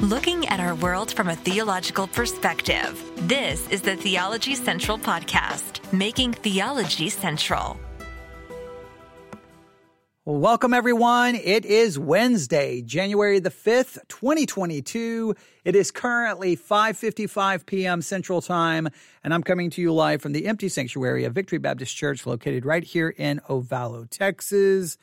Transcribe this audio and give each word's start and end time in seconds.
looking 0.00 0.46
at 0.46 0.60
our 0.60 0.76
world 0.76 1.12
from 1.12 1.28
a 1.28 1.34
theological 1.34 2.06
perspective. 2.06 3.02
This 3.16 3.68
is 3.68 3.82
the 3.82 3.96
Theology 3.96 4.54
Central 4.54 4.96
Podcast, 4.96 5.92
making 5.92 6.34
theology 6.34 7.08
central. 7.08 7.76
Welcome, 10.24 10.72
everyone. 10.72 11.34
It 11.34 11.64
is 11.64 11.98
Wednesday, 11.98 12.80
January 12.80 13.40
the 13.40 13.50
5th, 13.50 13.98
2022. 14.06 15.34
It 15.64 15.74
is 15.74 15.90
currently 15.90 16.56
5.55 16.56 17.66
p.m. 17.66 18.00
Central 18.00 18.40
Time, 18.40 18.88
and 19.24 19.34
I'm 19.34 19.42
coming 19.42 19.68
to 19.70 19.82
you 19.82 19.92
live 19.92 20.22
from 20.22 20.30
the 20.30 20.46
empty 20.46 20.68
sanctuary 20.68 21.24
of 21.24 21.32
Victory 21.32 21.58
Baptist 21.58 21.96
Church 21.96 22.24
located 22.24 22.64
right 22.64 22.84
here 22.84 23.08
in 23.08 23.40
Ovalo, 23.48 24.08
Texas. 24.08 24.96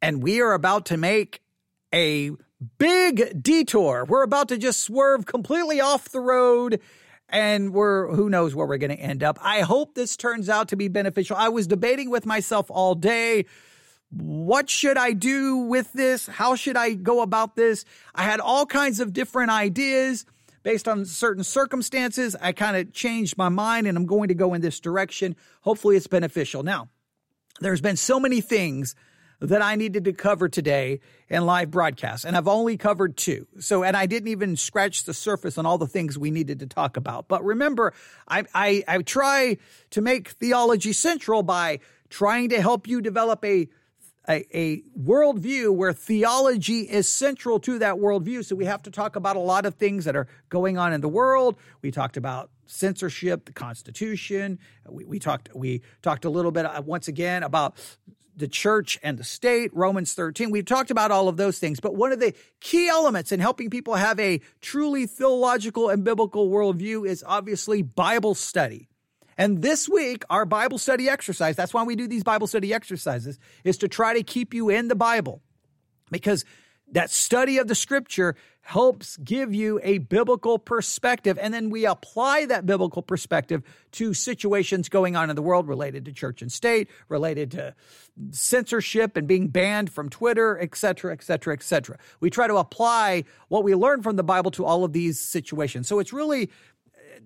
And 0.00 0.22
we 0.22 0.40
are 0.40 0.52
about 0.52 0.86
to 0.86 0.96
make 0.96 1.42
a 1.92 2.30
big 2.78 3.42
detour. 3.42 4.04
We're 4.04 4.22
about 4.22 4.48
to 4.48 4.58
just 4.58 4.80
swerve 4.80 5.26
completely 5.26 5.80
off 5.80 6.08
the 6.08 6.20
road 6.20 6.80
and 7.28 7.72
we're 7.72 8.14
who 8.14 8.30
knows 8.30 8.54
where 8.54 8.66
we're 8.66 8.78
going 8.78 8.96
to 8.96 9.00
end 9.00 9.22
up. 9.22 9.38
I 9.42 9.60
hope 9.60 9.94
this 9.94 10.16
turns 10.16 10.48
out 10.48 10.68
to 10.68 10.76
be 10.76 10.88
beneficial. 10.88 11.36
I 11.36 11.50
was 11.50 11.66
debating 11.66 12.10
with 12.10 12.26
myself 12.26 12.70
all 12.70 12.94
day 12.94 13.44
what 14.10 14.70
should 14.70 14.96
I 14.96 15.12
do 15.12 15.56
with 15.56 15.92
this? 15.92 16.26
How 16.26 16.54
should 16.54 16.76
I 16.76 16.94
go 16.94 17.20
about 17.20 17.56
this? 17.56 17.84
I 18.14 18.22
had 18.22 18.40
all 18.40 18.64
kinds 18.64 19.00
of 19.00 19.12
different 19.12 19.50
ideas 19.50 20.24
based 20.62 20.88
on 20.88 21.04
certain 21.04 21.44
circumstances. 21.44 22.34
I 22.40 22.52
kind 22.52 22.76
of 22.76 22.92
changed 22.92 23.36
my 23.36 23.48
mind 23.48 23.86
and 23.86 23.96
I'm 23.96 24.06
going 24.06 24.28
to 24.28 24.34
go 24.34 24.54
in 24.54 24.60
this 24.60 24.80
direction. 24.80 25.36
Hopefully 25.60 25.96
it's 25.96 26.06
beneficial. 26.06 26.62
Now, 26.62 26.88
there's 27.60 27.80
been 27.80 27.96
so 27.96 28.18
many 28.18 28.40
things 28.40 28.94
that 29.40 29.62
I 29.62 29.76
needed 29.76 30.04
to 30.04 30.12
cover 30.12 30.48
today 30.48 31.00
in 31.28 31.46
live 31.46 31.70
broadcast, 31.70 32.24
and 32.24 32.36
I've 32.36 32.48
only 32.48 32.76
covered 32.76 33.16
two. 33.16 33.46
So, 33.60 33.84
and 33.84 33.96
I 33.96 34.06
didn't 34.06 34.28
even 34.28 34.56
scratch 34.56 35.04
the 35.04 35.14
surface 35.14 35.58
on 35.58 35.66
all 35.66 35.78
the 35.78 35.86
things 35.86 36.18
we 36.18 36.30
needed 36.30 36.58
to 36.60 36.66
talk 36.66 36.96
about. 36.96 37.28
But 37.28 37.44
remember, 37.44 37.92
I, 38.26 38.44
I, 38.54 38.84
I 38.88 39.02
try 39.02 39.58
to 39.90 40.00
make 40.00 40.30
theology 40.30 40.92
central 40.92 41.42
by 41.42 41.80
trying 42.10 42.48
to 42.48 42.60
help 42.60 42.88
you 42.88 43.00
develop 43.00 43.44
a 43.44 43.68
a, 44.28 44.46
a 44.54 44.82
worldview 44.98 45.74
where 45.74 45.92
theology 45.92 46.80
is 46.80 47.08
central 47.08 47.58
to 47.60 47.78
that 47.78 47.94
worldview. 47.94 48.44
So 48.44 48.56
we 48.56 48.66
have 48.66 48.82
to 48.82 48.90
talk 48.90 49.16
about 49.16 49.36
a 49.36 49.40
lot 49.40 49.64
of 49.64 49.76
things 49.76 50.04
that 50.04 50.16
are 50.16 50.28
going 50.50 50.76
on 50.76 50.92
in 50.92 51.00
the 51.00 51.08
world. 51.08 51.56
We 51.80 51.90
talked 51.90 52.18
about 52.18 52.50
censorship, 52.66 53.46
the 53.46 53.52
Constitution. 53.52 54.58
We, 54.86 55.04
we 55.04 55.18
talked 55.18 55.48
we 55.54 55.82
talked 56.02 56.24
a 56.24 56.30
little 56.30 56.50
bit 56.50 56.66
uh, 56.66 56.82
once 56.84 57.08
again 57.08 57.42
about 57.42 57.78
the 58.38 58.48
church 58.48 58.98
and 59.02 59.18
the 59.18 59.24
state, 59.24 59.70
Romans 59.74 60.14
13. 60.14 60.50
We've 60.50 60.64
talked 60.64 60.90
about 60.90 61.10
all 61.10 61.28
of 61.28 61.36
those 61.36 61.58
things, 61.58 61.80
but 61.80 61.94
one 61.94 62.12
of 62.12 62.20
the 62.20 62.34
key 62.60 62.88
elements 62.88 63.32
in 63.32 63.40
helping 63.40 63.68
people 63.68 63.94
have 63.94 64.18
a 64.20 64.40
truly 64.60 65.06
theological 65.06 65.88
and 65.88 66.04
biblical 66.04 66.48
worldview 66.48 67.06
is 67.06 67.24
obviously 67.26 67.82
Bible 67.82 68.34
study. 68.34 68.88
And 69.36 69.60
this 69.60 69.88
week, 69.88 70.24
our 70.30 70.44
Bible 70.44 70.78
study 70.78 71.08
exercise, 71.08 71.56
that's 71.56 71.74
why 71.74 71.82
we 71.82 71.96
do 71.96 72.08
these 72.08 72.24
Bible 72.24 72.46
study 72.46 72.72
exercises, 72.72 73.38
is 73.64 73.78
to 73.78 73.88
try 73.88 74.14
to 74.14 74.22
keep 74.22 74.54
you 74.54 74.68
in 74.68 74.88
the 74.88 74.96
Bible 74.96 75.42
because 76.10 76.44
that 76.92 77.10
study 77.10 77.58
of 77.58 77.68
the 77.68 77.74
scripture 77.74 78.34
helps 78.68 79.16
give 79.24 79.54
you 79.54 79.80
a 79.82 79.96
biblical 79.96 80.58
perspective. 80.58 81.38
And 81.40 81.54
then 81.54 81.70
we 81.70 81.86
apply 81.86 82.44
that 82.44 82.66
biblical 82.66 83.00
perspective 83.00 83.62
to 83.92 84.12
situations 84.12 84.90
going 84.90 85.16
on 85.16 85.30
in 85.30 85.36
the 85.36 85.40
world 85.40 85.66
related 85.66 86.04
to 86.04 86.12
church 86.12 86.42
and 86.42 86.52
state, 86.52 86.90
related 87.08 87.50
to 87.52 87.74
censorship 88.30 89.16
and 89.16 89.26
being 89.26 89.48
banned 89.48 89.90
from 89.90 90.10
Twitter, 90.10 90.58
et 90.60 90.76
cetera, 90.76 91.14
et 91.14 91.22
cetera, 91.22 91.54
et 91.54 91.62
cetera. 91.62 91.96
We 92.20 92.28
try 92.28 92.46
to 92.46 92.56
apply 92.56 93.24
what 93.48 93.64
we 93.64 93.74
learn 93.74 94.02
from 94.02 94.16
the 94.16 94.22
Bible 94.22 94.50
to 94.50 94.66
all 94.66 94.84
of 94.84 94.92
these 94.92 95.18
situations. 95.18 95.88
So 95.88 95.98
it's 95.98 96.12
really 96.12 96.50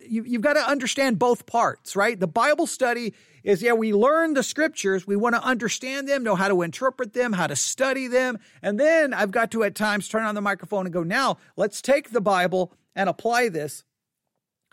you, 0.01 0.25
you've 0.25 0.43
got 0.43 0.55
to 0.55 0.61
understand 0.61 1.19
both 1.19 1.47
parts, 1.47 1.97
right? 1.97 2.19
The 2.19 2.27
Bible 2.27 2.67
study 2.67 3.15
is, 3.43 3.63
yeah, 3.63 3.73
we 3.73 3.93
learn 3.93 4.35
the 4.35 4.43
scriptures. 4.43 5.07
We 5.07 5.17
want 5.17 5.35
to 5.35 5.43
understand 5.43 6.09
them, 6.09 6.23
know 6.23 6.35
how 6.35 6.49
to 6.49 6.63
interpret 6.63 7.13
them, 7.13 7.33
how 7.33 7.47
to 7.47 7.57
study 7.57 8.07
them. 8.07 8.39
And 8.63 8.79
then 8.79 9.13
I've 9.13 9.31
got 9.31 9.51
to 9.53 9.65
at 9.65 9.75
times 9.75 10.09
turn 10.09 10.25
on 10.25 10.35
the 10.35 10.41
microphone 10.41 10.87
and 10.87 10.93
go, 10.93 11.03
now 11.03 11.39
let's 11.57 11.83
take 11.83 12.11
the 12.11 12.21
Bible 12.21 12.73
and 12.95 13.09
apply 13.09 13.49
this 13.49 13.85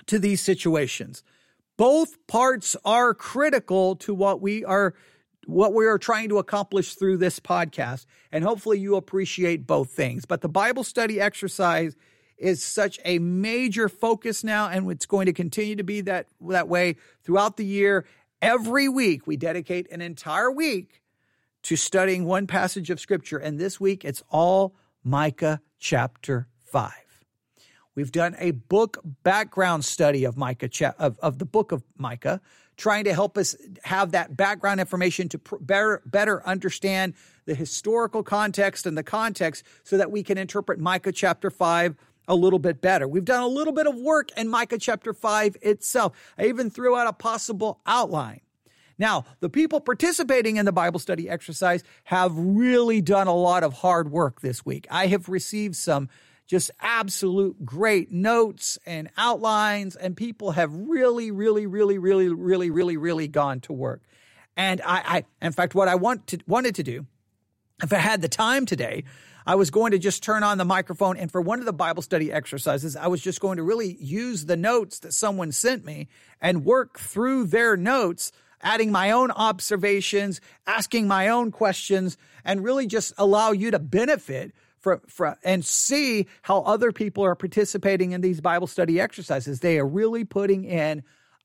to 0.07 0.19
these 0.19 0.41
situations. 0.41 1.23
Both 1.77 2.27
parts 2.27 2.75
are 2.83 3.13
critical 3.13 3.95
to 3.97 4.13
what 4.13 4.41
we 4.41 4.65
are 4.65 4.93
what 5.45 5.73
we 5.73 5.87
are 5.87 5.97
trying 5.97 6.29
to 6.29 6.37
accomplish 6.37 6.93
through 6.93 7.17
this 7.17 7.39
podcast. 7.39 8.05
And 8.31 8.43
hopefully 8.43 8.77
you 8.77 8.95
appreciate 8.95 9.65
both 9.65 9.89
things. 9.89 10.25
But 10.25 10.41
the 10.41 10.49
Bible 10.49 10.83
study 10.83 11.19
exercise 11.19 11.95
is 12.39 12.63
such 12.63 12.99
a 13.05 13.19
major 13.19 13.89
focus 13.89 14.43
now, 14.43 14.67
and 14.69 14.89
it's 14.91 15.05
going 15.05 15.25
to 15.25 15.33
continue 15.33 15.75
to 15.75 15.83
be 15.83 16.01
that, 16.01 16.27
that 16.41 16.67
way 16.67 16.95
throughout 17.23 17.57
the 17.57 17.65
year. 17.65 18.05
Every 18.41 18.87
week, 18.87 19.27
we 19.27 19.37
dedicate 19.37 19.91
an 19.91 20.01
entire 20.01 20.51
week 20.51 21.01
to 21.63 21.75
studying 21.75 22.25
one 22.25 22.47
passage 22.47 22.89
of 22.89 22.99
Scripture, 22.99 23.37
and 23.37 23.59
this 23.59 23.79
week 23.79 24.05
it's 24.05 24.23
all 24.29 24.75
Micah 25.03 25.61
chapter 25.77 26.47
5. 26.65 26.91
We've 27.95 28.11
done 28.11 28.35
a 28.39 28.51
book 28.51 28.99
background 29.23 29.83
study 29.83 30.23
of 30.23 30.37
Micah 30.37 30.69
of, 30.97 31.19
of 31.19 31.37
the 31.37 31.45
book 31.45 31.73
of 31.73 31.83
Micah, 31.97 32.39
trying 32.77 33.03
to 33.03 33.13
help 33.13 33.37
us 33.37 33.57
have 33.83 34.11
that 34.11 34.37
background 34.37 34.79
information 34.79 35.27
to 35.29 35.37
pr- 35.37 35.57
better 35.59 36.01
better 36.05 36.45
understand 36.47 37.13
the 37.45 37.55
historical 37.55 38.23
context 38.23 38.85
and 38.85 38.97
the 38.97 39.03
context 39.03 39.65
so 39.83 39.97
that 39.97 40.11
we 40.11 40.23
can 40.23 40.37
interpret 40.37 40.79
Micah 40.79 41.11
chapter 41.11 41.49
5 41.49 41.95
a 42.29 42.35
little 42.35 42.59
bit 42.59 42.79
better. 42.79 43.07
We've 43.07 43.25
done 43.25 43.41
a 43.41 43.47
little 43.47 43.73
bit 43.73 43.87
of 43.87 43.95
work 43.95 44.29
in 44.37 44.47
Micah 44.47 44.77
chapter 44.77 45.13
5 45.13 45.57
itself. 45.63 46.15
I 46.37 46.45
even 46.45 46.69
threw 46.69 46.95
out 46.95 47.07
a 47.07 47.13
possible 47.13 47.81
outline. 47.85 48.41
Now, 48.99 49.25
the 49.39 49.49
people 49.49 49.79
participating 49.81 50.57
in 50.57 50.65
the 50.65 50.71
Bible 50.71 50.99
study 50.99 51.29
exercise 51.29 51.83
have 52.03 52.33
really 52.35 53.01
done 53.01 53.27
a 53.27 53.33
lot 53.33 53.63
of 53.63 53.73
hard 53.73 54.11
work 54.11 54.41
this 54.41 54.65
week. 54.65 54.85
I 54.91 55.07
have 55.07 55.27
received 55.27 55.75
some 55.75 56.09
just 56.45 56.69
absolute 56.81 57.65
great 57.65 58.11
notes 58.11 58.77
and 58.85 59.09
outlines, 59.17 59.95
and 59.95 60.15
people 60.15 60.51
have 60.51 60.71
really, 60.73 61.31
really, 61.31 61.65
really, 61.65 61.97
really, 61.97 62.27
really, 62.27 62.69
really, 62.69 62.97
really 62.97 63.27
gone 63.27 63.61
to 63.61 63.73
work. 63.73 64.03
And 64.57 64.81
I, 64.81 65.23
I 65.41 65.45
in 65.45 65.53
fact, 65.53 65.73
what 65.73 65.87
I 65.87 65.95
want 65.95 66.27
to, 66.27 66.39
wanted 66.45 66.75
to 66.75 66.83
do, 66.83 67.05
if 67.81 67.93
I 67.93 67.97
had 67.97 68.21
the 68.21 68.27
time 68.27 68.65
today, 68.65 69.05
I 69.49 69.55
was 69.55 69.71
going 69.71 69.93
to 69.93 69.97
just 69.97 70.21
turn 70.21 70.43
on 70.43 70.59
the 70.59 70.63
microphone 70.63 71.17
and 71.17 71.31
for 71.31 71.41
one 71.41 71.57
of 71.57 71.65
the 71.65 71.73
Bible 71.73 72.03
study 72.03 72.31
exercises, 72.31 72.95
I 72.95 73.07
was 73.07 73.19
just 73.19 73.41
going 73.41 73.57
to 73.57 73.63
really 73.63 73.97
use 73.99 74.45
the 74.45 74.55
notes 74.55 74.99
that 74.99 75.11
someone 75.11 75.51
sent 75.51 75.83
me 75.83 76.07
and 76.39 76.63
work 76.63 76.99
through 76.99 77.45
their 77.45 77.75
notes, 77.75 78.31
adding 78.61 78.91
my 78.91 79.09
own 79.09 79.31
observations, 79.31 80.39
asking 80.67 81.07
my 81.07 81.29
own 81.29 81.49
questions, 81.49 82.15
and 82.45 82.63
really 82.63 82.85
just 82.85 83.11
allow 83.17 83.49
you 83.49 83.71
to 83.71 83.79
benefit 83.79 84.53
from, 84.77 85.01
and 85.43 85.65
see 85.65 86.27
how 86.43 86.61
other 86.61 86.91
people 86.91 87.25
are 87.25 87.33
participating 87.33 88.11
in 88.11 88.21
these 88.21 88.41
Bible 88.41 88.67
study 88.67 89.01
exercises. 89.01 89.61
They 89.61 89.79
are 89.79 89.87
really 89.87 90.25
putting 90.25 90.63
in 90.63 91.01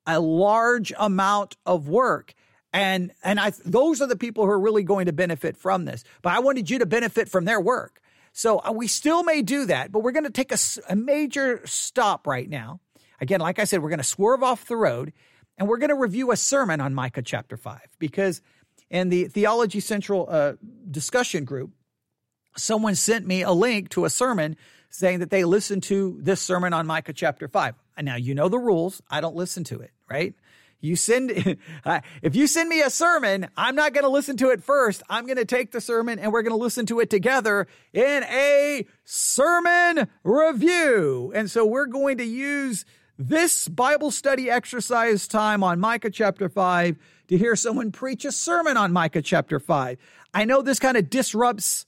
a 0.07 0.21
large 0.21 0.93
amount 0.99 1.57
of 1.65 1.89
work 1.89 2.35
and 2.75 3.13
and 3.23 3.39
I 3.39 3.53
those 3.65 4.03
are 4.03 4.07
the 4.07 4.17
people 4.17 4.45
who 4.45 4.51
are 4.51 4.61
really 4.61 4.83
going 4.83 5.07
to 5.07 5.13
benefit 5.13 5.57
from 5.57 5.87
this. 5.87 6.05
But 6.21 6.33
I 6.33 6.41
wanted 6.41 6.69
you 6.69 6.81
to 6.81 6.87
benefit 6.87 7.31
from 7.31 7.47
their 7.47 7.61
work. 7.61 8.03
So 8.33 8.59
uh, 8.59 8.73
we 8.73 8.89
still 8.89 9.23
may 9.23 9.43
do 9.43 9.65
that, 9.67 9.93
but 9.93 10.01
we're 10.01 10.11
going 10.11 10.25
to 10.25 10.31
take 10.31 10.51
a, 10.51 10.59
a 10.89 10.97
major 10.97 11.63
stop 11.65 12.27
right 12.27 12.51
now. 12.51 12.81
Again, 13.21 13.39
like 13.39 13.61
I 13.61 13.65
said, 13.65 13.81
we're 13.81 13.91
going 13.91 13.99
to 13.99 14.05
swerve 14.05 14.43
off 14.43 14.67
the 14.67 14.77
road 14.77 15.13
and 15.57 15.69
we're 15.69 15.79
going 15.79 15.91
to 15.91 15.95
review 15.95 16.33
a 16.33 16.37
sermon 16.37 16.81
on 16.81 16.95
Micah 16.95 17.23
chapter 17.23 17.57
5 17.57 17.81
because 18.01 18.43
in 18.91 19.09
the 19.09 19.29
Theology 19.29 19.79
Central 19.79 20.27
uh, 20.29 20.55
discussion 20.91 21.45
group, 21.45 21.71
someone 22.57 22.97
sent 22.97 23.25
me 23.25 23.43
a 23.43 23.53
link 23.53 23.89
to 23.91 24.05
a 24.05 24.11
sermon 24.11 24.57
saying 24.91 25.21
that 25.21 25.31
they 25.31 25.45
listened 25.45 25.85
to 25.85 26.19
this 26.21 26.41
sermon 26.41 26.73
on 26.73 26.89
Micah 26.89 27.13
chapter 27.13 27.47
5. 27.47 27.77
And 27.97 28.05
now 28.05 28.17
you 28.17 28.35
know 28.35 28.49
the 28.49 28.59
rules. 28.59 29.01
I 29.09 29.21
don't 29.21 29.37
listen 29.37 29.63
to 29.65 29.79
it, 29.79 29.93
right? 30.11 30.35
You 30.85 30.97
send, 30.97 31.31
if 32.23 32.37
you 32.37 32.47
send 32.47 32.69
me 32.69 32.83
a 32.83 32.91
sermon, 32.91 33.49
I'm 33.57 33.75
not 33.75 33.95
going 33.95 34.05
to 34.05 34.11
listen 34.11 34.37
to 34.37 34.51
it 34.51 34.63
first. 34.63 35.03
I'm 35.09 35.25
going 35.25 35.39
to 35.39 35.47
take 35.47 35.73
the 35.73 35.81
sermon 35.81 36.19
and 36.19 36.31
we're 36.31 36.43
going 36.43 36.53
to 36.53 36.63
listen 36.63 36.85
to 36.87 37.01
it 37.01 37.09
together 37.09 37.67
in 37.95 38.23
a 38.25 38.87
sermon 39.05 40.09
review. 40.23 41.33
And 41.35 41.51
so 41.51 41.65
we're 41.65 41.87
going 41.87 42.19
to 42.19 42.25
use 42.25 42.85
this 43.19 43.67
Bible 43.67 44.11
study 44.11 44.51
exercise 44.51 45.27
time 45.27 45.65
on 45.65 45.81
Micah 45.81 46.11
chapter 46.11 46.51
5 46.51 46.97
to 47.29 47.39
hear 47.39 47.57
someone 47.57 47.91
preach 47.91 48.27
a 48.27 48.33
sermon 48.33 48.77
on 48.77 48.93
Micah 48.93 49.23
chapter 49.23 49.59
5. 49.59 49.97
I 50.35 50.45
know 50.45 50.61
this 50.61 50.79
kind 50.79 50.99
of 50.99 51.09
disrupts 51.09 51.87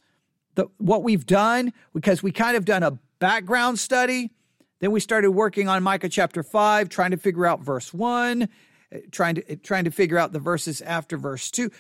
the, 0.55 0.69
what 0.79 1.03
we've 1.03 1.27
done 1.27 1.75
because 1.93 2.23
we 2.23 2.33
kind 2.33 2.57
of 2.57 2.65
done 2.65 2.83
a 2.83 2.93
background 3.19 3.79
study. 3.79 4.31
Then 4.79 4.91
we 4.91 5.01
started 5.01 5.33
working 5.33 5.69
on 5.69 5.83
Micah 5.83 6.09
chapter 6.09 6.43
5, 6.43 6.89
trying 6.89 7.11
to 7.11 7.19
figure 7.19 7.45
out 7.45 7.61
verse 7.61 7.93
1 7.93 8.49
trying 9.11 9.37
to 9.37 9.57
trying 9.57 9.85
to 9.85 9.91
figure 9.91 10.19
out 10.19 10.33
the 10.33 10.39
verses 10.39 10.81
after 10.81 11.17
verse 11.17 11.51
two. 11.51 11.71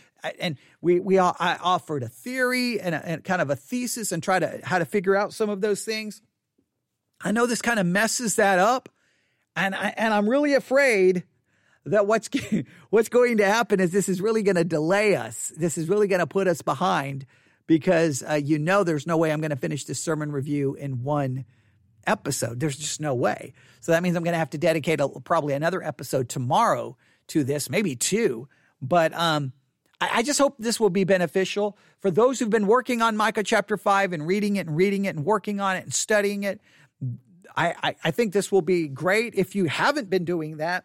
And 0.40 0.56
we 0.80 1.00
we 1.00 1.18
all, 1.18 1.36
I 1.38 1.56
offered 1.56 2.02
a 2.02 2.08
theory 2.08 2.80
and, 2.80 2.94
a, 2.94 3.06
and 3.06 3.24
kind 3.24 3.40
of 3.40 3.50
a 3.50 3.56
thesis 3.56 4.12
and 4.12 4.22
try 4.22 4.38
to 4.38 4.60
how 4.64 4.78
to 4.78 4.84
figure 4.84 5.14
out 5.14 5.32
some 5.32 5.50
of 5.50 5.60
those 5.60 5.84
things. 5.84 6.22
I 7.20 7.32
know 7.32 7.46
this 7.46 7.62
kind 7.62 7.78
of 7.78 7.86
messes 7.86 8.36
that 8.36 8.58
up. 8.58 8.88
And, 9.54 9.74
I, 9.74 9.94
and 9.96 10.12
I'm 10.12 10.28
really 10.28 10.54
afraid 10.54 11.24
that 11.86 12.06
what's, 12.06 12.28
what's 12.90 13.08
going 13.08 13.38
to 13.38 13.46
happen 13.46 13.80
is 13.80 13.90
this 13.90 14.08
is 14.08 14.20
really 14.20 14.42
going 14.42 14.56
to 14.56 14.64
delay 14.64 15.16
us. 15.16 15.52
This 15.56 15.78
is 15.78 15.88
really 15.88 16.08
going 16.08 16.20
to 16.20 16.26
put 16.26 16.46
us 16.46 16.60
behind 16.62 17.26
because 17.66 18.22
uh, 18.28 18.34
you 18.34 18.58
know 18.58 18.84
there's 18.84 19.06
no 19.06 19.16
way 19.16 19.32
I'm 19.32 19.40
going 19.40 19.50
to 19.50 19.56
finish 19.56 19.84
this 19.84 19.98
sermon 19.98 20.30
review 20.30 20.74
in 20.74 21.02
one 21.02 21.46
episode. 22.06 22.60
There's 22.60 22.76
just 22.76 23.00
no 23.00 23.14
way. 23.14 23.52
So 23.80 23.92
that 23.92 24.02
means 24.02 24.16
I'm 24.16 24.22
going 24.22 24.32
to 24.32 24.38
have 24.38 24.50
to 24.50 24.58
dedicate 24.58 25.00
a, 25.00 25.08
probably 25.08 25.54
another 25.54 25.82
episode 25.82 26.28
tomorrow 26.28 26.96
to 27.28 27.44
this, 27.44 27.68
maybe 27.68 27.96
two. 27.96 28.48
But 28.80 29.12
um, 29.14 29.52
I, 30.00 30.10
I 30.14 30.22
just 30.22 30.38
hope 30.38 30.56
this 30.58 30.78
will 30.78 30.90
be 30.90 31.04
beneficial 31.04 31.76
for 32.00 32.10
those 32.10 32.38
who've 32.38 32.50
been 32.50 32.66
working 32.66 33.02
on 33.02 33.16
Micah 33.16 33.42
chapter 33.42 33.76
five 33.76 34.12
and 34.12 34.26
reading 34.26 34.56
it 34.56 34.66
and 34.66 34.76
reading 34.76 35.04
it 35.04 35.16
and 35.16 35.24
working 35.24 35.60
on 35.60 35.76
it 35.76 35.84
and 35.84 35.94
studying 35.94 36.44
it. 36.44 36.60
I, 37.56 37.74
I, 37.82 37.96
I 38.04 38.10
think 38.10 38.32
this 38.32 38.52
will 38.52 38.62
be 38.62 38.86
great. 38.86 39.34
If 39.34 39.54
you 39.54 39.64
haven't 39.64 40.10
been 40.10 40.24
doing 40.24 40.58
that, 40.58 40.84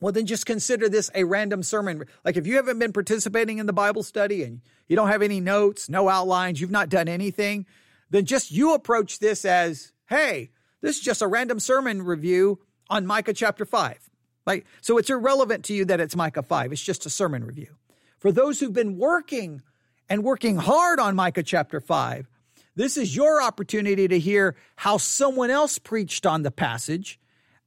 well, 0.00 0.12
then 0.12 0.26
just 0.26 0.46
consider 0.46 0.88
this 0.88 1.12
a 1.14 1.22
random 1.22 1.62
sermon. 1.62 2.04
Like 2.24 2.36
if 2.36 2.44
you 2.44 2.56
haven't 2.56 2.80
been 2.80 2.92
participating 2.92 3.58
in 3.58 3.66
the 3.66 3.72
Bible 3.72 4.02
study 4.02 4.42
and 4.42 4.60
you 4.88 4.96
don't 4.96 5.08
have 5.08 5.22
any 5.22 5.38
notes, 5.38 5.88
no 5.88 6.08
outlines, 6.08 6.60
you've 6.60 6.72
not 6.72 6.88
done 6.88 7.06
anything, 7.06 7.66
then 8.10 8.26
just 8.26 8.50
you 8.50 8.74
approach 8.74 9.20
this 9.20 9.44
as, 9.44 9.92
hey, 10.12 10.50
this 10.82 10.98
is 10.98 11.02
just 11.02 11.22
a 11.22 11.26
random 11.26 11.58
sermon 11.58 12.02
review 12.02 12.58
on 12.90 13.06
Micah 13.06 13.32
chapter 13.32 13.64
5. 13.64 14.10
Like, 14.44 14.66
so 14.82 14.98
it's 14.98 15.08
irrelevant 15.08 15.64
to 15.66 15.74
you 15.74 15.86
that 15.86 16.00
it's 16.00 16.14
Micah 16.14 16.42
5. 16.42 16.70
It's 16.70 16.82
just 16.82 17.06
a 17.06 17.10
sermon 17.10 17.44
review. 17.44 17.76
For 18.18 18.30
those 18.30 18.60
who've 18.60 18.72
been 18.72 18.98
working 18.98 19.62
and 20.10 20.22
working 20.22 20.56
hard 20.56 21.00
on 21.00 21.16
Micah 21.16 21.42
chapter 21.42 21.80
5, 21.80 22.28
this 22.74 22.98
is 22.98 23.16
your 23.16 23.42
opportunity 23.42 24.06
to 24.06 24.18
hear 24.18 24.54
how 24.76 24.98
someone 24.98 25.50
else 25.50 25.78
preached 25.78 26.26
on 26.26 26.42
the 26.42 26.50
passage 26.50 27.18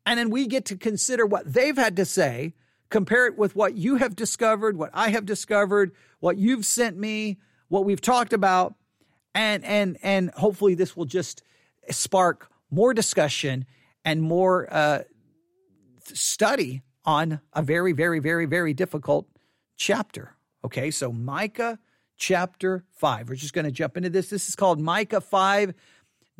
and 0.05 0.19
then 0.19 0.29
we 0.29 0.45
get 0.45 0.65
to 0.65 0.77
consider 0.77 1.25
what 1.25 1.51
they've 1.51 1.75
had 1.75 1.95
to 1.95 2.05
say, 2.05 2.53
compare 2.89 3.25
it 3.25 3.39
with 3.39 3.55
what 3.55 3.75
you 3.75 3.95
have 3.95 4.15
discovered, 4.15 4.77
what 4.77 4.91
I 4.93 5.09
have 5.09 5.25
discovered, 5.25 5.93
what 6.19 6.37
you've 6.37 6.63
sent 6.63 6.95
me, 6.95 7.39
what 7.69 7.85
we've 7.85 8.01
talked 8.01 8.33
about. 8.33 8.75
And, 9.33 9.65
and, 9.65 9.97
and 10.03 10.29
hopefully 10.31 10.75
this 10.75 10.95
will 10.95 11.05
just 11.05 11.41
spark 11.91 12.49
more 12.69 12.93
discussion 12.93 13.65
and 14.03 14.21
more 14.21 14.67
uh, 14.71 15.03
study 16.03 16.81
on 17.05 17.39
a 17.53 17.61
very, 17.61 17.91
very, 17.91 18.19
very, 18.19 18.45
very 18.45 18.73
difficult 18.73 19.27
chapter. 19.77 20.35
Okay, 20.63 20.91
so 20.91 21.11
Micah 21.11 21.79
chapter 22.17 22.83
5. 22.97 23.29
We're 23.29 23.35
just 23.35 23.53
going 23.53 23.65
to 23.65 23.71
jump 23.71 23.97
into 23.97 24.09
this. 24.09 24.29
This 24.29 24.47
is 24.47 24.55
called 24.55 24.79
Micah 24.79 25.21
5 25.21 25.73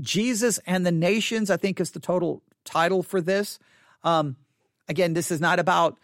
Jesus 0.02 0.60
and 0.66 0.86
the 0.86 0.92
Nations, 0.92 1.50
I 1.50 1.58
think 1.58 1.80
is 1.80 1.92
the 1.92 2.00
total 2.00 2.42
title 2.64 3.04
for 3.04 3.22
this. 3.22 3.60
Um, 4.04 4.36
again, 4.88 5.14
this 5.14 5.32
is 5.32 5.40
not 5.40 5.60
about, 5.60 5.98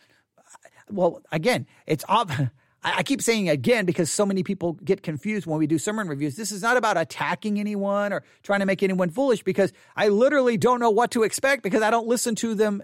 well, 0.89 1.21
again, 1.31 1.67
it's 1.85 2.05
ob- 2.07 2.31
I 2.83 3.03
keep 3.03 3.21
saying 3.21 3.47
again 3.47 3.85
because 3.85 4.11
so 4.11 4.25
many 4.25 4.41
people 4.41 4.73
get 4.73 5.03
confused 5.03 5.45
when 5.45 5.59
we 5.59 5.67
do 5.67 5.77
sermon 5.77 6.07
reviews. 6.07 6.35
This 6.35 6.51
is 6.51 6.63
not 6.63 6.77
about 6.77 6.97
attacking 6.97 7.59
anyone 7.59 8.11
or 8.11 8.23
trying 8.41 8.61
to 8.61 8.65
make 8.65 8.81
anyone 8.81 9.11
foolish 9.11 9.43
because 9.43 9.71
I 9.95 10.07
literally 10.07 10.57
don't 10.57 10.79
know 10.79 10.89
what 10.89 11.11
to 11.11 11.21
expect 11.21 11.61
because 11.61 11.83
I 11.83 11.91
don't 11.91 12.07
listen 12.07 12.33
to 12.35 12.55
them 12.55 12.81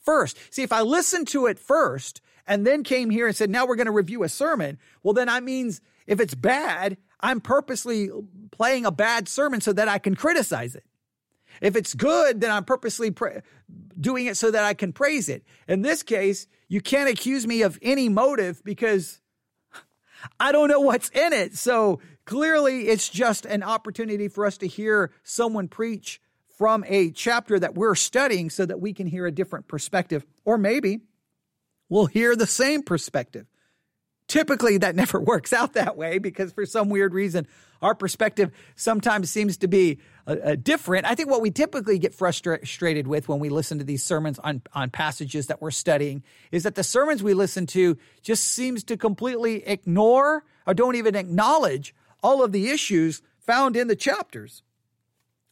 first. 0.00 0.36
See, 0.52 0.64
if 0.64 0.72
I 0.72 0.80
listened 0.80 1.28
to 1.28 1.46
it 1.46 1.58
first 1.58 2.20
and 2.48 2.66
then 2.66 2.82
came 2.82 3.10
here 3.10 3.28
and 3.28 3.36
said, 3.36 3.48
now 3.48 3.64
we're 3.64 3.76
going 3.76 3.86
to 3.86 3.92
review 3.92 4.24
a 4.24 4.28
sermon, 4.28 4.76
well, 5.04 5.14
then 5.14 5.28
that 5.28 5.44
means 5.44 5.80
if 6.08 6.18
it's 6.18 6.34
bad, 6.34 6.96
I'm 7.20 7.40
purposely 7.40 8.10
playing 8.50 8.86
a 8.86 8.90
bad 8.90 9.28
sermon 9.28 9.60
so 9.60 9.72
that 9.72 9.86
I 9.86 9.98
can 9.98 10.16
criticize 10.16 10.74
it. 10.74 10.84
If 11.60 11.76
it's 11.76 11.94
good, 11.94 12.40
then 12.40 12.50
I'm 12.50 12.64
purposely 12.64 13.10
pra- 13.12 13.42
doing 14.00 14.26
it 14.26 14.36
so 14.36 14.50
that 14.50 14.64
I 14.64 14.74
can 14.74 14.92
praise 14.92 15.28
it. 15.28 15.44
In 15.68 15.82
this 15.82 16.02
case, 16.02 16.46
you 16.68 16.80
can't 16.80 17.08
accuse 17.08 17.46
me 17.46 17.62
of 17.62 17.78
any 17.82 18.08
motive 18.08 18.62
because 18.64 19.20
I 20.38 20.52
don't 20.52 20.68
know 20.68 20.80
what's 20.80 21.08
in 21.10 21.32
it. 21.32 21.56
So 21.56 22.00
clearly, 22.24 22.88
it's 22.88 23.08
just 23.08 23.46
an 23.46 23.62
opportunity 23.62 24.28
for 24.28 24.46
us 24.46 24.58
to 24.58 24.66
hear 24.66 25.10
someone 25.22 25.68
preach 25.68 26.20
from 26.58 26.84
a 26.88 27.10
chapter 27.10 27.58
that 27.58 27.74
we're 27.74 27.94
studying 27.94 28.50
so 28.50 28.66
that 28.66 28.80
we 28.80 28.92
can 28.92 29.06
hear 29.06 29.26
a 29.26 29.32
different 29.32 29.68
perspective. 29.68 30.26
Or 30.44 30.58
maybe 30.58 31.00
we'll 31.88 32.06
hear 32.06 32.34
the 32.34 32.46
same 32.46 32.82
perspective. 32.82 33.46
Typically, 34.26 34.78
that 34.78 34.96
never 34.96 35.20
works 35.20 35.52
out 35.52 35.74
that 35.74 35.96
way 35.96 36.18
because 36.18 36.52
for 36.52 36.66
some 36.66 36.88
weird 36.88 37.14
reason, 37.14 37.46
our 37.80 37.94
perspective 37.94 38.50
sometimes 38.74 39.30
seems 39.30 39.58
to 39.58 39.68
be 39.68 39.98
uh, 40.28 40.36
uh, 40.44 40.56
different. 40.56 41.06
I 41.06 41.14
think 41.14 41.30
what 41.30 41.40
we 41.40 41.50
typically 41.50 41.98
get 41.98 42.14
frustrated 42.14 43.06
with 43.06 43.28
when 43.28 43.38
we 43.38 43.48
listen 43.48 43.78
to 43.78 43.84
these 43.84 44.04
sermons 44.04 44.38
on, 44.40 44.60
on 44.74 44.90
passages 44.90 45.46
that 45.46 45.62
we're 45.62 45.70
studying 45.70 46.22
is 46.52 46.64
that 46.64 46.74
the 46.74 46.84
sermons 46.84 47.22
we 47.22 47.32
listen 47.32 47.66
to 47.68 47.96
just 48.20 48.44
seems 48.44 48.84
to 48.84 48.98
completely 48.98 49.66
ignore 49.66 50.44
or 50.66 50.74
don't 50.74 50.96
even 50.96 51.16
acknowledge 51.16 51.94
all 52.22 52.44
of 52.44 52.52
the 52.52 52.68
issues 52.68 53.22
found 53.38 53.74
in 53.74 53.88
the 53.88 53.96
chapters. 53.96 54.62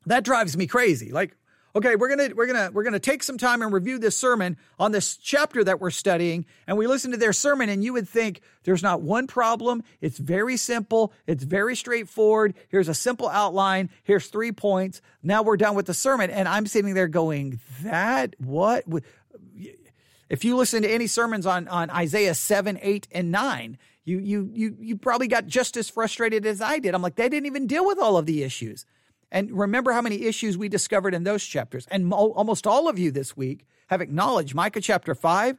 That 0.04 0.24
drives 0.24 0.58
me 0.58 0.66
crazy. 0.66 1.10
Like, 1.10 1.34
okay, 1.76 1.94
we're 1.94 2.16
to 2.16 2.34
we're 2.34 2.46
to 2.46 2.70
we're 2.72 2.90
to 2.90 2.98
take 2.98 3.22
some 3.22 3.36
time 3.36 3.60
and 3.60 3.72
review 3.72 3.98
this 3.98 4.16
sermon 4.16 4.56
on 4.78 4.92
this 4.92 5.16
chapter 5.16 5.62
that 5.62 5.78
we're 5.78 5.90
studying 5.90 6.46
and 6.66 6.78
we 6.78 6.86
listen 6.86 7.10
to 7.10 7.18
their 7.18 7.34
sermon 7.34 7.68
and 7.68 7.84
you 7.84 7.92
would 7.92 8.08
think 8.08 8.40
there's 8.64 8.82
not 8.82 9.02
one 9.02 9.26
problem, 9.26 9.82
it's 10.00 10.18
very 10.18 10.56
simple, 10.56 11.12
it's 11.26 11.44
very 11.44 11.76
straightforward. 11.76 12.54
Here's 12.68 12.88
a 12.88 12.94
simple 12.94 13.28
outline, 13.28 13.90
here's 14.02 14.28
3 14.28 14.52
points. 14.52 15.02
Now 15.22 15.42
we're 15.42 15.58
done 15.58 15.76
with 15.76 15.86
the 15.86 15.94
sermon 15.94 16.30
and 16.30 16.48
I'm 16.48 16.66
sitting 16.66 16.94
there 16.94 17.08
going, 17.08 17.60
"That 17.82 18.34
what 18.38 18.84
if 20.28 20.44
you 20.44 20.56
listen 20.56 20.82
to 20.82 20.90
any 20.90 21.06
sermons 21.06 21.44
on 21.44 21.68
on 21.68 21.90
Isaiah 21.90 22.34
7, 22.34 22.78
8 22.80 23.06
and 23.12 23.30
9, 23.30 23.78
you 24.04 24.18
you 24.18 24.50
you 24.54 24.76
you 24.80 24.96
probably 24.96 25.28
got 25.28 25.46
just 25.46 25.76
as 25.76 25.90
frustrated 25.90 26.46
as 26.46 26.62
I 26.62 26.78
did. 26.78 26.94
I'm 26.94 27.02
like, 27.02 27.16
they 27.16 27.28
didn't 27.28 27.46
even 27.46 27.66
deal 27.66 27.86
with 27.86 27.98
all 27.98 28.16
of 28.16 28.24
the 28.24 28.42
issues. 28.42 28.86
And 29.30 29.50
remember 29.50 29.92
how 29.92 30.02
many 30.02 30.22
issues 30.22 30.56
we 30.56 30.68
discovered 30.68 31.14
in 31.14 31.24
those 31.24 31.44
chapters. 31.44 31.86
And 31.90 32.06
mo- 32.06 32.32
almost 32.32 32.66
all 32.66 32.88
of 32.88 32.98
you 32.98 33.10
this 33.10 33.36
week 33.36 33.66
have 33.88 34.00
acknowledged 34.00 34.54
Micah 34.54 34.80
chapter 34.80 35.14
5. 35.14 35.58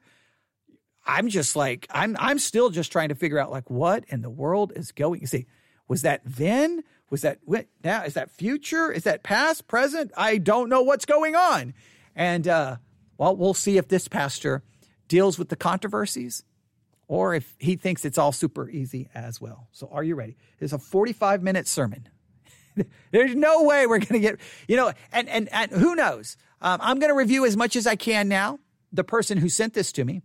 I'm 1.06 1.30
just 1.30 1.56
like, 1.56 1.88
I'm, 1.90 2.16
I'm 2.19 2.40
still 2.40 2.69
just 2.69 2.92
trying 2.92 3.10
to 3.10 3.16
figure 3.16 3.40
out, 3.40 3.52
like, 3.52 3.69
what 3.69 4.04
in 4.10 4.22
the 4.22 4.30
world 4.30 4.74
is 4.75 4.92
going? 4.92 5.22
You 5.22 5.28
see, 5.28 5.48
was 5.88 6.02
that 6.02 6.22
then? 6.25 6.84
Was 7.10 7.22
that 7.22 7.40
now? 7.84 8.04
Is 8.04 8.16
that 8.16 8.31
future? 8.31 8.92
Is 8.92 9.04
that 9.04 9.24
past, 9.24 9.68
present? 9.68 10.12
I 10.18 10.38
don't 10.38 10.68
know 10.68 10.81
what's 10.81 11.06
going 11.06 11.36
on. 11.36 11.74
And, 12.16 12.47
uh, 12.47 12.78
well, 13.18 13.36
we'll 13.36 13.54
see 13.54 13.78
if 13.78 13.88
this 13.88 14.07
pastor 14.07 14.64
deals 15.07 15.40
with 15.40 15.50
the 15.50 15.56
controversies 15.56 16.44
or 17.07 17.33
if 17.33 17.56
he 17.57 17.78
thinks 17.78 18.04
it's 18.04 18.18
all 18.18 18.33
super 18.33 18.69
easy 18.69 19.09
as 19.16 19.40
well. 19.40 19.69
So, 19.71 19.88
are 19.92 20.04
you 20.04 20.16
ready? 20.16 20.36
It's 20.59 20.74
a 20.74 20.80
45 20.80 21.42
minute 21.42 21.68
sermon. 21.68 22.09
There's 23.12 23.36
no 23.36 23.64
way 23.64 23.88
we're 23.88 24.00
going 24.00 24.14
to 24.14 24.19
get, 24.19 24.40
you 24.68 24.76
know, 24.76 24.92
and, 25.12 25.30
and, 25.30 25.50
and 25.52 25.72
who 25.72 25.96
knows? 25.96 26.38
Um, 26.62 26.80
I'm 26.81 27.00
going 27.00 27.12
to 27.12 27.18
review 27.18 27.46
as 27.46 27.56
much 27.56 27.76
as 27.76 27.88
I 27.88 27.96
can 27.96 28.28
now. 28.28 28.60
The 28.92 29.04
person 29.04 29.38
who 29.38 29.50
sent 29.50 29.74
this 29.74 29.92
to 29.94 30.06
me, 30.06 30.22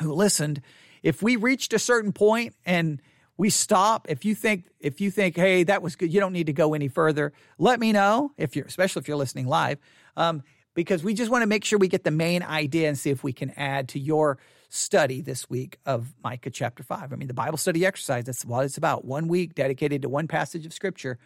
who 0.00 0.12
listened, 0.12 0.62
if 1.02 1.22
we 1.22 1.36
reached 1.36 1.72
a 1.74 1.78
certain 1.78 2.12
point 2.12 2.54
and 2.64 3.00
we 3.36 3.50
stop, 3.50 4.06
if 4.08 4.24
you 4.24 4.34
think, 4.34 4.64
if 4.80 5.00
you 5.00 5.10
think, 5.10 5.36
hey, 5.36 5.64
that 5.64 5.82
was 5.82 5.96
good, 5.96 6.12
you 6.12 6.20
don't 6.20 6.32
need 6.32 6.46
to 6.46 6.52
go 6.52 6.72
any 6.72 6.88
further, 6.88 7.32
let 7.58 7.78
me 7.78 7.92
know 7.92 8.32
if 8.38 8.56
you're, 8.56 8.64
especially 8.64 9.00
if 9.00 9.08
you're 9.08 9.16
listening 9.16 9.46
live. 9.46 9.78
Um, 10.16 10.42
because 10.74 11.04
we 11.04 11.14
just 11.14 11.30
want 11.30 11.42
to 11.42 11.46
make 11.46 11.64
sure 11.64 11.78
we 11.78 11.88
get 11.88 12.04
the 12.04 12.10
main 12.10 12.42
idea 12.42 12.88
and 12.88 12.98
see 12.98 13.10
if 13.10 13.22
we 13.22 13.32
can 13.32 13.50
add 13.50 13.88
to 13.90 13.98
your 13.98 14.38
study 14.68 15.20
this 15.20 15.48
week 15.48 15.78
of 15.86 16.12
Micah 16.22 16.50
chapter 16.50 16.82
5. 16.82 17.12
I 17.12 17.16
mean, 17.16 17.28
the 17.28 17.34
Bible 17.34 17.58
study 17.58 17.86
exercise, 17.86 18.24
that's 18.24 18.44
what 18.44 18.64
it's 18.64 18.76
about. 18.76 19.04
One 19.04 19.28
week 19.28 19.54
dedicated 19.54 20.02
to 20.02 20.08
one 20.08 20.26
passage 20.26 20.66
of 20.66 20.72
scripture. 20.72 21.18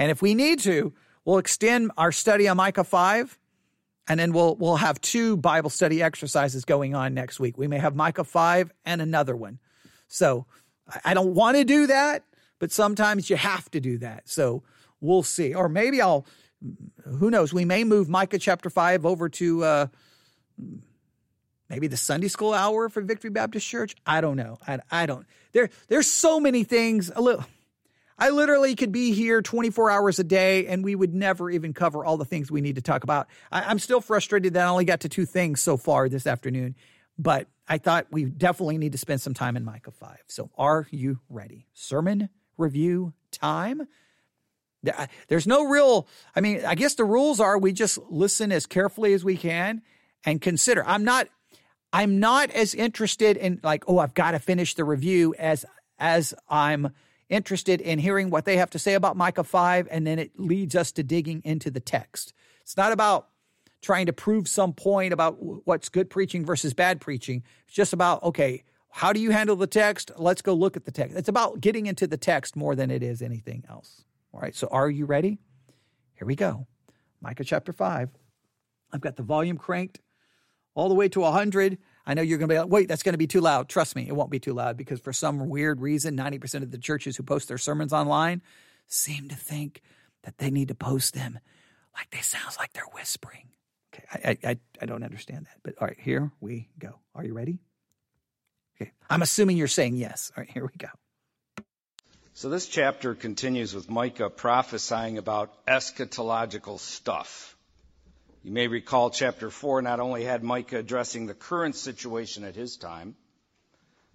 And 0.00 0.10
if 0.10 0.22
we 0.22 0.34
need 0.34 0.60
to, 0.60 0.94
we'll 1.26 1.36
extend 1.36 1.92
our 1.98 2.10
study 2.10 2.48
on 2.48 2.56
Micah 2.56 2.84
5 2.84 3.38
and 4.08 4.18
then 4.18 4.32
we'll 4.32 4.56
we'll 4.56 4.76
have 4.76 4.98
two 5.02 5.36
Bible 5.36 5.68
study 5.68 6.02
exercises 6.02 6.64
going 6.64 6.94
on 6.94 7.12
next 7.12 7.38
week. 7.38 7.58
We 7.58 7.68
may 7.68 7.78
have 7.78 7.94
Micah 7.94 8.24
5 8.24 8.72
and 8.86 9.02
another 9.02 9.36
one. 9.36 9.58
So 10.08 10.46
I 11.04 11.12
don't 11.12 11.34
want 11.34 11.58
to 11.58 11.64
do 11.64 11.86
that, 11.88 12.24
but 12.58 12.72
sometimes 12.72 13.28
you 13.28 13.36
have 13.36 13.70
to 13.72 13.80
do 13.80 13.98
that. 13.98 14.26
So 14.26 14.62
we'll 15.02 15.22
see. 15.22 15.54
Or 15.54 15.68
maybe 15.68 16.00
I'll 16.00 16.24
who 17.18 17.30
knows, 17.30 17.52
we 17.52 17.66
may 17.66 17.84
move 17.84 18.08
Micah 18.08 18.38
chapter 18.38 18.70
5 18.70 19.04
over 19.04 19.28
to 19.28 19.64
uh, 19.64 19.86
maybe 21.68 21.88
the 21.88 21.98
Sunday 21.98 22.28
school 22.28 22.54
hour 22.54 22.88
for 22.88 23.02
Victory 23.02 23.30
Baptist 23.30 23.68
Church. 23.68 23.94
I 24.06 24.22
don't 24.22 24.36
know. 24.36 24.56
I, 24.66 24.78
I 24.90 25.04
don't. 25.04 25.26
There 25.52 25.68
there's 25.88 26.10
so 26.10 26.40
many 26.40 26.64
things 26.64 27.12
a 27.14 27.20
little 27.20 27.44
I 28.20 28.28
literally 28.28 28.76
could 28.76 28.92
be 28.92 29.12
here 29.12 29.40
24 29.40 29.90
hours 29.90 30.18
a 30.18 30.24
day 30.24 30.66
and 30.66 30.84
we 30.84 30.94
would 30.94 31.14
never 31.14 31.50
even 31.50 31.72
cover 31.72 32.04
all 32.04 32.18
the 32.18 32.26
things 32.26 32.50
we 32.50 32.60
need 32.60 32.74
to 32.74 32.82
talk 32.82 33.02
about. 33.02 33.28
I, 33.50 33.70
am 33.70 33.78
still 33.78 34.02
frustrated 34.02 34.52
that 34.52 34.66
I 34.66 34.68
only 34.68 34.84
got 34.84 35.00
to 35.00 35.08
two 35.08 35.24
things 35.24 35.62
so 35.62 35.78
far 35.78 36.06
this 36.10 36.26
afternoon, 36.26 36.76
but 37.18 37.48
I 37.66 37.78
thought 37.78 38.08
we 38.10 38.26
definitely 38.26 38.76
need 38.76 38.92
to 38.92 38.98
spend 38.98 39.22
some 39.22 39.32
time 39.32 39.56
in 39.56 39.64
Micah 39.64 39.90
5. 39.90 40.18
So 40.26 40.50
are 40.58 40.86
you 40.90 41.20
ready? 41.30 41.66
Sermon 41.72 42.28
review 42.58 43.14
time. 43.30 43.88
There's 45.28 45.46
no 45.46 45.64
real, 45.64 46.06
I 46.36 46.42
mean, 46.42 46.62
I 46.66 46.74
guess 46.74 46.96
the 46.96 47.04
rules 47.04 47.40
are 47.40 47.56
we 47.56 47.72
just 47.72 47.98
listen 48.10 48.52
as 48.52 48.66
carefully 48.66 49.14
as 49.14 49.24
we 49.24 49.38
can 49.38 49.80
and 50.24 50.42
consider. 50.42 50.84
I'm 50.86 51.04
not, 51.04 51.28
I'm 51.90 52.20
not 52.20 52.50
as 52.50 52.74
interested 52.74 53.38
in 53.38 53.60
like, 53.62 53.84
oh, 53.88 53.98
I've 53.98 54.14
got 54.14 54.32
to 54.32 54.38
finish 54.38 54.74
the 54.74 54.84
review 54.84 55.34
as, 55.38 55.64
as 55.98 56.34
I'm 56.50 56.92
interested 57.30 57.80
in 57.80 57.98
hearing 57.98 58.28
what 58.28 58.44
they 58.44 58.58
have 58.58 58.70
to 58.70 58.78
say 58.78 58.94
about 58.94 59.16
Micah 59.16 59.44
5. 59.44 59.88
And 59.90 60.06
then 60.06 60.18
it 60.18 60.38
leads 60.38 60.76
us 60.76 60.92
to 60.92 61.02
digging 61.02 61.40
into 61.44 61.70
the 61.70 61.80
text. 61.80 62.34
It's 62.60 62.76
not 62.76 62.92
about 62.92 63.28
trying 63.80 64.06
to 64.06 64.12
prove 64.12 64.46
some 64.46 64.74
point 64.74 65.12
about 65.12 65.36
what's 65.66 65.88
good 65.88 66.10
preaching 66.10 66.44
versus 66.44 66.74
bad 66.74 67.00
preaching. 67.00 67.42
It's 67.66 67.74
just 67.74 67.94
about, 67.94 68.22
okay, 68.22 68.64
how 68.90 69.12
do 69.12 69.20
you 69.20 69.30
handle 69.30 69.56
the 69.56 69.66
text? 69.66 70.10
Let's 70.16 70.42
go 70.42 70.52
look 70.52 70.76
at 70.76 70.84
the 70.84 70.90
text. 70.90 71.16
It's 71.16 71.28
about 71.28 71.60
getting 71.60 71.86
into 71.86 72.06
the 72.06 72.18
text 72.18 72.56
more 72.56 72.74
than 72.74 72.90
it 72.90 73.02
is 73.02 73.22
anything 73.22 73.64
else. 73.68 74.04
All 74.32 74.40
right, 74.40 74.54
so 74.54 74.68
are 74.70 74.90
you 74.90 75.06
ready? 75.06 75.38
Here 76.14 76.26
we 76.26 76.36
go. 76.36 76.66
Micah 77.20 77.44
chapter 77.44 77.72
5. 77.72 78.10
I've 78.92 79.00
got 79.00 79.16
the 79.16 79.22
volume 79.22 79.56
cranked 79.56 80.00
all 80.74 80.88
the 80.88 80.94
way 80.94 81.08
to 81.08 81.20
100. 81.20 81.78
I 82.06 82.14
know 82.14 82.22
you're 82.22 82.38
going 82.38 82.48
to 82.48 82.54
be 82.54 82.58
like, 82.58 82.70
wait, 82.70 82.88
that's 82.88 83.02
going 83.02 83.12
to 83.14 83.18
be 83.18 83.26
too 83.26 83.40
loud. 83.40 83.68
Trust 83.68 83.94
me, 83.94 84.06
it 84.08 84.14
won't 84.14 84.30
be 84.30 84.40
too 84.40 84.54
loud 84.54 84.76
because 84.76 85.00
for 85.00 85.12
some 85.12 85.48
weird 85.48 85.80
reason, 85.80 86.16
90% 86.16 86.62
of 86.62 86.70
the 86.70 86.78
churches 86.78 87.16
who 87.16 87.22
post 87.22 87.48
their 87.48 87.58
sermons 87.58 87.92
online 87.92 88.42
seem 88.86 89.28
to 89.28 89.36
think 89.36 89.82
that 90.22 90.38
they 90.38 90.50
need 90.50 90.68
to 90.68 90.74
post 90.74 91.14
them 91.14 91.38
like 91.94 92.10
they 92.10 92.20
sounds 92.20 92.56
like 92.58 92.72
they're 92.72 92.84
whispering. 92.94 93.48
Okay, 93.94 94.38
I, 94.44 94.50
I, 94.50 94.58
I 94.80 94.86
don't 94.86 95.02
understand 95.02 95.46
that. 95.46 95.58
But 95.62 95.74
all 95.80 95.88
right, 95.88 95.98
here 95.98 96.30
we 96.40 96.68
go. 96.78 96.98
Are 97.14 97.24
you 97.24 97.34
ready? 97.34 97.58
Okay, 98.80 98.92
I'm 99.08 99.22
assuming 99.22 99.56
you're 99.56 99.68
saying 99.68 99.96
yes. 99.96 100.30
All 100.36 100.42
right, 100.42 100.50
here 100.50 100.62
we 100.64 100.76
go. 100.78 100.88
So 102.34 102.48
this 102.48 102.68
chapter 102.68 103.14
continues 103.14 103.74
with 103.74 103.90
Micah 103.90 104.30
prophesying 104.30 105.18
about 105.18 105.66
eschatological 105.66 106.78
stuff. 106.78 107.56
You 108.42 108.52
may 108.52 108.68
recall 108.68 109.10
chapter 109.10 109.50
4 109.50 109.82
not 109.82 110.00
only 110.00 110.24
had 110.24 110.42
Micah 110.42 110.78
addressing 110.78 111.26
the 111.26 111.34
current 111.34 111.76
situation 111.76 112.44
at 112.44 112.56
his 112.56 112.76
time, 112.76 113.14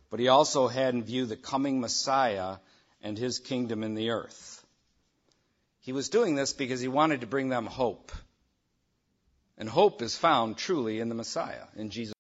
but 0.10 0.20
he 0.20 0.30
also 0.30 0.68
had 0.68 0.94
in 0.94 1.04
view 1.04 1.26
the 1.26 1.36
coming 1.36 1.80
Messiah 1.80 2.58
and 3.02 3.18
his 3.18 3.38
kingdom 3.38 3.84
in 3.84 3.94
the 3.94 4.10
earth. 4.10 4.66
He 5.82 5.92
was 5.92 6.10
doing 6.10 6.34
this 6.34 6.54
because 6.54 6.82
he 6.82 6.88
wanted 6.88 7.22
to 7.22 7.28
bring 7.28 7.50
them 7.50 7.68
hope. 7.68 8.12
And 9.58 9.70
hope 9.70 10.02
is 10.02 10.18
found 10.18 10.58
truly 10.58 11.00
in 11.00 11.10
the 11.10 11.16
Messiah, 11.16 11.66
in 11.76 11.92
Jesus. 11.92 12.14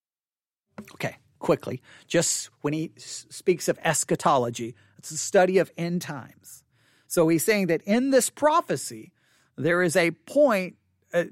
Okay, 0.94 1.18
quickly. 1.40 1.82
Just 2.08 2.50
when 2.62 2.74
he 2.74 2.92
speaks 2.98 3.68
of 3.68 3.80
eschatology, 3.84 4.76
it's 5.00 5.10
the 5.10 5.18
study 5.18 5.58
of 5.58 5.72
end 5.78 6.04
times. 6.04 6.64
So 7.08 7.28
he's 7.28 7.44
saying 7.44 7.68
that 7.68 7.82
in 7.84 8.12
this 8.12 8.30
prophecy, 8.30 9.12
there 9.58 9.82
is 9.82 9.96
a 9.96 10.12
point, 10.12 10.76
uh, 11.14 11.26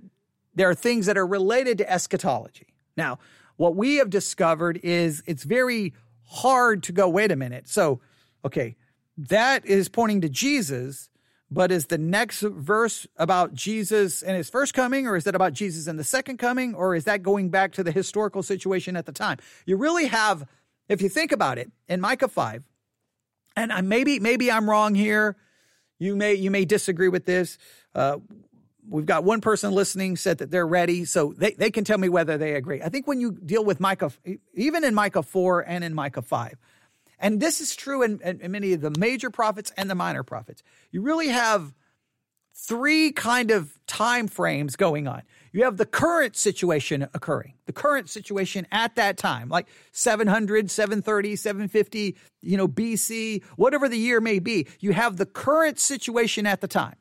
there 0.56 0.70
are 0.70 0.76
things 0.76 1.06
that 1.08 1.18
are 1.18 1.26
related 1.26 1.78
to 1.80 1.92
eschatology. 1.92 2.68
Now, 2.96 3.20
what 3.58 3.76
we 3.76 3.96
have 3.96 4.10
discovered 4.10 4.80
is 4.84 5.24
it's 5.26 5.44
very 5.44 5.94
hard 6.24 6.84
to 6.84 6.92
go, 6.92 7.08
wait 7.10 7.32
a 7.32 7.36
minute. 7.36 7.68
So, 7.68 8.02
okay, 8.44 8.76
that 9.18 9.66
is 9.66 9.90
pointing 9.90 10.22
to 10.22 10.30
Jesus, 10.30 11.10
but 11.52 11.72
is 11.72 11.88
the 11.88 11.98
next 11.98 12.42
verse 12.42 13.06
about 13.18 13.54
Jesus 13.54 14.24
and 14.24 14.36
his 14.36 14.50
first 14.50 14.74
coming, 14.74 15.08
or 15.08 15.16
is 15.16 15.24
that 15.26 15.36
about 15.36 15.54
Jesus 15.54 15.88
and 15.88 16.00
the 16.00 16.04
second 16.04 16.38
coming, 16.38 16.74
or 16.74 16.96
is 16.96 17.06
that 17.06 17.22
going 17.22 17.50
back 17.50 17.74
to 17.74 17.84
the 17.84 17.92
historical 17.92 18.42
situation 18.42 18.96
at 18.96 19.06
the 19.06 19.12
time? 19.12 19.38
You 19.66 19.78
really 19.78 20.08
have, 20.08 20.48
if 20.90 21.02
you 21.02 21.10
think 21.10 21.32
about 21.32 21.60
it, 21.60 21.72
in 21.88 22.02
Micah 22.02 22.28
5, 22.28 22.64
and 23.56 23.88
maybe 23.88 24.20
maybe 24.20 24.52
I'm 24.52 24.68
wrong 24.68 24.96
here. 24.96 25.36
You 26.00 26.16
may 26.16 26.34
you 26.34 26.50
may 26.50 26.66
disagree 26.66 27.08
with 27.08 27.26
this. 27.26 27.60
Uh, 27.94 28.18
we've 28.88 29.06
got 29.06 29.24
one 29.24 29.42
person 29.42 29.72
listening 29.72 30.16
said 30.18 30.40
that 30.40 30.52
they're 30.52 30.68
ready, 30.68 31.06
so 31.06 31.34
they, 31.38 31.52
they 31.52 31.72
can 31.72 31.84
tell 31.84 31.98
me 31.98 32.10
whether 32.10 32.38
they 32.38 32.56
agree. 32.56 32.82
I 32.82 32.90
think 32.90 33.08
when 33.08 33.20
you 33.20 33.32
deal 33.32 33.64
with 33.64 33.80
Micah, 33.80 34.12
even 34.54 34.84
in 34.84 34.94
Micah 34.94 35.24
4 35.24 35.62
and 35.62 35.84
in 35.84 35.94
Micah 35.94 36.22
5, 36.22 36.58
and 37.20 37.40
this 37.40 37.62
is 37.62 37.76
true 37.76 38.04
in, 38.04 38.20
in 38.22 38.52
many 38.52 38.74
of 38.74 38.82
the 38.82 38.92
major 39.00 39.30
prophets 39.30 39.72
and 39.78 39.90
the 39.90 39.96
minor 39.96 40.24
prophets, 40.24 40.62
you 40.92 41.02
really 41.02 41.30
have 41.30 41.74
three 42.56 43.12
kind 43.12 43.50
of 43.50 43.80
time 43.88 44.28
frames 44.28 44.76
going 44.76 45.08
on. 45.08 45.24
You 45.52 45.64
have 45.64 45.78
the 45.78 45.86
current 45.86 46.36
situation 46.36 47.08
occurring, 47.14 47.54
the 47.66 47.74
current 47.74 48.10
situation 48.10 48.68
at 48.72 48.96
that 48.96 49.18
time, 49.18 49.50
like 49.50 49.68
700, 49.92 50.70
730, 50.70 51.36
750, 51.36 52.16
you 52.42 52.58
know, 52.58 52.68
BC, 52.68 53.44
whatever 53.56 53.88
the 53.88 53.98
year 53.98 54.20
may 54.20 54.40
be. 54.40 54.68
You 54.80 54.94
have 54.94 55.18
the 55.18 55.26
current 55.26 55.80
situation 55.80 56.46
at 56.46 56.62
the 56.62 56.68
time. 56.68 56.96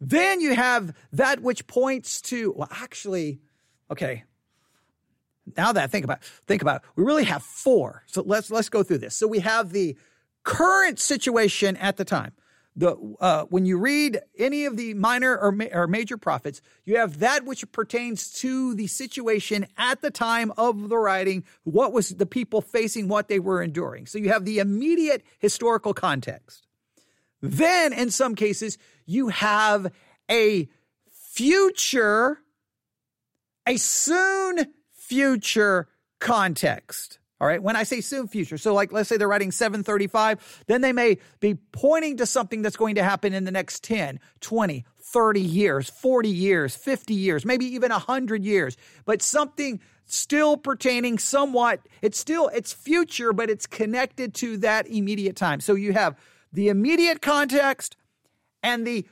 Then 0.00 0.40
you 0.40 0.54
have 0.54 0.96
that 1.12 1.40
which 1.40 1.66
points 1.66 2.20
to, 2.22 2.52
well, 2.56 2.68
actually, 2.70 3.40
okay. 3.90 4.24
Now 5.56 5.72
that 5.72 5.82
I 5.82 5.86
think 5.88 6.04
about 6.04 6.22
think 6.46 6.62
about 6.62 6.76
it, 6.76 6.82
we 6.96 7.04
really 7.04 7.24
have 7.24 7.42
four. 7.42 8.04
So 8.06 8.22
let's 8.24 8.50
let's 8.50 8.68
go 8.68 8.82
through 8.82 8.98
this. 8.98 9.16
So 9.16 9.26
we 9.26 9.40
have 9.40 9.72
the 9.72 9.96
current 10.44 10.98
situation 11.00 11.76
at 11.76 11.96
the 11.96 12.04
time 12.04 12.32
the 12.76 12.96
uh, 13.20 13.44
when 13.44 13.66
you 13.66 13.78
read 13.78 14.20
any 14.38 14.64
of 14.64 14.76
the 14.76 14.94
minor 14.94 15.36
or, 15.36 15.52
ma- 15.52 15.66
or 15.72 15.86
major 15.86 16.16
prophets, 16.16 16.62
you 16.84 16.96
have 16.96 17.18
that 17.18 17.44
which 17.44 17.70
pertains 17.72 18.30
to 18.32 18.74
the 18.74 18.86
situation 18.86 19.66
at 19.76 20.02
the 20.02 20.10
time 20.10 20.52
of 20.56 20.88
the 20.88 20.96
writing. 20.96 21.44
What 21.64 21.92
was 21.92 22.10
the 22.10 22.26
people 22.26 22.60
facing? 22.60 23.08
What 23.08 23.28
they 23.28 23.38
were 23.38 23.62
enduring. 23.62 24.06
So 24.06 24.18
you 24.18 24.30
have 24.30 24.44
the 24.44 24.58
immediate 24.58 25.22
historical 25.38 25.94
context. 25.94 26.66
Then, 27.40 27.92
in 27.92 28.10
some 28.10 28.34
cases, 28.34 28.78
you 29.06 29.28
have 29.28 29.92
a 30.30 30.68
future, 31.10 32.38
a 33.66 33.76
soon 33.76 34.66
future 34.92 35.88
context. 36.20 37.18
All 37.40 37.48
right. 37.48 37.62
When 37.62 37.74
I 37.74 37.84
say 37.84 38.02
soon 38.02 38.28
future, 38.28 38.58
so 38.58 38.74
like 38.74 38.92
let's 38.92 39.08
say 39.08 39.16
they're 39.16 39.26
writing 39.26 39.50
735, 39.50 40.64
then 40.66 40.82
they 40.82 40.92
may 40.92 41.16
be 41.40 41.54
pointing 41.54 42.18
to 42.18 42.26
something 42.26 42.60
that's 42.60 42.76
going 42.76 42.96
to 42.96 43.02
happen 43.02 43.32
in 43.32 43.44
the 43.44 43.50
next 43.50 43.82
10, 43.82 44.20
20, 44.40 44.84
30 44.98 45.40
years, 45.40 45.88
40 45.88 46.28
years, 46.28 46.76
50 46.76 47.14
years, 47.14 47.46
maybe 47.46 47.64
even 47.64 47.90
100 47.90 48.44
years, 48.44 48.76
but 49.06 49.22
something 49.22 49.80
still 50.04 50.58
pertaining 50.58 51.18
somewhat, 51.18 51.80
it's 52.02 52.18
still, 52.18 52.48
it's 52.48 52.74
future, 52.74 53.32
but 53.32 53.48
it's 53.48 53.66
connected 53.66 54.34
to 54.34 54.58
that 54.58 54.86
immediate 54.88 55.36
time. 55.36 55.60
So 55.60 55.74
you 55.74 55.94
have 55.94 56.18
the 56.52 56.68
immediate 56.68 57.22
context 57.22 57.96
and 58.62 58.86
the 58.86 59.06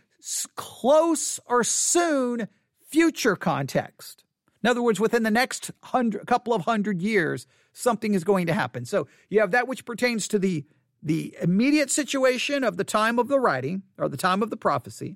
close 0.56 1.40
or 1.46 1.64
soon 1.64 2.48
future 2.88 3.36
context. 3.36 4.24
In 4.62 4.68
other 4.68 4.82
words, 4.82 4.98
within 4.98 5.22
the 5.22 5.30
next 5.30 5.70
hundred, 5.82 6.26
couple 6.26 6.52
of 6.52 6.62
hundred 6.62 7.00
years, 7.00 7.46
something 7.72 8.14
is 8.14 8.24
going 8.24 8.46
to 8.46 8.52
happen. 8.52 8.84
So 8.84 9.06
you 9.28 9.40
have 9.40 9.52
that 9.52 9.68
which 9.68 9.84
pertains 9.84 10.28
to 10.28 10.38
the 10.38 10.64
the 11.00 11.36
immediate 11.40 11.92
situation 11.92 12.64
of 12.64 12.76
the 12.76 12.82
time 12.82 13.20
of 13.20 13.28
the 13.28 13.38
writing 13.38 13.82
or 13.98 14.08
the 14.08 14.16
time 14.16 14.42
of 14.42 14.50
the 14.50 14.56
prophecy. 14.56 15.14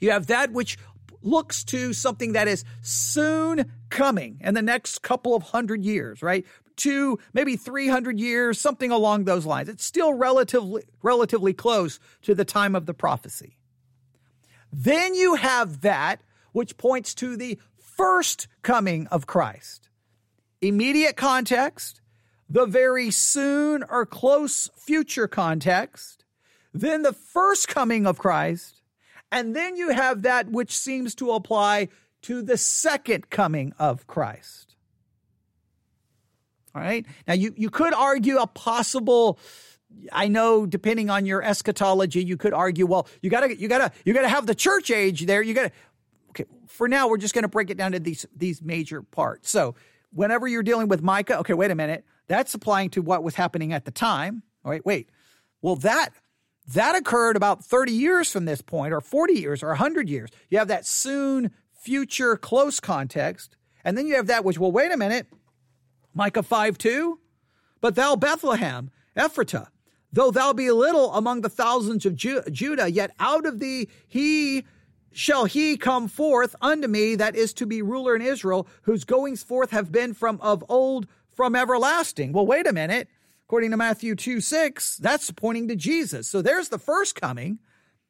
You 0.00 0.12
have 0.12 0.28
that 0.28 0.52
which 0.52 0.78
looks 1.20 1.64
to 1.64 1.92
something 1.92 2.32
that 2.32 2.46
is 2.46 2.64
soon 2.80 3.72
coming 3.90 4.38
in 4.40 4.54
the 4.54 4.62
next 4.62 5.02
couple 5.02 5.34
of 5.34 5.42
hundred 5.42 5.84
years, 5.84 6.22
right? 6.22 6.46
Two, 6.78 7.18
maybe 7.34 7.56
300 7.56 8.18
years, 8.18 8.58
something 8.58 8.90
along 8.90 9.24
those 9.24 9.44
lines. 9.44 9.68
It's 9.68 9.84
still 9.84 10.14
relatively, 10.14 10.84
relatively 11.02 11.52
close 11.52 12.00
to 12.22 12.34
the 12.34 12.46
time 12.46 12.74
of 12.74 12.86
the 12.86 12.94
prophecy. 12.94 13.58
Then 14.72 15.14
you 15.14 15.34
have 15.34 15.82
that 15.82 16.22
which 16.52 16.78
points 16.78 17.14
to 17.16 17.36
the 17.36 17.58
first 17.76 18.48
coming 18.62 19.06
of 19.08 19.26
Christ 19.26 19.88
immediate 20.60 21.16
context, 21.16 22.00
the 22.48 22.66
very 22.66 23.10
soon 23.10 23.84
or 23.88 24.06
close 24.06 24.70
future 24.76 25.28
context, 25.28 26.24
then 26.72 27.02
the 27.02 27.12
first 27.12 27.68
coming 27.68 28.06
of 28.06 28.18
Christ, 28.18 28.82
and 29.30 29.54
then 29.54 29.76
you 29.76 29.90
have 29.90 30.22
that 30.22 30.50
which 30.50 30.76
seems 30.76 31.14
to 31.16 31.30
apply 31.32 31.88
to 32.22 32.42
the 32.42 32.56
second 32.56 33.30
coming 33.30 33.72
of 33.78 34.06
Christ. 34.06 34.67
All 36.78 36.84
right. 36.84 37.04
Now 37.26 37.34
you, 37.34 37.52
you 37.56 37.70
could 37.70 37.92
argue 37.92 38.38
a 38.38 38.46
possible 38.46 39.38
I 40.12 40.28
know 40.28 40.66
depending 40.66 41.10
on 41.10 41.26
your 41.26 41.42
eschatology, 41.42 42.22
you 42.22 42.36
could 42.36 42.52
argue, 42.52 42.86
well, 42.86 43.08
you 43.22 43.30
gotta 43.30 43.58
you 43.58 43.68
gotta 43.68 43.90
you 44.04 44.14
gotta 44.14 44.28
have 44.28 44.46
the 44.46 44.54
church 44.54 44.90
age 44.90 45.26
there. 45.26 45.42
You 45.42 45.54
gotta 45.54 45.72
okay, 46.30 46.44
for 46.66 46.88
now 46.88 47.08
we're 47.08 47.16
just 47.16 47.34
gonna 47.34 47.48
break 47.48 47.70
it 47.70 47.78
down 47.78 47.92
to 47.92 47.98
these 47.98 48.26
these 48.36 48.62
major 48.62 49.02
parts. 49.02 49.50
So 49.50 49.74
whenever 50.12 50.46
you're 50.46 50.62
dealing 50.62 50.88
with 50.88 51.02
Micah, 51.02 51.38
okay, 51.38 51.54
wait 51.54 51.70
a 51.70 51.74
minute, 51.74 52.04
that's 52.26 52.54
applying 52.54 52.90
to 52.90 53.02
what 53.02 53.22
was 53.22 53.34
happening 53.34 53.72
at 53.72 53.86
the 53.86 53.90
time. 53.90 54.42
All 54.64 54.70
right, 54.70 54.84
wait. 54.84 55.08
Well, 55.62 55.76
that 55.76 56.10
that 56.74 56.94
occurred 56.94 57.36
about 57.36 57.64
30 57.64 57.92
years 57.92 58.30
from 58.30 58.44
this 58.44 58.60
point, 58.60 58.92
or 58.92 59.00
40 59.00 59.34
years, 59.34 59.62
or 59.62 59.68
100 59.68 60.08
years. 60.08 60.28
You 60.50 60.58
have 60.58 60.68
that 60.68 60.84
soon, 60.86 61.50
future, 61.72 62.36
close 62.36 62.78
context. 62.78 63.56
And 63.84 63.96
then 63.96 64.06
you 64.06 64.16
have 64.16 64.26
that 64.26 64.44
which, 64.44 64.58
well, 64.58 64.70
wait 64.70 64.92
a 64.92 64.96
minute, 64.98 65.28
Micah 66.18 66.42
5 66.42 66.76
2, 66.76 67.20
but 67.80 67.94
thou 67.94 68.16
Bethlehem, 68.16 68.90
Ephratah, 69.16 69.68
though 70.12 70.32
thou 70.32 70.52
be 70.52 70.68
little 70.72 71.14
among 71.14 71.42
the 71.42 71.48
thousands 71.48 72.04
of 72.04 72.16
Ju- 72.16 72.42
Judah, 72.50 72.90
yet 72.90 73.12
out 73.20 73.46
of 73.46 73.60
thee 73.60 73.88
he 74.08 74.64
shall 75.12 75.44
he 75.44 75.76
come 75.76 76.08
forth 76.08 76.56
unto 76.60 76.88
me 76.88 77.14
that 77.14 77.36
is 77.36 77.52
to 77.54 77.66
be 77.66 77.82
ruler 77.82 78.16
in 78.16 78.22
Israel, 78.22 78.66
whose 78.82 79.04
goings 79.04 79.44
forth 79.44 79.70
have 79.70 79.92
been 79.92 80.12
from 80.12 80.40
of 80.40 80.64
old, 80.68 81.06
from 81.30 81.54
everlasting. 81.54 82.32
Well, 82.32 82.46
wait 82.46 82.66
a 82.66 82.72
minute. 82.72 83.08
According 83.46 83.70
to 83.70 83.76
Matthew 83.76 84.16
2 84.16 84.40
6, 84.40 84.96
that's 84.96 85.30
pointing 85.30 85.68
to 85.68 85.76
Jesus. 85.76 86.26
So 86.26 86.42
there's 86.42 86.68
the 86.68 86.80
first 86.80 87.14
coming. 87.14 87.60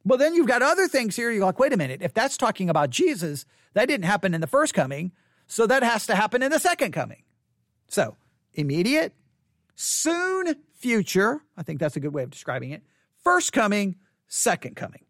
But 0.06 0.18
then 0.18 0.34
you've 0.34 0.48
got 0.48 0.62
other 0.62 0.88
things 0.88 1.14
here. 1.14 1.30
You're 1.30 1.44
like, 1.44 1.58
wait 1.58 1.74
a 1.74 1.76
minute. 1.76 2.00
If 2.00 2.14
that's 2.14 2.38
talking 2.38 2.70
about 2.70 2.88
Jesus, 2.88 3.44
that 3.74 3.86
didn't 3.86 4.06
happen 4.06 4.32
in 4.32 4.40
the 4.40 4.46
first 4.46 4.72
coming. 4.72 5.12
So 5.46 5.66
that 5.66 5.82
has 5.82 6.06
to 6.06 6.14
happen 6.14 6.42
in 6.42 6.50
the 6.50 6.58
second 6.58 6.92
coming. 6.92 7.22
So 7.88 8.16
immediate, 8.54 9.14
soon 9.74 10.54
future. 10.74 11.42
I 11.56 11.62
think 11.62 11.80
that's 11.80 11.96
a 11.96 12.00
good 12.00 12.12
way 12.12 12.22
of 12.22 12.30
describing 12.30 12.70
it. 12.70 12.82
First 13.24 13.52
coming, 13.52 13.96
second 14.28 14.76
coming. 14.76 15.04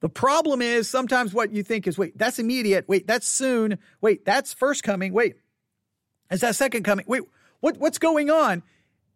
The 0.00 0.08
problem 0.08 0.62
is 0.62 0.88
sometimes 0.88 1.32
what 1.32 1.52
you 1.52 1.62
think 1.62 1.86
is 1.86 1.96
wait, 1.96 2.18
that's 2.18 2.38
immediate. 2.38 2.88
Wait, 2.88 3.06
that's 3.06 3.26
soon. 3.26 3.78
Wait, 4.00 4.24
that's 4.24 4.52
first 4.52 4.82
coming. 4.82 5.12
Wait, 5.12 5.36
is 6.30 6.40
that 6.40 6.56
second 6.56 6.82
coming? 6.82 7.04
Wait, 7.08 7.22
what, 7.60 7.78
what's 7.78 7.98
going 7.98 8.28
on? 8.28 8.62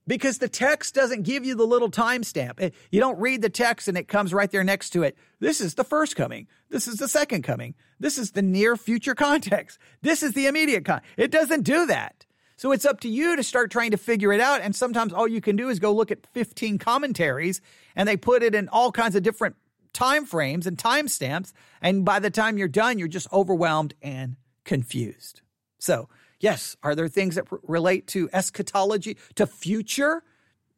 Because 0.06 0.38
the 0.38 0.48
text 0.48 0.94
doesn't 0.94 1.22
give 1.22 1.44
you 1.44 1.56
the 1.56 1.66
little 1.66 1.90
timestamp. 1.90 2.72
You 2.90 3.00
don't 3.00 3.18
read 3.18 3.42
the 3.42 3.50
text 3.50 3.88
and 3.88 3.98
it 3.98 4.06
comes 4.06 4.32
right 4.32 4.50
there 4.50 4.62
next 4.62 4.90
to 4.90 5.02
it. 5.02 5.16
This 5.40 5.60
is 5.60 5.74
the 5.74 5.84
first 5.84 6.14
coming. 6.14 6.46
This 6.70 6.86
is 6.86 6.98
the 6.98 7.08
second 7.08 7.42
coming. 7.42 7.74
This 7.98 8.16
is 8.16 8.30
the 8.30 8.42
near 8.42 8.76
future 8.76 9.14
context. 9.14 9.78
This 10.02 10.22
is 10.22 10.32
the 10.32 10.46
immediate. 10.46 10.86
It 11.16 11.30
doesn't 11.30 11.62
do 11.62 11.86
that. 11.86 12.24
So 12.56 12.72
it's 12.72 12.86
up 12.86 13.00
to 13.00 13.08
you 13.08 13.36
to 13.36 13.42
start 13.42 13.70
trying 13.70 13.90
to 13.90 13.96
figure 13.96 14.32
it 14.32 14.40
out. 14.40 14.60
And 14.62 14.74
sometimes 14.74 15.12
all 15.12 15.28
you 15.28 15.40
can 15.40 15.56
do 15.56 15.68
is 15.68 15.78
go 15.78 15.92
look 15.92 16.10
at 16.10 16.26
15 16.28 16.78
commentaries 16.78 17.60
and 17.94 18.08
they 18.08 18.16
put 18.16 18.42
it 18.42 18.54
in 18.54 18.68
all 18.68 18.92
kinds 18.92 19.16
of 19.16 19.22
different 19.22 19.56
time 19.92 20.24
frames 20.24 20.66
and 20.66 20.78
timestamps. 20.78 21.52
And 21.82 22.04
by 22.04 22.18
the 22.18 22.30
time 22.30 22.58
you're 22.58 22.68
done, 22.68 22.98
you're 22.98 23.08
just 23.08 23.30
overwhelmed 23.32 23.94
and 24.00 24.36
confused. 24.64 25.42
So, 25.78 26.08
yes, 26.40 26.76
are 26.82 26.94
there 26.94 27.08
things 27.08 27.34
that 27.36 27.46
relate 27.62 28.06
to 28.08 28.28
eschatology, 28.32 29.16
to 29.34 29.46
future, 29.46 30.22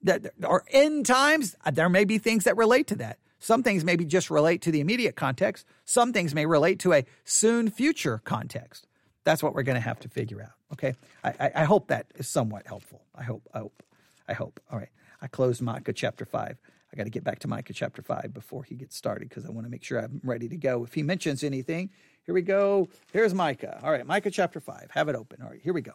that 0.03 0.33
are 0.45 0.65
end 0.71 1.07
times? 1.07 1.57
Uh, 1.65 1.71
there 1.71 1.89
may 1.89 2.05
be 2.05 2.19
things 2.19 2.45
that 2.45 2.57
relate 2.57 2.87
to 2.89 2.97
that. 2.97 3.19
Some 3.41 3.63
things 3.63 3.85
maybe 3.85 4.05
just 4.05 4.31
relate 4.31 4.63
to 4.63 4.73
the 4.73 4.81
immediate 4.81 5.17
context. 5.17 5.67
Some 5.85 6.13
things 6.13 6.35
may 6.35 6.47
relate 6.47 6.81
to 6.81 6.93
a 6.93 7.05
soon 7.25 7.71
future 7.71 8.21
context. 8.25 8.87
That's 9.25 9.43
what 9.43 9.55
we're 9.55 9.63
going 9.63 9.77
to 9.77 9.81
have 9.81 10.01
to 10.01 10.09
figure 10.09 10.43
out. 10.43 10.53
Okay. 10.73 10.95
I, 11.23 11.35
I, 11.39 11.51
I, 11.57 11.65
hope 11.65 11.89
that 11.89 12.07
is 12.17 12.29
somewhat 12.29 12.67
helpful. 12.67 13.03
I 13.15 13.23
hope. 13.23 13.49
I 13.55 13.59
hope. 13.59 13.83
I 14.27 14.33
hope. 14.33 14.61
All 14.71 14.79
right. 14.79 14.89
I 15.21 15.27
closed 15.27 15.63
Micah 15.63 15.93
chapter 15.93 16.25
five. 16.25 16.59
I 16.93 16.97
got 16.97 17.05
to 17.05 17.11
get 17.11 17.25
back 17.25 17.39
to 17.41 17.49
Micah 17.49 17.73
chapter 17.73 18.03
five 18.03 18.33
before 18.33 18.65
he 18.65 18.75
gets 18.75 18.97
started 18.97 19.29
because 19.29 19.45
I 19.45 19.51
want 19.51 19.67
to 19.67 19.71
make 19.71 19.85
sure 19.85 19.99
I'm 19.99 20.21
ready 20.25 20.49
to 20.49 20.57
go. 20.57 20.85
If 20.85 20.95
he 20.95 21.03
mentions 21.03 21.45
anything, 21.45 21.91
here 22.29 22.35
we 22.35 22.43
go. 22.43 22.91
Here's 23.15 23.33
Micah. 23.33 23.81
All 23.83 23.91
right. 23.91 24.07
Micah 24.07 24.31
chapter 24.31 24.61
five. 24.61 24.91
Have 24.91 25.09
it 25.09 25.15
open. 25.15 25.41
All 25.43 25.49
right. 25.49 25.63
Here 25.65 25.73
we 25.73 25.81
go. 25.81 25.95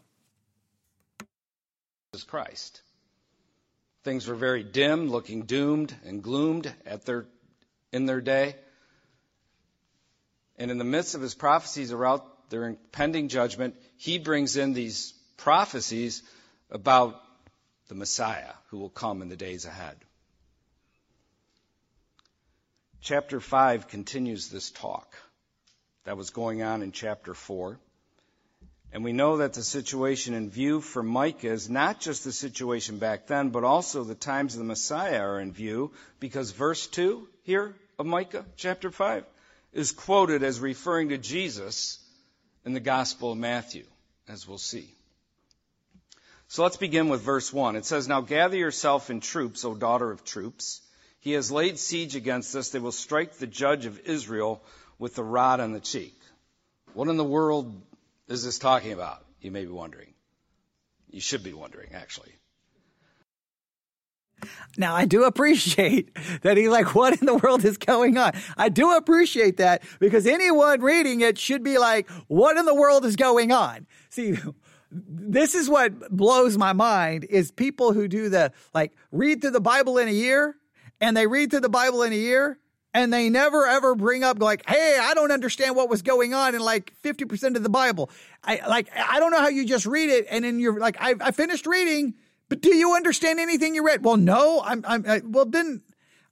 Jesus 2.12 2.24
Christ. 2.24 2.82
Things 4.04 4.28
were 4.28 4.34
very 4.34 4.64
dim, 4.64 5.12
looking 5.12 5.44
doomed 5.44 5.96
and 6.04 6.24
gloomed 6.24 6.74
at 6.88 7.06
their 7.06 7.28
in 7.92 8.08
their 8.08 8.20
day. 8.20 8.56
And 10.58 10.72
in 10.72 10.80
the 10.80 10.84
midst 10.84 11.14
of 11.14 11.22
his 11.22 11.36
prophecies 11.36 11.92
about 11.92 12.50
their 12.50 12.66
impending 12.66 13.28
judgment, 13.28 13.76
he 13.98 14.18
brings 14.18 14.58
in 14.58 14.74
these 14.74 15.14
prophecies 15.38 16.24
about 16.72 17.22
the 17.90 17.96
Messiah 17.96 18.54
who 18.72 18.80
will 18.80 18.90
come 18.90 19.22
in 19.22 19.30
the 19.30 19.36
days 19.36 19.66
ahead. 19.66 19.98
Chapter 23.02 23.40
5 23.40 23.88
continues 23.88 24.48
this 24.48 24.72
talk 24.72 25.14
that 26.06 26.18
was 26.18 26.30
going 26.30 26.62
on 26.62 26.82
in 26.82 26.92
chapter 26.92 27.34
4. 27.34 27.80
And 28.92 29.04
we 29.04 29.12
know 29.12 29.38
that 29.38 29.54
the 29.54 29.64
situation 29.64 30.36
in 30.36 30.52
view 30.52 30.80
for 30.80 31.02
Micah 31.02 31.48
is 31.48 31.70
not 31.70 32.00
just 32.00 32.24
the 32.24 32.32
situation 32.32 33.00
back 33.00 33.26
then, 33.26 33.50
but 33.50 33.64
also 33.64 34.04
the 34.04 34.14
times 34.14 34.54
of 34.54 34.60
the 34.60 34.66
Messiah 34.66 35.20
are 35.20 35.40
in 35.40 35.52
view, 35.52 35.92
because 36.20 36.52
verse 36.52 36.86
2 36.88 37.28
here 37.42 37.74
of 37.98 38.06
Micah, 38.06 38.46
chapter 38.56 38.92
5, 38.92 39.26
is 39.74 39.92
quoted 39.92 40.44
as 40.44 40.60
referring 40.60 41.10
to 41.10 41.18
Jesus 41.18 41.98
in 42.66 42.74
the 42.74 42.80
Gospel 42.80 43.32
of 43.32 43.38
Matthew, 43.40 43.86
as 44.28 44.48
we'll 44.48 44.60
see. 44.60 44.94
So 46.48 46.62
let's 46.62 46.78
begin 46.78 47.10
with 47.10 47.22
verse 47.22 47.52
1. 47.52 47.76
It 47.76 47.86
says, 47.86 48.08
Now 48.08 48.22
gather 48.22 48.58
yourself 48.58 49.10
in 49.10 49.22
troops, 49.22 49.66
O 49.66 49.74
daughter 49.74 50.12
of 50.12 50.24
troops. 50.24 50.82
He 51.20 51.32
has 51.32 51.52
laid 51.52 51.80
siege 51.80 52.16
against 52.16 52.56
us. 52.56 52.70
They 52.70 52.78
will 52.78 52.92
strike 52.92 53.34
the 53.38 53.48
judge 53.48 53.88
of 53.88 54.00
Israel 54.06 54.62
with 55.00 55.16
the 55.16 55.24
rod 55.24 55.60
on 55.60 55.74
the 55.74 55.80
cheek. 55.80 56.16
What 56.94 57.08
in 57.08 57.18
the 57.18 57.24
world 57.24 57.74
is 58.28 58.44
this 58.44 58.60
talking 58.60 58.92
about? 58.92 59.24
You 59.42 59.52
may 59.52 59.66
be 59.66 59.72
wondering. 59.72 60.14
You 61.10 61.22
should 61.22 61.44
be 61.44 61.54
wondering, 61.54 61.90
actually. 61.94 62.32
Now, 64.78 64.96
I 64.96 65.06
do 65.06 65.24
appreciate 65.24 66.16
that 66.42 66.58
he's 66.58 66.70
like, 66.70 66.96
what 66.96 67.20
in 67.20 67.26
the 67.26 67.36
world 67.36 67.64
is 67.64 67.78
going 67.78 68.18
on? 68.18 68.34
I 68.58 68.70
do 68.70 68.96
appreciate 68.96 69.58
that 69.58 69.84
because 70.00 70.26
anyone 70.26 70.82
reading 70.82 71.22
it 71.22 71.38
should 71.38 71.64
be 71.64 71.78
like, 71.78 72.10
what 72.28 72.58
in 72.58 72.66
the 72.66 72.76
world 72.76 73.06
is 73.06 73.16
going 73.16 73.52
on? 73.52 73.86
See, 74.10 74.38
this 74.92 75.56
is 75.56 75.70
what 75.70 76.12
blows 76.12 76.58
my 76.58 76.74
mind 76.74 77.26
is 77.26 77.52
people 77.52 77.94
who 77.94 78.08
do 78.08 78.30
the 78.30 78.52
like 78.74 78.94
read 79.12 79.42
through 79.42 79.52
the 79.52 79.62
Bible 79.62 79.98
in 79.98 80.08
a 80.08 80.12
year 80.12 80.56
and 81.02 81.16
they 81.16 81.28
read 81.28 81.52
through 81.52 81.62
the 81.62 81.70
Bible 81.70 82.04
in 82.04 82.14
a 82.14 82.18
year 82.18 82.60
and 82.94 83.12
they 83.12 83.30
never 83.30 83.66
ever 83.66 83.96
bring 83.96 84.24
up 84.24 84.40
like, 84.40 84.68
hey, 84.68 84.98
I 85.02 85.14
don't 85.14 85.32
understand 85.32 85.76
what 85.76 85.90
was 85.90 86.02
going 86.02 86.34
on 86.34 86.56
in 86.56 86.62
like 86.62 86.94
50% 87.04 87.56
of 87.56 87.64
the 87.64 87.70
Bible. 87.70 88.10
I 88.44 88.66
like, 88.68 88.90
I 88.96 89.20
don't 89.20 89.32
know 89.32 89.40
how 89.40 89.50
you 89.50 89.66
just 89.66 89.86
read 89.86 90.10
it 90.10 90.28
and 90.30 90.46
then 90.46 90.60
you're 90.60 90.80
like, 90.80 90.98
I, 91.00 91.16
I 91.20 91.32
finished 91.32 91.66
reading 91.66 92.14
but 92.54 92.62
do 92.62 92.76
you 92.76 92.94
understand 92.94 93.40
anything 93.40 93.74
you 93.74 93.84
read? 93.84 94.04
Well, 94.06 94.16
no. 94.16 94.62
I'm. 94.64 94.86
I'm. 94.88 95.04
I, 95.08 95.22
well, 95.26 95.46
then, 95.46 95.82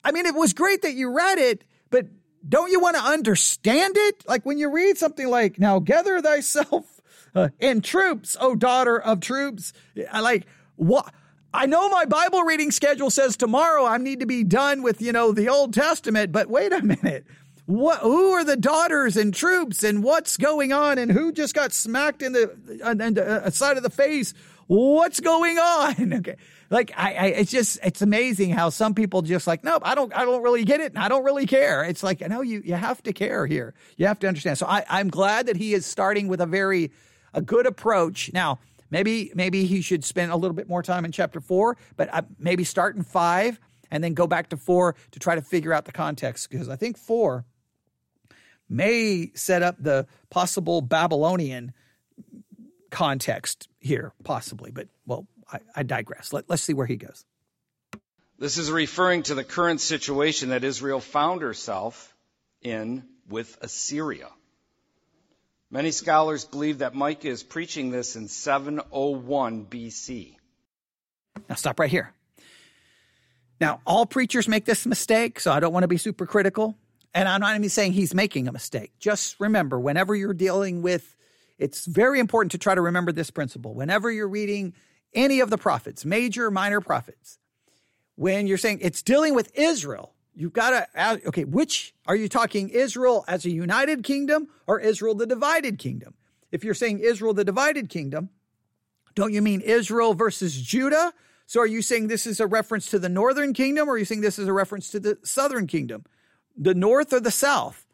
I 0.04 0.12
mean, 0.12 0.28
it 0.28 0.36
was 0.36 0.54
great 0.54 0.84
that 0.84 0.94
you 0.94 1.10
read 1.10 1.40
it, 1.40 1.64
but 1.90 2.06
don't 2.48 2.72
you 2.72 2.80
want 2.80 2.96
to 2.96 3.02
understand 3.02 3.96
it? 3.98 4.24
Like 4.28 4.46
when 4.46 4.60
you 4.60 4.72
read 4.72 5.00
something 5.00 5.28
like, 5.28 5.58
"Now 5.58 5.80
gather 5.80 6.22
thyself 6.22 7.02
uh, 7.34 7.50
in 7.60 7.82
troops, 7.82 8.38
O 8.40 8.54
daughter 8.54 9.02
of 9.02 9.20
troops," 9.20 9.74
I 10.12 10.20
like 10.20 10.46
what. 10.76 11.12
I 11.54 11.66
know 11.66 11.90
my 11.90 12.06
Bible 12.06 12.44
reading 12.44 12.72
schedule 12.72 13.10
says 13.10 13.36
tomorrow 13.36 13.86
I 13.86 13.98
need 13.98 14.22
to 14.22 14.26
be 14.26 14.44
done 14.44 14.84
with, 14.84 15.02
you 15.02 15.12
know, 15.12 15.32
the 15.32 15.50
Old 15.50 15.74
Testament, 15.74 16.32
but 16.32 16.50
wait 16.50 16.72
a 16.72 16.82
minute. 16.82 17.26
What, 17.66 18.00
who 18.00 18.32
are 18.32 18.44
the 18.44 18.58
daughters 18.58 19.18
and 19.18 19.34
troops 19.34 19.84
and 19.84 20.04
what's 20.04 20.38
going 20.38 20.74
on 20.74 20.98
and 20.98 21.12
who 21.12 21.32
just 21.32 21.54
got 21.54 21.72
smacked 21.72 22.22
in 22.22 22.34
the, 22.34 22.82
on 22.84 22.98
the 22.98 23.46
uh, 23.46 23.50
side 23.50 23.78
of 23.78 23.84
the 23.84 23.90
face 23.90 24.34
what's 24.68 25.20
going 25.20 25.58
on? 25.58 26.14
Okay. 26.22 26.36
Like 26.70 26.92
I, 26.96 27.14
I, 27.14 27.26
it's 27.28 27.52
just 27.52 27.80
it's 27.84 28.02
amazing 28.02 28.52
how 28.52 28.70
some 28.70 28.94
people 28.94 29.22
just 29.24 29.46
like 29.46 29.64
nope 29.64 29.82
I 29.84 29.94
don't 29.94 30.16
I 30.16 30.24
don't 30.24 30.42
really 30.42 30.64
get 30.64 30.80
it 30.80 30.94
And 30.94 31.04
I 31.04 31.10
don't 31.10 31.26
really 31.26 31.46
care 31.46 31.84
it's 31.84 32.02
like 32.02 32.22
no 32.22 32.42
you 32.42 32.62
you 32.64 32.76
have 32.76 33.04
to 33.04 33.12
care 33.14 33.46
here 33.46 33.74
you 33.98 34.08
have 34.08 34.20
to 34.20 34.28
understand 34.28 34.58
so 34.58 34.68
I 34.68 34.86
I'm 34.88 35.10
glad 35.10 35.48
that 35.48 35.58
he 35.58 35.74
is 35.74 35.86
starting 35.86 36.30
with 36.30 36.40
a 36.40 36.46
very 36.46 36.92
a 37.34 37.42
good 37.42 37.66
approach 37.66 38.32
now 38.34 38.60
maybe 38.92 39.32
maybe 39.34 39.66
he 39.66 39.82
should 39.82 40.04
spend 40.06 40.32
a 40.32 40.36
little 40.36 40.56
bit 40.56 40.70
more 40.70 40.84
time 40.84 41.06
in 41.06 41.12
chapter 41.12 41.40
four 41.40 41.78
but 41.98 42.14
uh, 42.14 42.22
maybe 42.38 42.64
start 42.64 42.96
in 42.96 43.04
five 43.04 43.60
and 43.90 44.04
then 44.04 44.14
go 44.14 44.28
back 44.28 44.50
to 44.50 44.58
four 44.58 44.96
to 45.12 45.20
try 45.20 45.36
to 45.36 45.42
figure 45.42 45.74
out 45.74 45.86
the 45.86 45.92
context 45.92 46.50
because 46.50 46.70
I 46.70 46.76
think 46.76 46.98
four 46.98 47.46
may 48.70 49.32
set 49.36 49.62
up 49.62 49.76
the 49.78 50.08
possible 50.30 50.82
Babylonian 50.82 51.74
context 52.90 53.68
here, 53.80 54.14
possibly. 54.24 54.72
But, 54.72 54.88
well, 55.06 55.28
I, 55.52 55.60
I 55.76 55.84
digress. 55.84 56.32
Let, 56.32 56.50
let's 56.50 56.64
see 56.64 56.74
where 56.74 56.88
he 56.88 56.96
goes. 56.96 57.26
This 58.40 58.58
is 58.58 58.72
referring 58.72 59.24
to 59.24 59.36
the 59.36 59.44
current 59.44 59.82
situation 59.82 60.50
that 60.50 60.64
Israel 60.64 61.00
found 61.00 61.42
herself 61.42 62.16
in 62.62 63.04
with 63.28 63.58
Assyria. 63.62 64.30
Many 65.72 65.92
scholars 65.92 66.46
believe 66.46 66.80
that 66.80 66.94
Micah 66.94 67.30
is 67.30 67.44
preaching 67.44 67.92
this 67.92 68.16
in 68.16 68.28
701 68.28 69.66
BC. 69.66 70.36
Now, 71.48 71.56
stop 71.56 71.80
right 71.80 71.90
here. 71.90 72.14
Now, 73.60 73.80
all 73.86 74.06
preachers 74.06 74.48
make 74.48 74.66
this 74.66 74.86
mistake, 74.86 75.40
so 75.40 75.52
I 75.52 75.60
don't 75.60 75.72
want 75.72 75.84
to 75.84 75.88
be 75.88 75.98
super 75.98 76.26
critical. 76.26 76.76
And 77.14 77.28
I'm 77.28 77.42
not 77.42 77.56
even 77.56 77.70
saying 77.70 77.94
he's 77.94 78.14
making 78.14 78.48
a 78.48 78.52
mistake. 78.52 78.92
Just 79.00 79.40
remember, 79.40 79.80
whenever 79.80 80.14
you're 80.14 80.34
dealing 80.34 80.82
with 80.82 81.16
it's 81.62 81.86
very 81.86 82.20
important 82.20 82.52
to 82.54 82.58
try 82.58 82.74
to 82.74 82.82
remember 82.82 83.12
this 83.12 83.30
principle. 83.30 83.76
Whenever 83.76 84.12
you're 84.12 84.28
reading 84.28 84.74
any 85.14 85.42
of 85.42 85.52
the 85.52 85.60
prophets, 85.60 86.04
major, 86.04 86.50
minor 86.50 86.82
prophets, 86.82 87.38
when 88.16 88.48
you're 88.48 88.58
saying 88.58 88.80
it's 88.82 89.04
dealing 89.04 89.36
with 89.36 89.52
Israel, 89.54 90.16
you've 90.36 90.54
got 90.54 90.72
to 90.72 90.88
ask, 90.98 91.26
okay, 91.26 91.44
which 91.44 91.94
are 92.08 92.16
you 92.16 92.30
talking 92.30 92.70
Israel 92.70 93.26
as 93.28 93.46
a 93.46 93.50
united 93.50 94.04
kingdom 94.04 94.48
or 94.68 94.80
Israel 94.80 95.16
the 95.16 95.28
divided 95.28 95.78
kingdom? 95.78 96.14
If 96.52 96.64
you're 96.64 96.74
saying 96.74 97.00
Israel 97.00 97.34
the 97.34 97.44
divided 97.44 97.90
kingdom, 97.90 98.30
don't 99.16 99.34
you 99.34 99.42
mean 99.42 99.62
Israel 99.62 100.14
versus 100.14 100.60
Judah? 100.60 101.14
So 101.46 101.60
are 101.60 101.68
you 101.68 101.82
saying 101.82 102.08
this 102.08 102.26
is 102.26 102.40
a 102.40 102.48
reference 102.48 102.90
to 102.92 103.00
the 103.00 103.10
northern 103.10 103.54
kingdom 103.54 103.90
or 103.90 103.94
are 103.94 103.98
you 103.98 104.06
saying 104.06 104.22
this 104.22 104.40
is 104.40 104.48
a 104.48 104.54
reference 104.54 104.90
to 104.92 105.00
the 105.00 105.18
southern 105.24 105.68
kingdom? 105.68 106.06
The 106.58 106.74
north 106.74 107.12
or 107.12 107.20
the 107.20 107.32
south? 107.32 107.86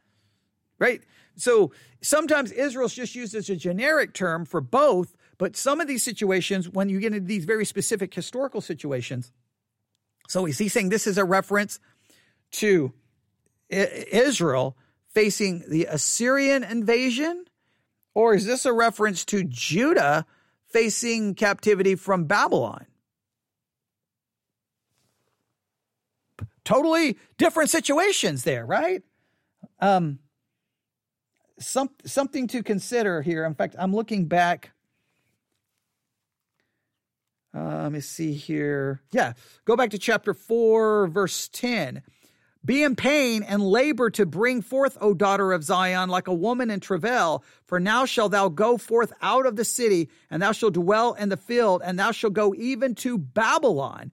Right? 0.79 1.01
So 1.35 1.71
sometimes 2.01 2.51
Israel's 2.51 2.93
just 2.93 3.15
used 3.15 3.33
as 3.35 3.49
a 3.49 3.55
generic 3.55 4.13
term 4.13 4.45
for 4.45 4.61
both, 4.61 5.15
but 5.37 5.55
some 5.55 5.81
of 5.81 5.87
these 5.87 6.03
situations, 6.03 6.69
when 6.69 6.89
you 6.89 6.99
get 6.99 7.13
into 7.13 7.27
these 7.27 7.45
very 7.45 7.65
specific 7.65 8.13
historical 8.13 8.61
situations, 8.61 9.31
so 10.27 10.45
is 10.45 10.57
he 10.57 10.67
saying 10.67 10.89
this 10.89 11.07
is 11.07 11.17
a 11.17 11.25
reference 11.25 11.79
to 12.51 12.93
Israel 13.69 14.77
facing 15.13 15.63
the 15.67 15.85
Assyrian 15.85 16.63
invasion? 16.63 17.45
Or 18.13 18.33
is 18.33 18.45
this 18.45 18.65
a 18.65 18.73
reference 18.73 19.25
to 19.25 19.43
Judah 19.43 20.25
facing 20.69 21.35
captivity 21.35 21.95
from 21.95 22.25
Babylon? 22.25 22.85
Totally 26.63 27.17
different 27.37 27.69
situations 27.69 28.43
there, 28.43 28.65
right? 28.65 29.01
Um, 29.79 30.19
some, 31.59 31.89
something 32.05 32.47
to 32.47 32.61
consider 32.61 33.21
here. 33.21 33.45
In 33.45 33.55
fact, 33.55 33.75
I'm 33.79 33.95
looking 33.95 34.25
back. 34.25 34.71
Uh, 37.55 37.83
let 37.83 37.91
me 37.91 38.01
see 38.01 38.33
here. 38.33 39.01
Yeah, 39.11 39.33
go 39.65 39.75
back 39.75 39.91
to 39.91 39.97
chapter 39.97 40.33
4, 40.33 41.07
verse 41.07 41.47
10. 41.47 42.03
Be 42.67 42.83
in 42.83 42.97
pain 42.97 43.43
and 43.43 43.63
labor 43.63 44.09
to 44.09 44.25
bring 44.25 44.61
forth, 44.61 44.97
O 44.99 45.13
daughter 45.13 45.53
of 45.53 45.63
Zion, 45.63 46.09
like 46.09 46.27
a 46.27 46.33
woman 46.33 46.69
in 46.69 46.81
travail. 46.81 47.41
For 47.65 47.79
now 47.79 48.03
shalt 48.03 48.33
thou 48.33 48.49
go 48.49 48.77
forth 48.77 49.13
out 49.21 49.45
of 49.45 49.55
the 49.55 49.63
city, 49.63 50.09
and 50.29 50.41
thou 50.41 50.51
shalt 50.51 50.73
dwell 50.73 51.13
in 51.13 51.29
the 51.29 51.37
field, 51.37 51.81
and 51.85 51.97
thou 51.97 52.11
shalt 52.11 52.33
go 52.33 52.53
even 52.53 52.93
to 52.95 53.17
Babylon. 53.17 54.11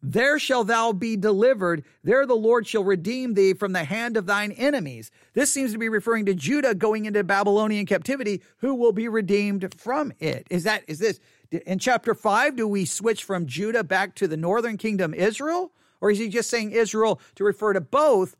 There 0.00 0.38
shall 0.38 0.62
thou 0.62 0.92
be 0.92 1.16
delivered. 1.16 1.82
There 2.04 2.26
the 2.26 2.36
Lord 2.36 2.68
shall 2.68 2.84
redeem 2.84 3.34
thee 3.34 3.54
from 3.54 3.72
the 3.72 3.82
hand 3.82 4.16
of 4.16 4.26
thine 4.26 4.52
enemies. 4.52 5.10
This 5.34 5.50
seems 5.50 5.72
to 5.72 5.78
be 5.78 5.88
referring 5.88 6.26
to 6.26 6.34
Judah 6.34 6.76
going 6.76 7.06
into 7.06 7.24
Babylonian 7.24 7.86
captivity, 7.86 8.40
who 8.58 8.76
will 8.76 8.92
be 8.92 9.08
redeemed 9.08 9.74
from 9.76 10.12
it. 10.20 10.46
Is 10.48 10.62
that, 10.62 10.84
is 10.86 11.00
this, 11.00 11.18
in 11.50 11.80
chapter 11.80 12.14
5, 12.14 12.54
do 12.54 12.68
we 12.68 12.84
switch 12.84 13.24
from 13.24 13.46
Judah 13.46 13.82
back 13.82 14.14
to 14.14 14.28
the 14.28 14.36
northern 14.36 14.76
kingdom 14.76 15.12
Israel? 15.12 15.72
Or 16.06 16.10
is 16.12 16.20
he 16.20 16.28
just 16.28 16.48
saying 16.48 16.70
Israel 16.70 17.20
to 17.34 17.42
refer 17.42 17.72
to 17.72 17.80
both? 17.80 18.36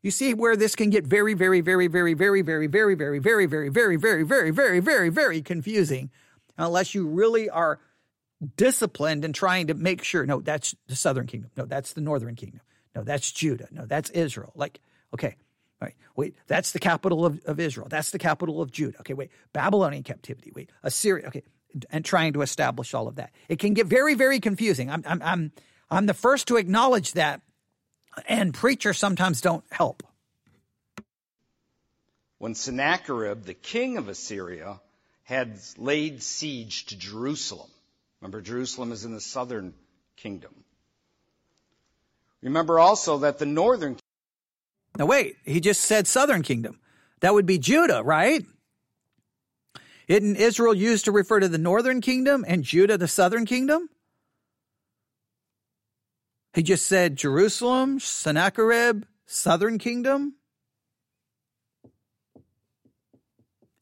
You 0.00 0.12
see 0.12 0.32
where 0.32 0.54
this 0.54 0.76
can 0.76 0.90
get 0.90 1.04
very, 1.04 1.34
very, 1.34 1.60
very, 1.60 1.88
very, 1.88 2.14
very, 2.14 2.14
very, 2.14 2.68
very, 2.68 2.68
very, 2.68 3.18
very, 3.18 3.18
very, 3.18 3.68
very, 3.68 3.96
very, 3.96 4.22
very, 4.22 4.50
very, 4.50 4.78
very, 4.78 5.08
very 5.08 5.42
confusing 5.42 6.10
unless 6.56 6.94
you 6.94 7.08
really 7.08 7.50
are 7.50 7.80
disciplined 8.56 9.24
in 9.24 9.32
trying 9.32 9.66
to 9.66 9.74
make 9.74 10.04
sure 10.04 10.24
no, 10.24 10.40
that's 10.40 10.76
the 10.86 10.94
southern 10.94 11.26
kingdom. 11.26 11.50
No, 11.56 11.64
that's 11.64 11.94
the 11.94 12.00
northern 12.00 12.36
kingdom. 12.36 12.60
No, 12.94 13.02
that's 13.02 13.32
Judah. 13.32 13.66
No, 13.72 13.86
that's 13.86 14.08
Israel. 14.10 14.52
Like, 14.54 14.78
okay, 15.12 15.34
all 15.82 15.86
right, 15.86 15.96
wait, 16.14 16.36
that's 16.46 16.70
the 16.70 16.78
capital 16.78 17.26
of, 17.26 17.40
of 17.44 17.58
Israel. 17.58 17.88
That's 17.90 18.12
the 18.12 18.20
capital 18.20 18.62
of 18.62 18.70
Judah. 18.70 19.00
Okay, 19.00 19.14
wait, 19.14 19.32
Babylonian 19.52 20.04
captivity. 20.04 20.52
Wait, 20.54 20.70
Assyria. 20.84 21.26
Okay, 21.26 21.42
and 21.90 22.04
trying 22.04 22.34
to 22.34 22.42
establish 22.42 22.94
all 22.94 23.08
of 23.08 23.16
that. 23.16 23.32
It 23.48 23.58
can 23.58 23.74
get 23.74 23.86
very, 23.86 24.14
very 24.14 24.40
confusing. 24.40 24.90
I'm, 24.90 25.02
I'm, 25.06 25.22
I'm 25.22 25.52
I'm 25.90 26.06
the 26.06 26.14
first 26.14 26.48
to 26.48 26.56
acknowledge 26.56 27.12
that, 27.14 27.40
and 28.28 28.54
preachers 28.54 28.98
sometimes 28.98 29.40
don't 29.40 29.64
help. 29.70 30.02
When 32.38 32.54
Sennacherib, 32.54 33.44
the 33.44 33.54
king 33.54 33.98
of 33.98 34.08
Assyria, 34.08 34.80
had 35.24 35.58
laid 35.76 36.22
siege 36.22 36.86
to 36.86 36.96
Jerusalem, 36.96 37.70
remember, 38.20 38.40
Jerusalem 38.40 38.92
is 38.92 39.04
in 39.04 39.12
the 39.12 39.20
southern 39.20 39.74
kingdom. 40.16 40.64
Remember 42.42 42.78
also 42.78 43.18
that 43.18 43.38
the 43.38 43.46
northern. 43.46 43.96
Now, 44.96 45.06
wait, 45.06 45.36
he 45.44 45.60
just 45.60 45.82
said 45.82 46.06
southern 46.06 46.42
kingdom. 46.42 46.80
That 47.20 47.34
would 47.34 47.46
be 47.46 47.58
Judah, 47.58 48.02
right? 48.02 48.44
Isn't 50.08 50.36
Israel 50.36 50.74
used 50.74 51.04
to 51.04 51.12
refer 51.12 51.40
to 51.40 51.48
the 51.48 51.58
northern 51.58 52.00
kingdom 52.00 52.44
and 52.48 52.64
Judah 52.64 52.96
the 52.96 53.06
southern 53.06 53.44
kingdom? 53.44 53.90
He 56.52 56.62
just 56.62 56.86
said 56.86 57.16
Jerusalem, 57.16 58.00
Sennacherib, 58.00 59.04
southern 59.26 59.78
kingdom. 59.78 60.34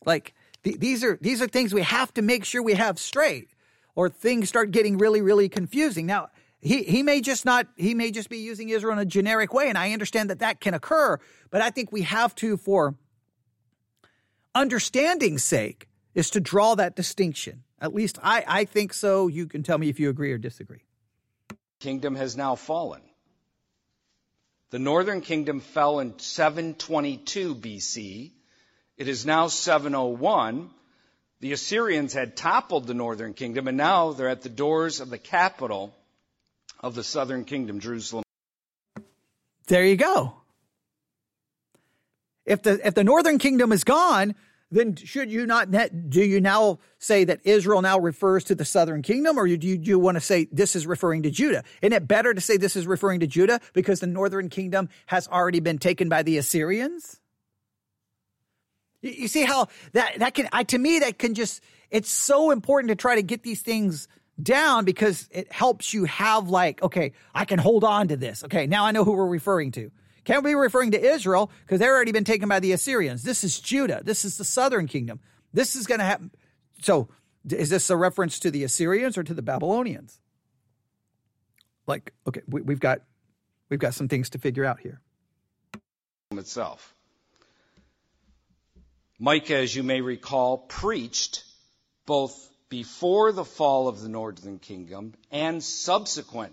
Like 0.04 0.34
th- 0.64 0.78
these 0.78 1.02
are 1.02 1.18
these 1.20 1.40
are 1.40 1.48
things 1.48 1.72
we 1.72 1.82
have 1.82 2.12
to 2.14 2.22
make 2.22 2.44
sure 2.44 2.62
we 2.62 2.74
have 2.74 2.98
straight, 2.98 3.48
or 3.94 4.08
things 4.08 4.48
start 4.48 4.70
getting 4.70 4.98
really 4.98 5.22
really 5.22 5.48
confusing. 5.48 6.06
Now 6.06 6.28
he 6.60 6.82
he 6.82 7.02
may 7.02 7.20
just 7.20 7.44
not 7.44 7.68
he 7.76 7.94
may 7.94 8.10
just 8.10 8.28
be 8.28 8.38
using 8.38 8.68
Israel 8.68 8.92
in 8.92 8.98
a 8.98 9.06
generic 9.06 9.54
way, 9.54 9.68
and 9.68 9.78
I 9.78 9.92
understand 9.92 10.30
that 10.30 10.40
that 10.40 10.60
can 10.60 10.74
occur. 10.74 11.18
But 11.50 11.62
I 11.62 11.70
think 11.70 11.90
we 11.90 12.02
have 12.02 12.34
to, 12.36 12.56
for 12.58 12.96
understanding's 14.54 15.44
sake, 15.44 15.88
is 16.14 16.30
to 16.30 16.40
draw 16.40 16.74
that 16.74 16.96
distinction. 16.96 17.64
At 17.80 17.94
least 17.94 18.18
I 18.22 18.44
I 18.46 18.64
think 18.66 18.92
so. 18.92 19.26
You 19.28 19.46
can 19.46 19.62
tell 19.62 19.78
me 19.78 19.88
if 19.88 19.98
you 19.98 20.10
agree 20.10 20.32
or 20.32 20.38
disagree 20.38 20.87
kingdom 21.80 22.14
has 22.14 22.36
now 22.36 22.54
fallen. 22.54 23.02
The 24.70 24.78
northern 24.78 25.20
kingdom 25.22 25.60
fell 25.60 26.00
in 26.00 26.18
722 26.18 27.54
BC. 27.54 28.32
It 28.96 29.08
is 29.08 29.24
now 29.24 29.48
701. 29.48 30.70
The 31.40 31.52
Assyrians 31.52 32.12
had 32.12 32.36
toppled 32.36 32.86
the 32.86 32.94
northern 32.94 33.32
kingdom, 33.32 33.68
and 33.68 33.76
now 33.76 34.12
they're 34.12 34.28
at 34.28 34.42
the 34.42 34.48
doors 34.48 35.00
of 35.00 35.08
the 35.08 35.18
capital 35.18 35.94
of 36.80 36.94
the 36.94 37.04
southern 37.04 37.44
kingdom, 37.44 37.80
Jerusalem. 37.80 38.24
There 39.68 39.84
you 39.84 39.96
go. 39.96 40.34
If 42.44 42.62
the 42.62 42.86
if 42.86 42.94
the 42.94 43.04
northern 43.04 43.38
kingdom 43.38 43.72
is 43.72 43.84
gone, 43.84 44.34
then 44.70 44.96
should 44.96 45.30
you 45.30 45.46
not 45.46 45.70
do 46.10 46.22
you 46.22 46.40
now 46.40 46.78
say 46.98 47.24
that 47.24 47.40
Israel 47.44 47.80
now 47.80 47.98
refers 47.98 48.44
to 48.44 48.54
the 48.54 48.64
southern 48.64 49.02
kingdom, 49.02 49.38
or 49.38 49.46
do 49.46 49.66
you, 49.66 49.78
do 49.78 49.88
you 49.88 49.98
want 49.98 50.16
to 50.16 50.20
say 50.20 50.46
this 50.52 50.76
is 50.76 50.86
referring 50.86 51.22
to 51.22 51.30
Judah? 51.30 51.64
Isn't 51.80 51.94
it 51.94 52.06
better 52.06 52.34
to 52.34 52.40
say 52.40 52.58
this 52.58 52.76
is 52.76 52.86
referring 52.86 53.20
to 53.20 53.26
Judah 53.26 53.60
because 53.72 54.00
the 54.00 54.06
northern 54.06 54.50
kingdom 54.50 54.90
has 55.06 55.26
already 55.28 55.60
been 55.60 55.78
taken 55.78 56.08
by 56.08 56.22
the 56.22 56.36
Assyrians? 56.36 57.18
You, 59.00 59.12
you 59.12 59.28
see 59.28 59.44
how 59.44 59.68
that 59.92 60.18
that 60.18 60.34
can 60.34 60.48
I, 60.52 60.64
to 60.64 60.78
me 60.78 60.98
that 60.98 61.18
can 61.18 61.34
just 61.34 61.62
it's 61.90 62.10
so 62.10 62.50
important 62.50 62.90
to 62.90 62.96
try 62.96 63.14
to 63.14 63.22
get 63.22 63.42
these 63.42 63.62
things 63.62 64.06
down 64.40 64.84
because 64.84 65.28
it 65.32 65.50
helps 65.50 65.94
you 65.94 66.04
have 66.04 66.50
like 66.50 66.82
okay 66.82 67.12
I 67.34 67.46
can 67.46 67.58
hold 67.58 67.84
on 67.84 68.08
to 68.08 68.16
this. 68.18 68.44
Okay, 68.44 68.66
now 68.66 68.84
I 68.84 68.90
know 68.90 69.04
who 69.04 69.12
we're 69.12 69.26
referring 69.26 69.72
to. 69.72 69.90
Can't 70.28 70.44
be 70.44 70.54
referring 70.54 70.90
to 70.90 71.00
Israel 71.00 71.50
because 71.62 71.80
they've 71.80 71.88
already 71.88 72.12
been 72.12 72.22
taken 72.22 72.50
by 72.50 72.60
the 72.60 72.72
Assyrians. 72.72 73.22
This 73.22 73.44
is 73.44 73.58
Judah. 73.58 74.02
This 74.04 74.26
is 74.26 74.36
the 74.36 74.44
southern 74.44 74.86
kingdom. 74.86 75.20
This 75.54 75.74
is 75.74 75.86
going 75.86 76.00
to 76.00 76.04
happen. 76.04 76.30
So, 76.82 77.08
is 77.48 77.70
this 77.70 77.88
a 77.88 77.96
reference 77.96 78.38
to 78.40 78.50
the 78.50 78.62
Assyrians 78.62 79.16
or 79.16 79.22
to 79.22 79.32
the 79.32 79.40
Babylonians? 79.40 80.20
Like, 81.86 82.12
okay, 82.26 82.42
we, 82.46 82.60
we've 82.60 82.78
got 82.78 83.00
we've 83.70 83.80
got 83.80 83.94
some 83.94 84.06
things 84.06 84.28
to 84.30 84.38
figure 84.38 84.66
out 84.66 84.80
here. 84.80 85.00
Itself. 86.32 86.94
Micah, 89.18 89.56
as 89.56 89.74
you 89.74 89.82
may 89.82 90.02
recall, 90.02 90.58
preached 90.58 91.42
both 92.04 92.50
before 92.68 93.32
the 93.32 93.46
fall 93.46 93.88
of 93.88 94.02
the 94.02 94.10
northern 94.10 94.58
kingdom 94.58 95.14
and 95.30 95.64
subsequent 95.64 96.52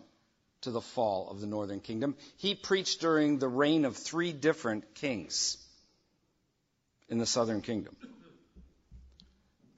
to 0.65 0.71
the 0.71 0.81
fall 0.81 1.29
of 1.29 1.41
the 1.41 1.47
northern 1.47 1.79
kingdom. 1.79 2.15
He 2.37 2.53
preached 2.53 2.99
during 2.99 3.39
the 3.39 3.47
reign 3.47 3.85
of 3.85 3.95
three 3.95 4.33
different 4.33 4.95
kings 4.95 5.57
in 7.07 7.17
the 7.17 7.25
southern 7.25 7.61
kingdom. 7.61 7.95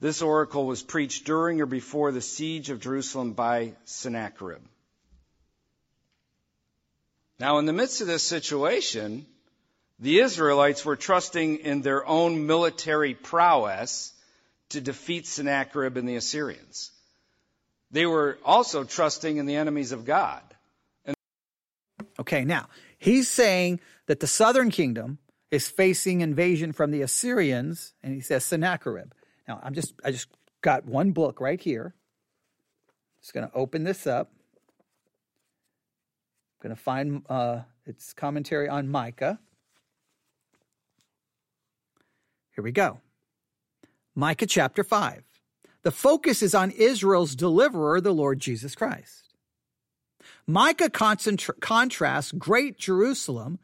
This 0.00 0.22
oracle 0.22 0.66
was 0.66 0.82
preached 0.82 1.24
during 1.24 1.60
or 1.60 1.66
before 1.66 2.10
the 2.10 2.20
siege 2.20 2.70
of 2.70 2.80
Jerusalem 2.80 3.32
by 3.32 3.74
Sennacherib. 3.84 4.62
Now, 7.38 7.58
in 7.58 7.66
the 7.66 7.72
midst 7.72 8.00
of 8.00 8.06
this 8.06 8.22
situation, 8.22 9.26
the 9.98 10.20
Israelites 10.20 10.84
were 10.84 10.96
trusting 10.96 11.58
in 11.58 11.82
their 11.82 12.06
own 12.06 12.46
military 12.46 13.14
prowess 13.14 14.12
to 14.70 14.80
defeat 14.80 15.26
Sennacherib 15.26 15.96
and 15.96 16.08
the 16.08 16.16
Assyrians. 16.16 16.90
They 17.90 18.06
were 18.06 18.38
also 18.44 18.84
trusting 18.84 19.36
in 19.36 19.46
the 19.46 19.56
enemies 19.56 19.92
of 19.92 20.04
God. 20.04 20.42
Okay, 22.18 22.44
now 22.44 22.68
he's 22.98 23.28
saying 23.28 23.80
that 24.06 24.20
the 24.20 24.26
southern 24.26 24.70
kingdom 24.70 25.18
is 25.50 25.68
facing 25.68 26.20
invasion 26.20 26.72
from 26.72 26.90
the 26.90 27.02
Assyrians, 27.02 27.94
and 28.02 28.14
he 28.14 28.20
says 28.20 28.44
Sennacherib. 28.44 29.12
Now 29.46 29.60
I'm 29.62 29.74
just 29.74 29.94
I 30.04 30.10
just 30.10 30.28
got 30.60 30.84
one 30.84 31.12
book 31.12 31.40
right 31.40 31.60
here. 31.60 31.94
Just 33.20 33.34
going 33.34 33.48
to 33.48 33.54
open 33.54 33.84
this 33.84 34.06
up. 34.06 34.30
I'm 36.60 36.68
going 36.68 36.76
to 36.76 36.82
find 36.82 37.22
uh, 37.28 37.60
its 37.86 38.12
commentary 38.12 38.68
on 38.68 38.88
Micah. 38.88 39.38
Here 42.54 42.64
we 42.64 42.72
go. 42.72 43.00
Micah 44.14 44.46
chapter 44.46 44.82
5. 44.82 45.22
The 45.82 45.92
focus 45.92 46.42
is 46.42 46.54
on 46.54 46.72
Israel's 46.72 47.36
deliverer, 47.36 48.00
the 48.00 48.12
Lord 48.12 48.40
Jesus 48.40 48.74
Christ. 48.74 49.27
Micah 50.48 50.88
concentra- 50.88 51.60
contrasts 51.60 52.32
great 52.32 52.78
Jerusalem 52.78 53.58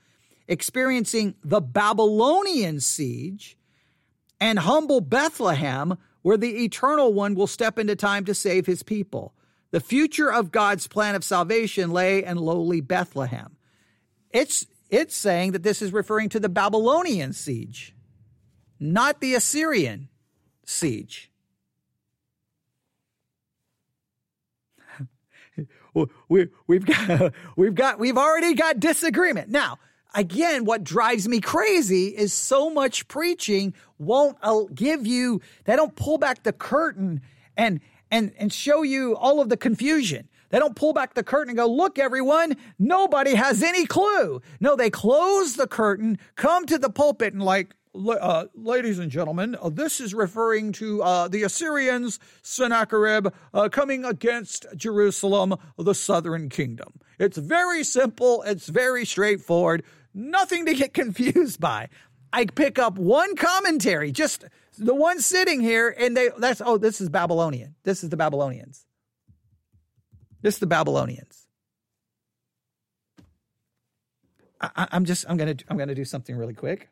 experiencing 0.47 1.35
the 1.42 1.62
Babylonian 1.62 2.79
siege 2.79 3.57
and 4.38 4.59
humble 4.59 5.01
Bethlehem, 5.01 5.97
where 6.20 6.37
the 6.37 6.62
eternal 6.62 7.14
one 7.14 7.35
will 7.35 7.47
step 7.47 7.79
into 7.79 7.97
time 7.97 8.27
to 8.27 8.35
save 8.35 8.66
his 8.66 8.83
people. 8.83 9.33
The 9.70 9.81
future 9.81 10.31
of 10.31 10.53
God's 10.53 10.87
plan 10.87 11.14
of 11.14 11.25
salvation 11.25 11.90
lay 11.90 12.23
in 12.23 12.37
lowly 12.37 12.83
Bethlehem. 12.83 13.57
It's, 14.31 14.66
it's 14.90 15.16
saying 15.16 15.53
that 15.53 15.62
this 15.62 15.81
is 15.81 15.90
referring 15.90 16.29
to 16.31 16.40
the 16.40 16.51
Babylonian 16.51 17.33
siege, 17.33 17.94
not 18.79 19.20
the 19.23 19.35
Assyrian 19.35 20.11
siege. 20.66 21.31
We, 26.28 26.48
we've 26.66 26.85
got, 26.85 27.33
we've 27.57 27.74
got, 27.74 27.98
we've 27.98 28.18
already 28.18 28.54
got 28.54 28.80
disagreement. 28.80 29.48
Now, 29.48 29.78
again, 30.14 30.64
what 30.64 30.85
drives 30.85 31.28
me 31.28 31.40
crazy 31.40 32.09
is 32.09 32.33
so 32.33 32.70
much 32.70 33.09
preaching 33.09 33.74
won't 33.98 34.37
uh, 34.42 34.62
give 34.74 35.07
you, 35.07 35.40
they 35.64 35.76
don't 35.76 35.94
pull 35.96 36.18
back 36.18 36.42
the 36.42 36.52
curtain 36.52 37.22
and, 37.57 37.80
and, 38.11 38.33
and 38.38 38.52
show 38.52 38.83
you 38.83 39.16
all 39.16 39.40
of 39.40 39.48
the 39.48 39.57
confusion. 39.57 40.28
They 40.50 40.59
don't 40.61 40.76
pull 40.76 40.92
back 40.92 41.14
the 41.14 41.24
curtain 41.24 41.50
and 41.50 41.57
go, 41.57 41.66
look, 41.66 41.98
everyone, 41.98 42.57
nobody 42.78 43.35
has 43.35 43.62
any 43.62 43.87
clue. 43.87 44.40
No, 44.61 44.76
they 44.76 44.90
close 44.90 45.57
the 45.57 45.66
curtain, 45.66 46.18
come 46.37 46.66
to 46.66 46.78
the 46.78 46.90
pulpit 46.90 47.33
and 47.33 47.42
like, 47.42 47.74
uh, 47.94 48.46
ladies 48.54 48.98
and 48.98 49.11
gentlemen, 49.11 49.57
uh, 49.61 49.68
this 49.68 50.00
is 50.00 50.14
referring 50.14 50.72
to 50.72 51.02
uh, 51.02 51.28
the 51.28 51.42
Assyrians, 51.42 52.18
Sennacherib, 52.42 53.28
uh, 53.52 53.68
coming 53.68 54.04
against 54.04 54.66
Jerusalem, 54.76 55.54
the 55.78 55.94
southern 55.94 56.48
kingdom. 56.48 56.94
It's 57.18 57.38
very 57.38 57.85
simple. 57.85 58.42
It's 58.42 58.68
very 58.68 59.04
straightforward. 59.04 59.85
Nothing 60.12 60.66
to 60.66 60.74
get 60.74 60.94
confused 60.94 61.61
by. 61.61 61.88
I 62.33 62.46
pick 62.46 62.78
up 62.78 62.98
one 62.98 63.37
commentary, 63.37 64.11
just 64.11 64.44
the 64.76 64.94
one 64.94 65.20
sitting 65.20 65.61
here, 65.61 65.94
and 65.96 66.16
they 66.16 66.30
that's 66.37 66.61
oh, 66.64 66.78
this 66.78 67.00
is 67.00 67.09
Babylonian. 67.09 67.76
This 67.85 68.02
is 68.02 68.11
the 68.11 68.16
Babylonians. 68.16 68.85
This 70.42 70.54
is 70.54 70.61
the 70.61 70.66
Babylonians. 70.66 71.46
I, 74.61 74.88
I'm 74.90 75.04
just 75.04 75.24
I'm 75.28 75.37
gonna 75.37 75.54
I'm 75.68 75.78
gonna 75.78 75.94
do 75.94 76.04
something 76.04 76.37
really 76.37 76.54
quick. 76.54 76.88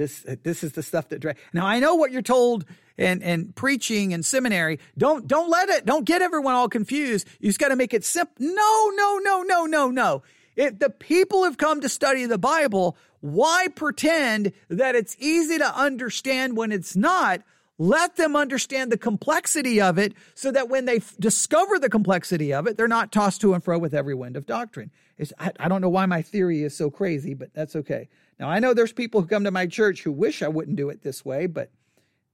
This 0.00 0.24
this 0.42 0.64
is 0.64 0.72
the 0.72 0.82
stuff 0.82 1.10
that 1.10 1.20
dra- 1.20 1.34
now 1.52 1.66
I 1.66 1.78
know 1.78 1.94
what 1.94 2.10
you're 2.10 2.22
told 2.22 2.64
and 2.96 3.22
and 3.22 3.54
preaching 3.54 4.14
and 4.14 4.24
seminary. 4.24 4.78
Don't 4.96 5.26
don't 5.26 5.50
let 5.50 5.68
it. 5.68 5.84
Don't 5.84 6.06
get 6.06 6.22
everyone 6.22 6.54
all 6.54 6.70
confused. 6.70 7.28
You 7.38 7.50
just 7.50 7.58
got 7.58 7.68
to 7.68 7.76
make 7.76 7.92
it 7.92 8.02
simple. 8.02 8.34
No 8.38 8.90
no 8.94 9.18
no 9.22 9.42
no 9.42 9.66
no 9.66 9.90
no. 9.90 10.22
If 10.56 10.78
the 10.78 10.88
people 10.88 11.44
have 11.44 11.58
come 11.58 11.82
to 11.82 11.88
study 11.90 12.24
the 12.24 12.38
Bible, 12.38 12.96
why 13.20 13.68
pretend 13.74 14.52
that 14.70 14.94
it's 14.94 15.16
easy 15.18 15.58
to 15.58 15.76
understand 15.76 16.56
when 16.56 16.72
it's 16.72 16.96
not? 16.96 17.42
Let 17.76 18.16
them 18.16 18.36
understand 18.36 18.90
the 18.90 18.98
complexity 18.98 19.82
of 19.82 19.98
it 19.98 20.14
so 20.34 20.50
that 20.50 20.68
when 20.68 20.84
they 20.84 20.96
f- 20.96 21.16
discover 21.18 21.78
the 21.78 21.88
complexity 21.88 22.52
of 22.52 22.66
it, 22.66 22.76
they're 22.76 22.88
not 22.88 23.12
tossed 23.12 23.40
to 23.42 23.54
and 23.54 23.64
fro 23.64 23.78
with 23.78 23.94
every 23.94 24.14
wind 24.14 24.36
of 24.36 24.44
doctrine. 24.44 24.90
I, 25.38 25.52
I 25.58 25.68
don't 25.68 25.80
know 25.80 25.88
why 25.88 26.06
my 26.06 26.20
theory 26.22 26.62
is 26.62 26.76
so 26.76 26.90
crazy, 26.90 27.32
but 27.34 27.54
that's 27.54 27.76
okay. 27.76 28.08
Now 28.40 28.48
I 28.48 28.58
know 28.58 28.72
there's 28.72 28.92
people 28.92 29.20
who 29.20 29.26
come 29.26 29.44
to 29.44 29.50
my 29.50 29.66
church 29.66 30.02
who 30.02 30.10
wish 30.10 30.42
I 30.42 30.48
wouldn't 30.48 30.78
do 30.78 30.88
it 30.88 31.02
this 31.02 31.24
way, 31.24 31.46
but 31.46 31.70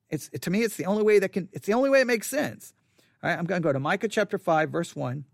it's 0.08 0.30
to 0.40 0.50
me 0.50 0.62
it's 0.62 0.76
the 0.76 0.86
only 0.86 1.02
way 1.02 1.18
that 1.18 1.30
can 1.30 1.48
it's 1.52 1.66
the 1.66 1.74
only 1.74 1.90
way 1.90 2.00
it 2.00 2.06
makes 2.06 2.28
sense. 2.28 2.72
All 3.22 3.28
right, 3.28 3.36
I'm 3.36 3.44
going 3.44 3.60
to 3.60 3.66
go 3.66 3.72
to 3.72 3.80
Micah 3.80 4.06
chapter 4.06 4.38
5 4.38 4.70
verse 4.70 4.94
1. 4.94 5.24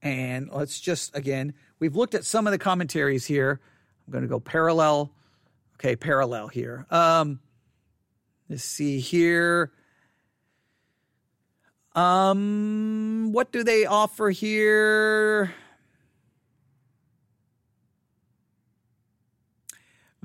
And 0.00 0.48
let's 0.52 0.78
just 0.78 1.16
again, 1.16 1.54
we've 1.80 1.96
looked 1.96 2.14
at 2.14 2.24
some 2.24 2.46
of 2.46 2.52
the 2.52 2.58
commentaries 2.58 3.26
here. 3.26 3.60
I'm 4.06 4.12
going 4.12 4.22
to 4.22 4.28
go 4.28 4.38
parallel. 4.38 5.10
Okay, 5.74 5.96
parallel 5.96 6.46
here. 6.46 6.86
Um 6.88 7.40
let's 8.48 8.62
see 8.62 9.00
here. 9.00 9.72
Um 11.96 13.32
what 13.32 13.50
do 13.50 13.64
they 13.64 13.86
offer 13.86 14.30
here? 14.30 15.52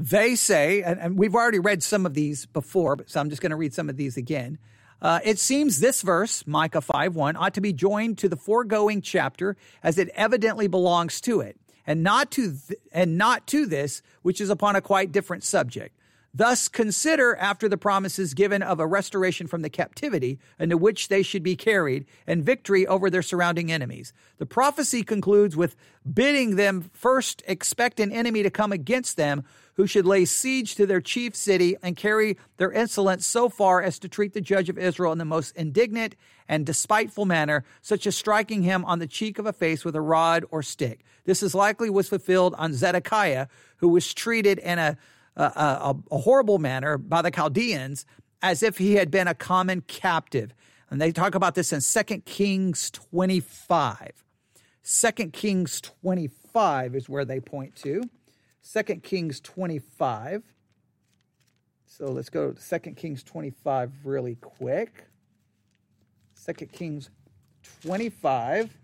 They 0.01 0.33
say, 0.33 0.81
and, 0.81 0.99
and 0.99 1.15
we've 1.15 1.35
already 1.35 1.59
read 1.59 1.83
some 1.83 2.07
of 2.07 2.15
these 2.15 2.47
before, 2.47 2.97
so 3.05 3.19
I'm 3.19 3.29
just 3.29 3.39
going 3.39 3.51
to 3.51 3.55
read 3.55 3.71
some 3.71 3.87
of 3.87 3.97
these 3.97 4.17
again. 4.17 4.57
Uh, 4.99 5.19
it 5.23 5.37
seems 5.37 5.79
this 5.79 6.01
verse, 6.01 6.45
Micah 6.47 6.81
5 6.81 7.15
1, 7.15 7.35
ought 7.35 7.53
to 7.53 7.61
be 7.61 7.71
joined 7.71 8.17
to 8.17 8.27
the 8.27 8.35
foregoing 8.35 9.01
chapter 9.01 9.55
as 9.83 9.99
it 9.99 10.09
evidently 10.15 10.67
belongs 10.67 11.21
to 11.21 11.41
it, 11.41 11.55
and 11.85 12.01
not 12.01 12.31
to 12.31 12.57
th- 12.67 12.79
and 12.91 13.15
not 13.15 13.45
to 13.47 13.67
this, 13.67 14.01
which 14.23 14.41
is 14.41 14.49
upon 14.49 14.75
a 14.75 14.81
quite 14.81 15.11
different 15.11 15.43
subject. 15.43 15.95
Thus, 16.33 16.67
consider 16.67 17.35
after 17.35 17.67
the 17.67 17.77
promises 17.77 18.33
given 18.33 18.63
of 18.63 18.79
a 18.79 18.87
restoration 18.87 19.47
from 19.47 19.61
the 19.63 19.69
captivity 19.69 20.39
into 20.57 20.77
which 20.77 21.09
they 21.09 21.23
should 21.23 21.43
be 21.43 21.57
carried 21.57 22.05
and 22.25 22.43
victory 22.43 22.87
over 22.87 23.09
their 23.09 23.21
surrounding 23.21 23.71
enemies. 23.71 24.13
The 24.37 24.45
prophecy 24.45 25.03
concludes 25.03 25.57
with 25.57 25.75
bidding 26.11 26.55
them 26.55 26.89
first 26.93 27.43
expect 27.47 27.99
an 27.99 28.11
enemy 28.11 28.43
to 28.43 28.49
come 28.49 28.71
against 28.71 29.17
them 29.17 29.43
who 29.75 29.87
should 29.87 30.05
lay 30.05 30.25
siege 30.25 30.75
to 30.75 30.85
their 30.85 31.01
chief 31.01 31.35
city 31.35 31.75
and 31.81 31.95
carry 31.95 32.37
their 32.57 32.71
insolence 32.71 33.25
so 33.25 33.49
far 33.49 33.81
as 33.81 33.99
to 33.99 34.09
treat 34.09 34.33
the 34.33 34.41
judge 34.41 34.69
of 34.69 34.77
Israel 34.77 35.11
in 35.11 35.17
the 35.17 35.25
most 35.25 35.55
indignant 35.55 36.15
and 36.47 36.65
despiteful 36.65 37.25
manner, 37.25 37.63
such 37.81 38.05
as 38.05 38.15
striking 38.15 38.63
him 38.63 38.83
on 38.85 38.99
the 38.99 39.07
cheek 39.07 39.39
of 39.39 39.45
a 39.45 39.53
face 39.53 39.85
with 39.85 39.95
a 39.95 40.01
rod 40.01 40.45
or 40.51 40.61
stick. 40.61 41.03
This 41.25 41.41
is 41.41 41.55
likely 41.55 41.89
was 41.89 42.09
fulfilled 42.09 42.55
on 42.57 42.73
Zedekiah, 42.73 43.47
who 43.77 43.89
was 43.89 44.13
treated 44.13 44.59
in 44.59 44.79
a 44.79 44.97
a, 45.35 45.43
a, 45.43 45.95
a 46.11 46.17
horrible 46.17 46.59
manner 46.59 46.97
by 46.97 47.21
the 47.21 47.31
Chaldeans 47.31 48.05
as 48.41 48.63
if 48.63 48.77
he 48.77 48.95
had 48.95 49.11
been 49.11 49.27
a 49.27 49.35
common 49.35 49.81
captive. 49.81 50.53
And 50.89 50.99
they 50.99 51.11
talk 51.11 51.35
about 51.35 51.55
this 51.55 51.71
in 51.71 51.81
2 51.81 52.21
Kings 52.21 52.91
25. 52.91 54.23
2 54.83 55.11
Kings 55.29 55.79
25 55.81 56.95
is 56.95 57.07
where 57.07 57.23
they 57.23 57.39
point 57.39 57.75
to. 57.77 58.03
2 58.63 58.83
Kings 58.97 59.39
25. 59.39 60.43
So 61.85 62.05
let's 62.07 62.29
go 62.29 62.51
to 62.51 62.79
2 62.79 62.91
Kings 62.91 63.23
25 63.23 63.91
really 64.05 64.35
quick. 64.35 65.05
2 66.45 66.53
Kings 66.67 67.09
25. 67.83 68.77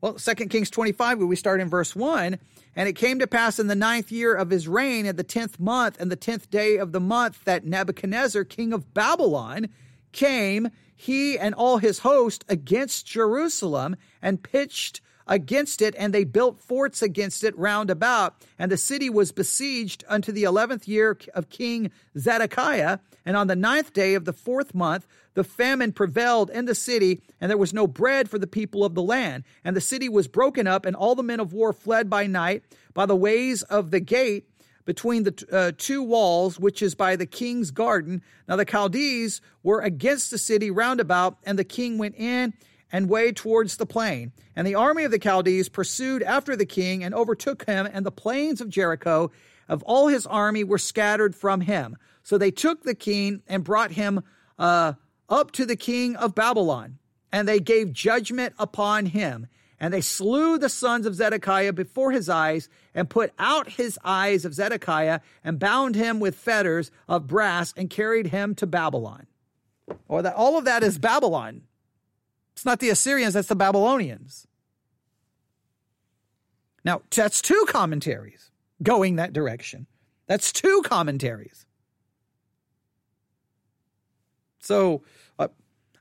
Well, 0.00 0.14
2 0.14 0.34
Kings 0.34 0.70
25, 0.70 1.18
we 1.18 1.36
start 1.36 1.60
in 1.60 1.68
verse 1.68 1.94
1. 1.94 2.38
And 2.76 2.88
it 2.88 2.94
came 2.94 3.18
to 3.18 3.26
pass 3.26 3.58
in 3.58 3.66
the 3.66 3.74
ninth 3.74 4.10
year 4.10 4.34
of 4.34 4.50
his 4.50 4.66
reign, 4.68 5.04
at 5.04 5.16
the 5.16 5.24
tenth 5.24 5.58
month 5.58 6.00
and 6.00 6.10
the 6.10 6.16
tenth 6.16 6.50
day 6.50 6.78
of 6.78 6.92
the 6.92 7.00
month, 7.00 7.44
that 7.44 7.66
Nebuchadnezzar, 7.66 8.44
king 8.44 8.72
of 8.72 8.94
Babylon, 8.94 9.68
came, 10.12 10.68
he 10.96 11.38
and 11.38 11.54
all 11.54 11.78
his 11.78 11.98
host, 11.98 12.44
against 12.48 13.06
Jerusalem 13.06 13.96
and 14.22 14.42
pitched 14.42 15.00
against 15.30 15.80
it, 15.80 15.94
and 15.96 16.12
they 16.12 16.24
built 16.24 16.60
forts 16.60 17.00
against 17.00 17.44
it 17.44 17.56
round 17.56 17.88
about. 17.88 18.34
And 18.58 18.70
the 18.70 18.76
city 18.76 19.08
was 19.08 19.32
besieged 19.32 20.04
unto 20.08 20.32
the 20.32 20.42
eleventh 20.42 20.86
year 20.86 21.16
of 21.34 21.48
King 21.48 21.90
Zedekiah. 22.18 22.98
And 23.24 23.36
on 23.36 23.46
the 23.46 23.56
ninth 23.56 23.92
day 23.92 24.14
of 24.14 24.24
the 24.24 24.32
fourth 24.32 24.74
month, 24.74 25.06
the 25.34 25.44
famine 25.44 25.92
prevailed 25.92 26.50
in 26.50 26.64
the 26.64 26.74
city, 26.74 27.22
and 27.40 27.48
there 27.48 27.56
was 27.56 27.72
no 27.72 27.86
bread 27.86 28.28
for 28.28 28.38
the 28.38 28.48
people 28.48 28.84
of 28.84 28.94
the 28.94 29.02
land. 29.02 29.44
And 29.64 29.76
the 29.76 29.80
city 29.80 30.08
was 30.08 30.26
broken 30.26 30.66
up, 30.66 30.84
and 30.84 30.96
all 30.96 31.14
the 31.14 31.22
men 31.22 31.38
of 31.38 31.52
war 31.52 31.72
fled 31.72 32.10
by 32.10 32.26
night 32.26 32.64
by 32.92 33.06
the 33.06 33.16
ways 33.16 33.62
of 33.62 33.92
the 33.92 34.00
gate 34.00 34.48
between 34.84 35.22
the 35.22 35.46
uh, 35.52 35.70
two 35.78 36.02
walls, 36.02 36.58
which 36.58 36.82
is 36.82 36.96
by 36.96 37.14
the 37.14 37.26
king's 37.26 37.70
garden. 37.70 38.22
Now 38.48 38.56
the 38.56 38.64
Chaldees 38.64 39.40
were 39.62 39.80
against 39.80 40.32
the 40.32 40.38
city 40.38 40.72
round 40.72 40.98
about, 40.98 41.38
and 41.44 41.56
the 41.56 41.64
king 41.64 41.98
went 41.98 42.16
in 42.16 42.54
and 42.92 43.08
way 43.08 43.32
towards 43.32 43.76
the 43.76 43.86
plain. 43.86 44.32
And 44.56 44.66
the 44.66 44.74
army 44.74 45.04
of 45.04 45.10
the 45.10 45.20
Chaldees 45.20 45.68
pursued 45.68 46.22
after 46.22 46.56
the 46.56 46.66
king 46.66 47.04
and 47.04 47.14
overtook 47.14 47.64
him, 47.66 47.88
and 47.90 48.04
the 48.04 48.10
plains 48.10 48.60
of 48.60 48.68
Jericho 48.68 49.30
of 49.68 49.82
all 49.84 50.08
his 50.08 50.26
army 50.26 50.64
were 50.64 50.78
scattered 50.78 51.34
from 51.34 51.60
him. 51.60 51.96
So 52.22 52.36
they 52.36 52.50
took 52.50 52.82
the 52.82 52.94
king 52.94 53.42
and 53.46 53.64
brought 53.64 53.92
him 53.92 54.22
uh, 54.58 54.94
up 55.28 55.52
to 55.52 55.64
the 55.64 55.76
king 55.76 56.16
of 56.16 56.34
Babylon, 56.34 56.98
and 57.32 57.46
they 57.46 57.60
gave 57.60 57.92
judgment 57.92 58.54
upon 58.58 59.06
him. 59.06 59.46
And 59.78 59.94
they 59.94 60.02
slew 60.02 60.58
the 60.58 60.68
sons 60.68 61.06
of 61.06 61.14
Zedekiah 61.14 61.72
before 61.72 62.12
his 62.12 62.28
eyes, 62.28 62.68
and 62.94 63.08
put 63.08 63.32
out 63.38 63.70
his 63.70 63.98
eyes 64.04 64.44
of 64.44 64.52
Zedekiah, 64.52 65.20
and 65.42 65.58
bound 65.58 65.94
him 65.94 66.20
with 66.20 66.34
fetters 66.34 66.90
of 67.08 67.26
brass, 67.26 67.72
and 67.76 67.88
carried 67.88 68.26
him 68.26 68.54
to 68.56 68.66
Babylon. 68.66 69.26
Or 70.06 70.20
that 70.20 70.34
all 70.34 70.58
of 70.58 70.66
that 70.66 70.82
is 70.82 70.98
Babylon. 70.98 71.62
It's 72.60 72.66
not 72.66 72.78
the 72.78 72.90
Assyrians, 72.90 73.32
that's 73.32 73.48
the 73.48 73.56
Babylonians. 73.56 74.46
Now, 76.84 77.00
that's 77.10 77.40
two 77.40 77.64
commentaries 77.66 78.50
going 78.82 79.16
that 79.16 79.32
direction. 79.32 79.86
That's 80.26 80.52
two 80.52 80.82
commentaries. 80.84 81.64
So, 84.58 85.04
uh, 85.38 85.48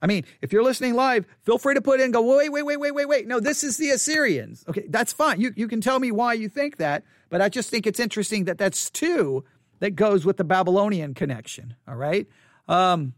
I 0.02 0.08
mean, 0.08 0.26
if 0.41 0.52
you're 0.52 0.62
listening 0.62 0.95
live, 0.95 1.26
feel 1.43 1.60
free 1.60 1.76
to 1.76 1.82
put 1.82 2.02
in, 2.02 2.12
go, 2.12 2.24
wait, 2.24 2.50
wait, 2.50 2.63
wait, 2.63 2.76
wait, 2.76 2.91
wait, 2.91 3.08
wait. 3.08 3.26
No, 3.26 3.39
this 3.39 3.63
is 3.63 3.78
the 3.78 3.91
Assyrians. 3.91 4.65
Okay, 4.67 4.86
that's 4.89 5.13
fine. 5.13 5.39
You, 5.39 5.54
you 5.56 5.69
can 5.69 5.80
tell 5.80 6.00
me 6.00 6.12
why 6.12 6.34
you 6.34 6.50
think 6.50 6.76
that, 6.76 7.06
but 7.30 7.41
I 7.41 7.48
just 7.48 7.69
think 7.69 7.88
it's 7.88 8.02
interesting 8.02 8.43
that 8.43 8.58
that's 8.58 8.89
two 8.89 9.45
that 9.80 9.91
goes 9.91 10.26
with 10.26 10.36
the 10.36 10.43
Babylonian 10.43 11.13
connection. 11.13 11.76
All 11.88 11.95
right. 11.95 12.28
Um, 12.67 13.13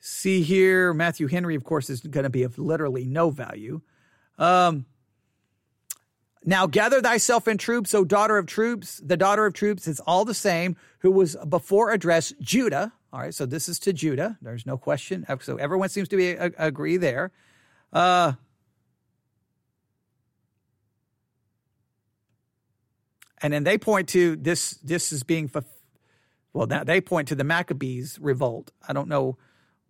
see 0.00 0.42
here, 0.42 0.92
Matthew 0.94 1.26
Henry, 1.26 1.54
of 1.54 1.62
course, 1.62 1.90
is 1.90 2.00
going 2.00 2.24
to 2.24 2.30
be 2.30 2.42
of 2.42 2.58
literally 2.58 3.04
no 3.04 3.30
value. 3.30 3.82
Um, 4.38 4.86
now 6.42 6.66
gather 6.66 7.02
thyself 7.02 7.46
in 7.46 7.58
troops, 7.58 7.94
O 7.94 8.04
daughter 8.04 8.38
of 8.38 8.46
troops. 8.46 9.00
The 9.04 9.18
daughter 9.18 9.44
of 9.44 9.52
troops 9.52 9.86
is 9.86 10.00
all 10.00 10.24
the 10.24 10.34
same, 10.34 10.76
who 11.00 11.10
was 11.10 11.36
before 11.48 11.90
addressed 11.90 12.40
Judah. 12.40 12.92
All 13.12 13.20
right, 13.20 13.34
so 13.34 13.44
this 13.44 13.68
is 13.68 13.78
to 13.80 13.92
Judah. 13.92 14.38
There's 14.40 14.64
no 14.64 14.78
question. 14.78 15.26
So 15.40 15.56
everyone 15.56 15.90
seems 15.90 16.08
to 16.08 16.16
be 16.16 16.30
a, 16.30 16.50
agree 16.56 16.96
there. 16.96 17.32
Uh, 17.92 18.34
and 23.42 23.52
then 23.52 23.64
they 23.64 23.76
point 23.76 24.08
to 24.10 24.36
this. 24.36 24.72
This 24.74 25.12
is 25.12 25.24
being 25.24 25.50
well. 26.54 26.66
Now 26.66 26.84
they 26.84 27.00
point 27.00 27.28
to 27.28 27.34
the 27.34 27.44
Maccabees 27.44 28.18
revolt. 28.20 28.70
I 28.86 28.92
don't 28.92 29.08
know 29.08 29.36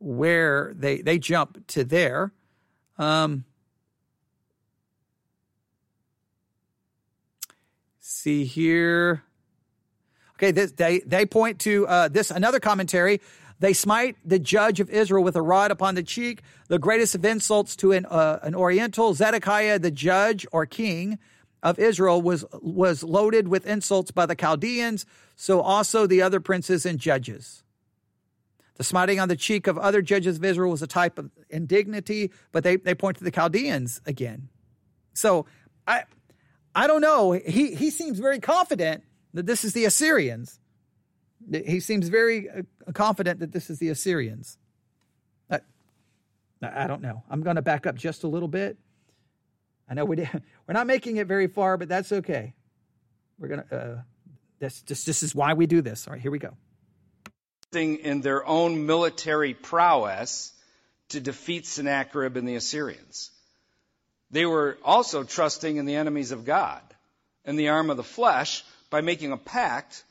where 0.01 0.73
they 0.75 1.03
they 1.03 1.19
jump 1.19 1.67
to 1.69 1.85
there. 1.85 2.33
Um, 2.99 3.45
see 8.01 8.45
here. 8.45 9.23
Okay, 10.37 10.51
this, 10.51 10.73
they 10.73 11.01
they 11.01 11.27
point 11.27 11.61
to 11.61 11.87
uh, 11.87 12.09
this 12.09 12.31
another 12.31 12.59
commentary. 12.59 13.21
They 13.61 13.75
smite 13.75 14.17
the 14.25 14.39
judge 14.39 14.81
of 14.81 14.89
Israel 14.89 15.23
with 15.23 15.37
a 15.37 15.43
rod 15.43 15.71
upon 15.71 15.95
the 15.95 16.03
cheek, 16.03 16.41
the 16.69 16.79
greatest 16.79 17.15
of 17.15 17.25
insults 17.25 17.77
to 17.77 17.93
an 17.93 18.07
uh, 18.07 18.39
an 18.43 18.55
Oriental. 18.55 19.13
Zedekiah, 19.15 19.79
the 19.79 19.91
judge 19.91 20.47
or 20.51 20.65
king 20.65 21.19
of 21.63 21.79
Israel, 21.79 22.23
was 22.23 22.45
was 22.63 23.03
loaded 23.03 23.49
with 23.49 23.67
insults 23.67 24.11
by 24.11 24.25
the 24.25 24.35
Chaldeans. 24.35 25.05
So 25.37 25.61
also 25.61 26.07
the 26.07 26.23
other 26.23 26.41
princes 26.41 26.87
and 26.87 26.99
judges. 26.99 27.63
The 28.81 28.85
smiting 28.85 29.21
on 29.21 29.29
the 29.29 29.37
cheek 29.37 29.66
of 29.66 29.77
other 29.77 30.01
judges 30.01 30.38
of 30.38 30.45
Israel 30.47 30.71
was 30.71 30.81
a 30.81 30.87
type 30.87 31.19
of 31.19 31.31
indignity, 31.51 32.31
but 32.51 32.64
they, 32.64 32.77
they 32.77 32.95
point 32.95 33.19
to 33.19 33.25
the 33.25 33.31
Chaldeans 33.31 34.01
again. 34.07 34.49
So 35.12 35.45
I 35.87 36.05
I 36.75 36.87
don't 36.87 37.03
know. 37.03 37.33
He 37.33 37.75
he 37.75 37.90
seems 37.90 38.19
very 38.19 38.40
confident 38.40 39.05
that 39.35 39.45
this 39.45 39.64
is 39.64 39.75
the 39.75 39.85
Assyrians. 39.85 40.59
He 41.53 41.79
seems 41.79 42.09
very 42.09 42.49
uh, 42.49 42.62
confident 42.95 43.40
that 43.40 43.53
this 43.53 43.69
is 43.69 43.81
the 43.81 43.90
Assyrians. 43.90 44.57
I, 45.51 45.61
I 46.62 46.87
don't 46.87 47.03
know. 47.03 47.23
I'm 47.29 47.43
going 47.43 47.57
to 47.57 47.62
back 47.62 47.87
up 47.87 47.97
just 47.97 48.25
a 48.25 48.29
little 48.29 48.49
bit. 48.49 48.79
I 49.90 49.93
know 49.93 50.07
we 50.07 50.16
did, 50.16 50.31
we're 50.66 50.73
not 50.73 50.87
making 50.87 51.19
it 51.19 51.27
very 51.27 51.49
far, 51.49 51.77
but 51.77 51.90
that's 51.90 52.12
okay. 52.12 52.55
We're 53.38 53.49
to. 53.57 53.77
Uh, 53.77 54.03
this 54.59 54.81
just 54.81 55.05
this 55.05 55.23
is 55.23 55.35
why 55.35 55.53
we 55.53 55.66
do 55.66 55.83
this. 55.83 56.09
All 56.09 56.14
right, 56.14 56.23
here 56.23 56.31
we 56.31 56.38
go. 56.38 56.57
In 57.73 58.21
their 58.21 58.45
own 58.45 58.87
military 58.87 59.55
prowess 59.55 60.53
to 61.11 61.21
defeat 61.21 61.67
Sennacherib 61.67 62.37
and 62.37 62.49
the 62.49 62.57
Assyrians. 62.57 63.31
They 64.33 64.45
were 64.45 64.77
also 64.85 65.23
trusting 65.23 65.77
in 65.77 65.87
the 65.87 65.95
enemies 65.95 66.33
of 66.33 66.45
God 66.45 66.83
and 67.45 67.57
the 67.59 67.69
arm 67.69 67.91
of 67.91 67.97
the 67.97 68.03
flesh 68.03 68.65
by 68.91 69.03
making 69.03 69.31
a 69.31 69.37
pact 69.37 70.05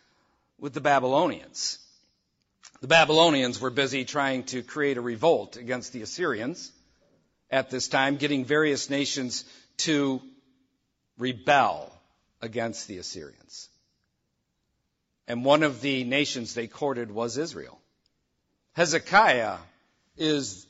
with 0.57 0.73
the 0.73 0.81
Babylonians. 0.81 1.79
The 2.79 2.87
Babylonians 2.87 3.59
were 3.59 3.69
busy 3.69 4.05
trying 4.05 4.43
to 4.45 4.63
create 4.63 4.97
a 4.97 5.01
revolt 5.01 5.57
against 5.57 5.91
the 5.91 6.01
Assyrians 6.01 6.71
at 7.51 7.69
this 7.69 7.89
time, 7.89 8.15
getting 8.15 8.45
various 8.45 8.89
nations 8.89 9.43
to 9.79 10.21
rebel 11.17 11.91
against 12.41 12.87
the 12.87 12.99
Assyrians. 12.99 13.67
And 15.29 15.45
one 15.45 15.61
of 15.61 15.81
the 15.81 16.03
nations 16.03 16.55
they 16.55 16.65
courted 16.65 17.11
was 17.11 17.37
Israel. 17.37 17.79
Hezekiah 18.73 19.57
is 20.17 20.65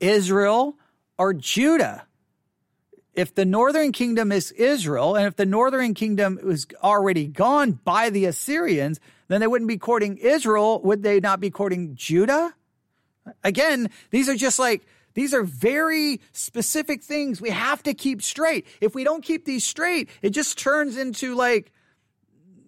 Israel 0.00 0.74
or 1.18 1.34
Judah. 1.34 2.06
If 3.12 3.34
the 3.34 3.44
northern 3.44 3.92
kingdom 3.92 4.32
is 4.32 4.50
Israel, 4.52 5.16
and 5.16 5.26
if 5.26 5.36
the 5.36 5.46
northern 5.46 5.92
kingdom 5.92 6.40
was 6.42 6.66
already 6.82 7.26
gone 7.26 7.72
by 7.72 8.08
the 8.08 8.24
Assyrians, 8.24 8.98
then 9.28 9.40
they 9.40 9.46
wouldn't 9.46 9.68
be 9.68 9.78
courting 9.78 10.16
Israel. 10.16 10.80
Would 10.82 11.02
they 11.02 11.20
not 11.20 11.40
be 11.40 11.50
courting 11.50 11.94
Judah? 11.94 12.54
Again, 13.44 13.90
these 14.10 14.30
are 14.30 14.34
just 14.34 14.58
like, 14.58 14.82
these 15.12 15.34
are 15.34 15.44
very 15.44 16.20
specific 16.32 17.02
things 17.02 17.40
we 17.40 17.50
have 17.50 17.82
to 17.82 17.92
keep 17.92 18.22
straight. 18.22 18.66
If 18.80 18.94
we 18.94 19.04
don't 19.04 19.22
keep 19.22 19.44
these 19.44 19.64
straight, 19.64 20.08
it 20.22 20.30
just 20.30 20.58
turns 20.58 20.96
into 20.96 21.34
like, 21.34 21.70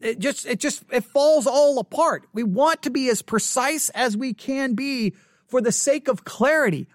it 0.00 0.18
just, 0.18 0.46
it 0.46 0.60
just, 0.60 0.84
it 0.90 1.04
falls 1.04 1.46
all 1.46 1.78
apart. 1.78 2.26
We 2.32 2.42
want 2.42 2.82
to 2.82 2.90
be 2.90 3.08
as 3.08 3.22
precise 3.22 3.88
as 3.90 4.16
we 4.16 4.34
can 4.34 4.74
be 4.74 5.14
for 5.46 5.60
the 5.60 5.72
sake 5.72 6.08
of 6.08 6.24
clarity. 6.24 6.86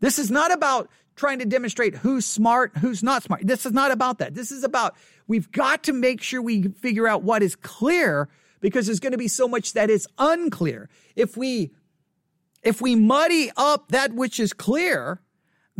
This 0.00 0.18
is 0.18 0.30
not 0.30 0.52
about 0.52 0.88
trying 1.16 1.38
to 1.38 1.44
demonstrate 1.44 1.96
who's 1.96 2.24
smart, 2.24 2.76
who's 2.78 3.02
not 3.02 3.22
smart. 3.22 3.46
This 3.46 3.66
is 3.66 3.72
not 3.72 3.90
about 3.90 4.18
that. 4.18 4.34
This 4.34 4.50
is 4.50 4.64
about 4.64 4.96
we've 5.26 5.50
got 5.52 5.82
to 5.84 5.92
make 5.92 6.22
sure 6.22 6.40
we 6.40 6.68
figure 6.68 7.06
out 7.06 7.22
what 7.22 7.42
is 7.42 7.56
clear 7.56 8.28
because 8.60 8.86
there's 8.86 9.00
going 9.00 9.12
to 9.12 9.18
be 9.18 9.28
so 9.28 9.46
much 9.46 9.74
that 9.74 9.90
is 9.90 10.06
unclear. 10.18 10.88
If 11.16 11.36
we 11.36 11.72
if 12.62 12.80
we 12.80 12.94
muddy 12.94 13.50
up 13.56 13.88
that 13.88 14.14
which 14.14 14.40
is 14.40 14.52
clear, 14.52 15.20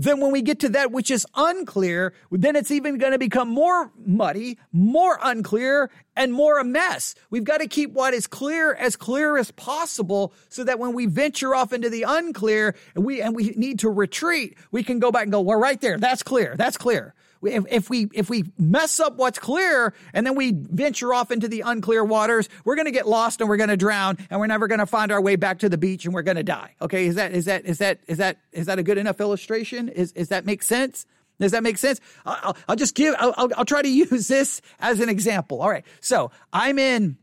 then 0.05 0.21
when 0.21 0.33
we 0.33 0.43
get 0.43 0.61
to 0.61 0.69
that 0.71 0.93
which 0.93 1.11
is 1.11 1.27
unclear, 1.35 2.15
then 2.31 2.57
it's 2.57 2.71
even 2.71 2.99
going 2.99 3.13
to 3.13 3.19
become 3.19 3.49
more 3.49 3.93
muddy, 4.05 4.59
more 4.73 5.19
unclear, 5.23 5.91
and 6.17 6.33
more 6.33 6.59
a 6.59 6.65
mess. 6.65 7.15
We've 7.31 7.45
got 7.45 7.59
to 7.59 7.67
keep 7.67 7.93
what 7.93 8.15
is 8.15 8.27
clear 8.27 8.75
as 8.75 8.97
clear 8.97 9.37
as 9.37 9.51
possible 9.51 10.33
so 10.49 10.65
that 10.65 10.79
when 10.79 10.95
we 10.95 11.07
venture 11.07 11.55
off 11.55 11.73
into 11.73 11.91
the 11.91 12.05
unclear 12.07 12.75
and 12.95 13.05
we, 13.05 13.21
and 13.21 13.35
we 13.35 13.51
need 13.57 13.81
to 13.81 13.91
retreat, 13.91 14.57
we 14.71 14.83
can 14.83 14.99
go 15.01 15.11
back 15.13 15.25
and 15.25 15.33
go, 15.33 15.41
well, 15.41 15.59
right 15.59 15.81
there. 15.81 15.99
That's 15.99 16.23
clear. 16.23 16.55
That's 16.57 16.77
clear 16.77 17.15
if, 17.43 17.65
if 17.71 17.91
we 17.91 18.09
if 18.13 18.29
we 18.29 18.45
mess 18.59 19.01
up 19.01 19.17
what's 19.17 19.39
clear 19.39 19.95
and 20.13 20.27
then 20.27 20.35
we 20.35 20.53
venture 20.53 21.15
off 21.15 21.31
into 21.31 21.49
the 21.49 21.63
unclear 21.63 22.05
waters, 22.05 22.49
we're 22.65 22.77
going 22.77 22.87
to 22.87 22.93
get 22.93 23.09
lost 23.09 23.41
and 23.41 23.49
we're 23.49 23.57
going 23.57 23.71
to 23.71 23.77
drown 23.77 24.19
and 24.29 24.41
we're 24.41 24.47
never 24.47 24.67
going 24.69 24.81
to 24.81 24.87
find 24.87 25.11
our 25.11 25.21
way 25.21 25.37
back 25.37 25.61
to 25.61 25.69
the 25.69 25.79
beach 25.79 26.05
and 26.05 26.15
we're 26.15 26.23
going 26.23 26.37
to 26.37 26.43
die. 26.43 26.75
Okay, 26.83 27.07
is 27.07 27.15
that 27.15 27.33
is 27.33 27.47
that 27.47 27.65
is 27.65 27.79
that 27.79 28.01
is 28.07 28.19
that 28.19 28.39
is 28.53 28.67
that 28.67 28.79
a 28.79 28.83
good 28.83 28.99
enough 28.99 29.21
illustration? 29.21 29.89
Is 29.89 30.13
is 30.13 30.29
that 30.29 30.45
make 30.45 30.63
sense? 30.63 31.07
Does 31.41 31.53
that 31.53 31.63
make 31.63 31.79
sense? 31.79 32.01
I'll, 32.27 32.57
I'll 32.69 32.77
just 32.77 32.95
give. 32.95 33.15
I'll, 33.19 33.35
I'll, 33.37 33.49
I'll 33.57 33.65
try 33.65 33.83
to 33.83 33.89
use 33.91 34.29
this 34.29 34.61
as 34.79 35.01
an 35.01 35.09
example. 35.09 35.63
All 35.63 35.71
right. 35.71 35.85
So 36.01 36.31
I'm 36.53 36.79
in, 36.79 37.17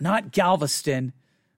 not 0.00 0.32
Galveston. 0.32 1.12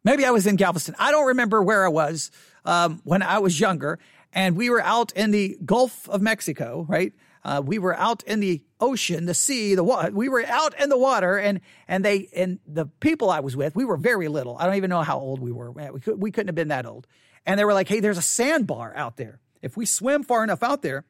Maybe 0.04 0.24
I 0.24 0.30
was 0.30 0.46
in 0.46 0.56
Galveston. 0.56 0.94
I 0.98 1.10
don't 1.10 1.26
remember 1.28 1.62
where 1.62 1.84
I 1.84 1.88
was 1.88 2.30
um, 2.64 3.00
when 3.04 3.22
I 3.22 3.38
was 3.38 3.58
younger, 3.58 3.98
and 4.32 4.56
we 4.56 4.70
were 4.70 4.82
out 4.82 5.12
in 5.12 5.30
the 5.30 5.56
Gulf 5.64 6.08
of 6.08 6.20
Mexico, 6.20 6.84
right? 6.88 7.12
Uh, 7.46 7.62
we 7.64 7.78
were 7.78 7.96
out 7.96 8.24
in 8.24 8.40
the 8.40 8.60
ocean, 8.80 9.26
the 9.26 9.32
sea, 9.32 9.76
the 9.76 9.84
water. 9.84 10.10
We 10.10 10.28
were 10.28 10.44
out 10.44 10.78
in 10.80 10.88
the 10.88 10.98
water, 10.98 11.38
and 11.38 11.60
and 11.86 12.04
they 12.04 12.28
and 12.34 12.58
the 12.66 12.86
people 12.86 13.30
I 13.30 13.38
was 13.38 13.56
with, 13.56 13.76
we 13.76 13.84
were 13.84 13.96
very 13.96 14.26
little. 14.26 14.58
I 14.58 14.66
don't 14.66 14.74
even 14.74 14.90
know 14.90 15.02
how 15.02 15.20
old 15.20 15.40
we 15.40 15.52
were. 15.52 15.70
We 15.70 16.00
could, 16.00 16.20
we 16.20 16.32
couldn't 16.32 16.48
have 16.48 16.56
been 16.56 16.68
that 16.68 16.86
old. 16.86 17.06
And 17.46 17.60
they 17.60 17.64
were 17.64 17.72
like, 17.72 17.86
"Hey, 17.86 18.00
there's 18.00 18.18
a 18.18 18.22
sandbar 18.22 18.92
out 18.96 19.16
there. 19.16 19.38
If 19.62 19.76
we 19.76 19.86
swim 19.86 20.24
far 20.24 20.42
enough 20.42 20.64
out 20.64 20.82
there, 20.82 21.04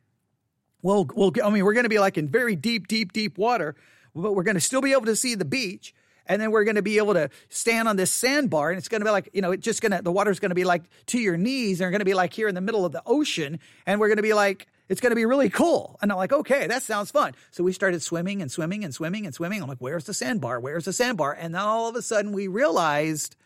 we'll 0.83 1.09
we'll. 1.15 1.33
I 1.43 1.49
mean, 1.49 1.65
we're 1.65 1.73
going 1.73 1.85
to 1.85 1.91
be 1.91 1.99
like 1.99 2.19
in 2.19 2.29
very 2.29 2.55
deep, 2.55 2.87
deep, 2.87 3.15
deep 3.15 3.39
water, 3.39 3.75
but 4.15 4.35
we're 4.35 4.43
going 4.43 4.57
to 4.57 4.61
still 4.61 4.83
be 4.83 4.93
able 4.93 5.07
to 5.07 5.17
see 5.17 5.35
the 5.35 5.47
beach." 5.47 5.95
and 6.29 6.43
then 6.43 6.51
we're 6.51 6.65
going 6.65 6.75
to 6.75 6.83
be 6.83 6.99
able 6.99 7.15
to 7.15 7.31
stand 7.51 7.87
on 7.87 7.95
this 7.95 8.11
sandbar 8.11 8.71
and 8.71 8.79
it's 8.79 8.89
going 8.89 9.01
to 9.01 9.05
be 9.05 9.13
like 9.13 9.29
you 9.33 9.41
know 9.41 9.53
it's 9.53 9.65
just 9.65 9.81
going 9.81 9.93
to 9.93 10.03
the 10.03 10.11
water's 10.11 10.41
going 10.41 10.49
to 10.51 10.57
be 10.57 10.65
like 10.65 10.83
to 11.07 11.21
your 11.21 11.37
knees 11.37 11.81
and 11.81 11.87
we're 11.87 11.93
going 11.93 12.01
to 12.01 12.05
be 12.05 12.15
like 12.15 12.33
here 12.33 12.49
in 12.49 12.57
the 12.57 12.61
middle 12.61 12.85
of 12.85 12.91
the 12.91 13.01
ocean 13.07 13.61
and 13.87 14.01
we're 14.01 14.09
going 14.09 14.17
to 14.17 14.25
be 14.25 14.35
like 14.35 14.67
it's 14.89 15.01
going 15.01 15.11
to 15.11 15.17
be 15.17 15.25
really 15.25 15.51
cool. 15.51 15.99
And 16.01 16.13
I'm 16.13 16.19
like, 16.19 16.33
okay, 16.33 16.67
that 16.67 16.83
sounds 16.83 17.11
fun. 17.11 17.35
So 17.51 17.65
we 17.65 17.73
started 17.73 18.03
swimming 18.03 18.41
and 18.43 18.51
swimming 18.51 18.85
and 18.85 18.95
swimming 18.95 19.27
and 19.27 19.35
swimming. 19.35 19.63
I'm 19.63 19.69
like, 19.69 19.79
where's 19.79 20.05
the 20.05 20.15
sandbar? 20.15 20.61
Where's 20.61 20.85
the 20.85 20.93
sandbar? 20.93 21.37
And 21.39 21.55
then 21.55 21.63
all 21.63 21.89
of 21.89 21.97
a 21.97 22.03
sudden 22.03 22.33
we 22.33 22.49
realized 22.49 23.37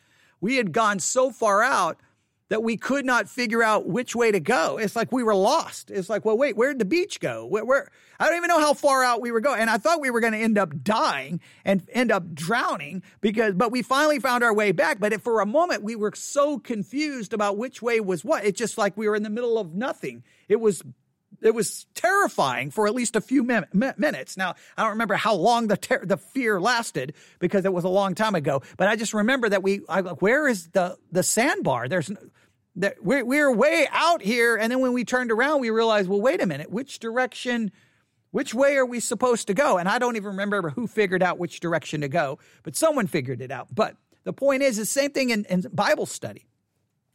we 0.40 0.56
had 0.56 0.72
gone 0.72 0.98
so 0.98 1.30
far 1.30 1.62
out 1.62 1.98
that 2.50 2.64
we 2.64 2.76
could 2.76 3.06
not 3.06 3.28
figure 3.28 3.62
out 3.62 3.86
which 3.86 4.16
way 4.16 4.32
to 4.32 4.40
go. 4.40 4.76
It's 4.76 4.96
like 4.96 5.12
we 5.12 5.22
were 5.22 5.36
lost. 5.36 5.90
It's 5.90 6.10
like, 6.10 6.24
well, 6.24 6.36
wait, 6.36 6.56
where'd 6.56 6.80
the 6.80 6.84
beach 6.84 7.20
go? 7.20 7.46
Where, 7.46 7.64
where? 7.64 7.88
I 8.18 8.26
don't 8.26 8.36
even 8.36 8.48
know 8.48 8.58
how 8.58 8.74
far 8.74 9.04
out 9.04 9.20
we 9.20 9.30
were 9.30 9.40
going. 9.40 9.60
And 9.60 9.70
I 9.70 9.78
thought 9.78 10.00
we 10.00 10.10
were 10.10 10.20
going 10.20 10.32
to 10.32 10.38
end 10.38 10.58
up 10.58 10.82
dying 10.82 11.40
and 11.64 11.88
end 11.92 12.10
up 12.10 12.34
drowning 12.34 13.04
because, 13.20 13.54
but 13.54 13.70
we 13.70 13.82
finally 13.82 14.18
found 14.18 14.42
our 14.42 14.52
way 14.52 14.72
back. 14.72 14.98
But 14.98 15.22
for 15.22 15.40
a 15.40 15.46
moment, 15.46 15.84
we 15.84 15.94
were 15.94 16.10
so 16.16 16.58
confused 16.58 17.32
about 17.32 17.56
which 17.56 17.80
way 17.82 18.00
was 18.00 18.24
what. 18.24 18.44
It's 18.44 18.58
just 18.58 18.76
like 18.76 18.96
we 18.96 19.08
were 19.08 19.14
in 19.14 19.22
the 19.22 19.30
middle 19.30 19.56
of 19.56 19.72
nothing. 19.72 20.24
It 20.48 20.60
was 20.60 20.82
it 21.42 21.54
was 21.54 21.86
terrifying 21.94 22.70
for 22.70 22.86
at 22.86 22.94
least 22.94 23.16
a 23.16 23.20
few 23.20 23.42
min- 23.42 23.66
minutes. 23.72 24.36
Now, 24.36 24.54
I 24.76 24.82
don't 24.82 24.92
remember 24.92 25.14
how 25.14 25.34
long 25.34 25.68
the 25.68 25.76
ter- 25.76 26.04
the 26.04 26.16
fear 26.16 26.60
lasted 26.60 27.14
because 27.38 27.64
it 27.64 27.72
was 27.72 27.84
a 27.84 27.88
long 27.88 28.14
time 28.14 28.34
ago, 28.34 28.62
but 28.76 28.88
I 28.88 28.96
just 28.96 29.14
remember 29.14 29.48
that 29.48 29.62
we, 29.62 29.80
I, 29.88 30.00
like, 30.00 30.20
where 30.20 30.48
is 30.48 30.68
the, 30.68 30.96
the 31.12 31.22
sandbar? 31.22 31.88
There's, 31.88 32.10
that 32.76 33.02
we're, 33.02 33.24
we're 33.24 33.52
way 33.54 33.86
out 33.90 34.22
here. 34.22 34.56
And 34.56 34.70
then 34.70 34.80
when 34.80 34.92
we 34.92 35.04
turned 35.04 35.30
around, 35.30 35.60
we 35.60 35.70
realized, 35.70 36.08
well, 36.08 36.20
wait 36.20 36.42
a 36.42 36.46
minute, 36.46 36.70
which 36.70 36.98
direction, 36.98 37.72
which 38.30 38.54
way 38.54 38.76
are 38.76 38.86
we 38.86 39.00
supposed 39.00 39.46
to 39.46 39.54
go? 39.54 39.78
And 39.78 39.88
I 39.88 39.98
don't 39.98 40.16
even 40.16 40.28
remember 40.28 40.70
who 40.70 40.86
figured 40.86 41.22
out 41.22 41.38
which 41.38 41.60
direction 41.60 42.02
to 42.02 42.08
go, 42.08 42.38
but 42.62 42.76
someone 42.76 43.06
figured 43.06 43.40
it 43.40 43.50
out. 43.50 43.68
But 43.74 43.96
the 44.24 44.32
point 44.32 44.62
is, 44.62 44.76
the 44.76 44.86
same 44.86 45.10
thing 45.10 45.30
in, 45.30 45.44
in 45.46 45.64
Bible 45.72 46.06
study. 46.06 46.46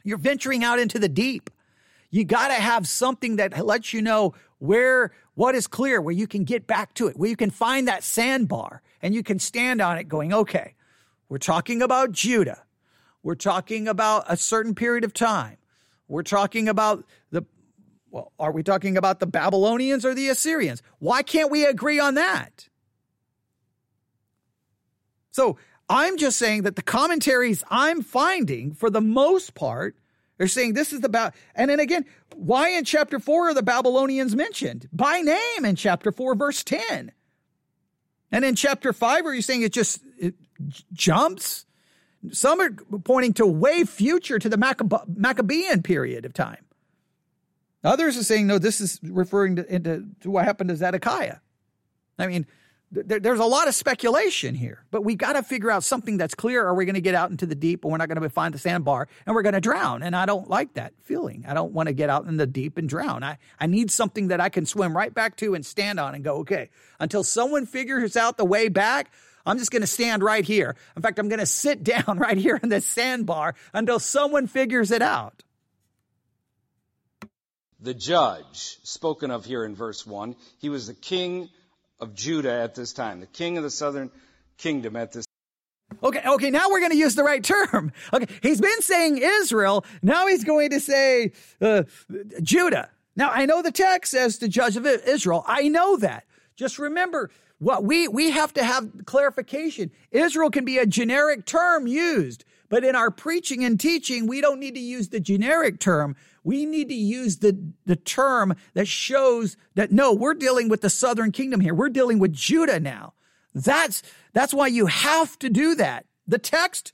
You're 0.04 0.18
venturing 0.18 0.64
out 0.64 0.80
into 0.80 1.00
the 1.00 1.10
deep. 1.10 1.50
You 2.10 2.24
got 2.24 2.50
to 2.50 2.56
have 2.56 2.88
something 2.88 3.38
that 3.38 3.66
lets 3.66 3.94
you 3.94 4.02
know 4.02 4.34
where 4.60 5.12
what 5.36 5.56
is 5.56 5.68
clear, 5.68 6.02
where 6.02 6.14
you 6.14 6.28
can 6.28 6.44
get 6.44 6.66
back 6.66 6.94
to 6.96 7.08
it, 7.08 7.18
where 7.18 7.30
you 7.30 7.36
can 7.36 7.50
find 7.50 7.88
that 7.88 8.04
sandbar 8.04 8.82
and 9.02 9.14
you 9.14 9.22
can 9.22 9.40
stand 9.40 9.82
on 9.82 9.98
it 9.98 10.06
going, 10.06 10.34
okay, 10.34 10.76
we're 11.30 11.38
talking 11.38 11.82
about 11.82 12.12
Judah. 12.12 12.64
We're 13.22 13.36
talking 13.36 13.88
about 13.88 14.26
a 14.28 14.38
certain 14.38 14.76
period 14.76 15.04
of 15.04 15.14
time. 15.14 15.58
We're 16.08 16.24
talking 16.24 16.70
about 16.70 17.06
the 17.32 17.44
well, 18.12 18.32
are 18.40 18.52
we 18.52 18.64
talking 18.64 18.96
about 18.96 19.20
the 19.20 19.26
Babylonians 19.26 20.06
or 20.06 20.14
the 20.14 20.30
Assyrians? 20.30 20.82
Why 21.00 21.22
can't 21.22 21.52
we 21.52 21.66
agree 21.66 22.00
on 22.00 22.16
that? 22.16 22.70
So 25.32 25.58
I'm 25.90 26.16
just 26.18 26.38
saying 26.40 26.62
that 26.62 26.78
the 26.78 26.82
commentaries 26.82 27.62
I'm 27.70 28.02
finding, 28.02 28.74
for 28.74 28.90
the 28.90 29.02
most 29.02 29.54
part, 29.54 29.98
they're 30.38 30.48
saying 30.48 30.74
this 30.74 30.92
is 30.92 31.02
the 31.02 31.10
ba- 31.10 31.34
and 31.56 31.70
then 31.70 31.80
again, 31.80 32.06
why 32.36 32.70
in 32.70 32.84
chapter 32.84 33.20
four 33.20 33.50
are 33.50 33.54
the 33.54 33.64
Babylonians 33.64 34.36
mentioned 34.36 34.90
by 34.92 35.22
name 35.22 35.66
in 35.66 35.76
chapter 35.76 36.12
four, 36.12 36.36
verse 36.36 36.64
ten, 36.64 37.12
and 38.32 38.44
in 38.44 38.56
chapter 38.56 38.94
five, 38.94 39.26
are 39.26 39.34
you 39.34 39.42
saying 39.42 39.62
it 39.62 39.74
just 39.74 40.02
it 40.20 40.36
jumps? 40.94 41.66
Some 42.32 42.60
are 42.60 42.72
pointing 43.04 43.34
to 43.34 43.46
way 43.46 43.84
future 43.84 44.40
to 44.40 44.50
the 44.50 44.58
Maccabean 44.58 45.84
period 45.84 46.26
of 46.26 46.34
time. 46.34 46.66
Others 47.84 48.18
are 48.18 48.24
saying 48.24 48.48
no, 48.48 48.58
this 48.58 48.82
is 48.82 49.00
referring 49.04 49.58
to, 49.58 49.74
into, 49.74 50.06
to 50.22 50.32
what 50.32 50.44
happened 50.44 50.70
to 50.70 50.76
Zedekiah. 50.76 51.38
I 52.18 52.26
mean, 52.26 52.48
there, 52.96 53.20
there's 53.20 53.40
a 53.40 53.46
lot 53.46 53.68
of 53.68 53.76
speculation 53.76 54.56
here, 54.56 54.84
but 54.90 55.04
we 55.04 55.16
got 55.16 55.34
to 55.34 55.44
figure 55.44 55.70
out 55.70 55.84
something 55.84 56.18
that's 56.18 56.34
clear. 56.34 56.66
Are 56.66 56.74
we 56.74 56.86
going 56.86 56.96
to 56.96 57.02
get 57.02 57.16
out 57.16 57.30
into 57.30 57.46
the 57.46 57.56
deep 57.56 57.84
and 57.84 57.92
we're 57.92 57.98
not 57.98 58.08
going 58.08 58.22
to 58.22 58.30
find 58.30 58.54
the 58.54 58.60
sandbar 58.60 59.08
and 59.26 59.36
we're 59.36 59.42
going 59.42 59.54
to 59.54 59.62
drown? 59.62 60.02
And 60.02 60.16
I 60.16 60.26
don't 60.26 60.50
like 60.50 60.74
that 60.76 60.94
feeling. 61.04 61.46
I 61.48 61.54
don't 61.54 61.74
want 61.74 61.88
to 61.88 61.94
get 61.94 62.10
out 62.10 62.26
in 62.26 62.38
the 62.38 62.48
deep 62.48 62.78
and 62.78 62.88
drown. 62.88 63.24
I, 63.24 63.38
I 63.60 63.68
need 63.68 63.92
something 63.92 64.30
that 64.30 64.40
I 64.40 64.50
can 64.50 64.66
swim 64.66 64.96
right 64.96 65.14
back 65.14 65.36
to 65.38 65.56
and 65.56 65.66
stand 65.66 66.00
on 66.00 66.16
and 66.16 66.24
go, 66.24 66.38
okay, 66.38 66.70
until 67.00 67.24
someone 67.24 67.66
figures 67.66 68.16
out 68.16 68.38
the 68.38 68.46
way 68.46 68.70
back, 68.70 69.12
I'm 69.46 69.60
just 69.60 69.72
going 69.72 69.82
to 69.82 69.88
stand 69.88 70.24
right 70.24 70.44
here. 70.44 70.76
In 70.96 71.02
fact, 71.02 71.20
I'm 71.20 71.30
going 71.30 71.40
to 71.40 71.46
sit 71.46 71.84
down 71.84 72.18
right 72.18 72.38
here 72.38 72.60
in 72.62 72.70
this 72.70 72.86
sandbar 72.86 73.56
until 73.74 74.00
someone 74.00 74.48
figures 74.48 74.92
it 74.92 75.02
out. 75.02 75.44
The 77.82 77.94
judge, 77.94 78.80
spoken 78.84 79.30
of 79.30 79.46
here 79.46 79.64
in 79.64 79.76
verse 79.76 80.08
1, 80.08 80.36
he 80.60 80.70
was 80.70 80.88
the 80.88 80.94
king 80.94 81.50
of 82.00 82.14
Judah 82.14 82.54
at 82.54 82.76
this 82.76 82.94
time, 82.94 83.20
the 83.20 83.28
king 83.28 83.58
of 83.58 83.64
the 83.64 83.70
southern 83.70 84.12
kingdom 84.58 84.96
at 84.96 85.12
this 85.12 85.26
Okay, 86.04 86.22
okay, 86.26 86.50
now 86.50 86.70
we're 86.70 86.80
going 86.80 86.92
to 86.92 86.98
use 86.98 87.16
the 87.16 87.24
right 87.24 87.44
term. 87.44 87.92
Okay, 88.14 88.28
he's 88.42 88.60
been 88.60 88.82
saying 88.82 89.20
Israel, 89.22 89.86
now 90.02 90.28
he's 90.28 90.44
going 90.44 90.72
to 90.72 90.80
say 90.80 91.32
uh, 91.62 91.84
Judah. 92.42 92.90
Now, 93.16 93.32
I 93.32 93.46
know 93.46 93.62
the 93.62 93.72
text 93.72 94.12
says 94.12 94.40
the 94.40 94.48
judge 94.48 94.76
of 94.78 94.86
Israel. 94.86 95.44
I 95.48 95.70
know 95.70 95.96
that. 95.98 96.26
Just 96.56 96.80
remember, 96.80 97.32
what 97.60 97.84
we, 97.84 98.08
we 98.08 98.32
have 98.32 98.54
to 98.54 98.64
have 98.64 98.92
clarification. 99.06 99.92
Israel 100.12 100.50
can 100.50 100.66
be 100.66 100.78
a 100.78 100.86
generic 100.86 101.46
term 101.46 101.88
used, 101.88 102.44
but 102.70 102.84
in 102.84 102.96
our 102.96 103.12
preaching 103.12 103.64
and 103.64 103.80
teaching, 103.80 104.28
we 104.28 104.42
don't 104.42 104.60
need 104.60 104.76
to 104.76 104.82
use 104.82 105.10
the 105.10 105.20
generic 105.20 105.80
term. 105.80 106.16
We 106.46 106.66
need 106.66 106.90
to 106.90 106.96
use 106.96 107.40
the, 107.40 107.60
the 107.86 107.96
term 107.96 108.56
that 108.76 108.88
shows 108.88 109.58
that 109.74 109.92
no, 109.92 110.14
we're 110.14 110.36
dealing 110.36 110.70
with 110.70 110.82
the 110.82 110.92
southern 110.92 111.32
kingdom 111.32 111.60
here. 111.60 111.74
We're 111.74 111.90
dealing 111.90 112.20
with 112.20 112.34
Judah 112.34 112.80
now. 112.80 113.14
That's, 113.56 114.04
that's 114.32 114.54
why 114.54 114.68
you 114.68 114.86
have 114.86 115.38
to 115.40 115.50
do 115.50 115.74
that. 115.76 116.06
The 116.28 116.38
text, 116.38 116.94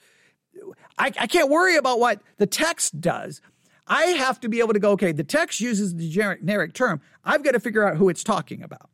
I, 0.98 1.12
I 1.20 1.28
can't 1.28 1.50
worry 1.50 1.76
about 1.76 2.00
what 2.00 2.22
the 2.38 2.48
text 2.48 3.02
does. 3.02 3.42
I 3.86 4.04
have 4.04 4.40
to 4.40 4.48
be 4.48 4.60
able 4.60 4.72
to 4.74 4.80
go, 4.80 4.92
okay, 4.92 5.12
the 5.12 5.24
text 5.26 5.60
uses 5.60 5.96
the 5.96 6.10
generic 6.10 6.74
term. 6.74 7.02
I've 7.26 7.44
got 7.44 7.52
to 7.52 7.60
figure 7.60 7.86
out 7.86 7.98
who 7.98 8.08
it's 8.08 8.24
talking 8.24 8.64
about. 8.64 8.90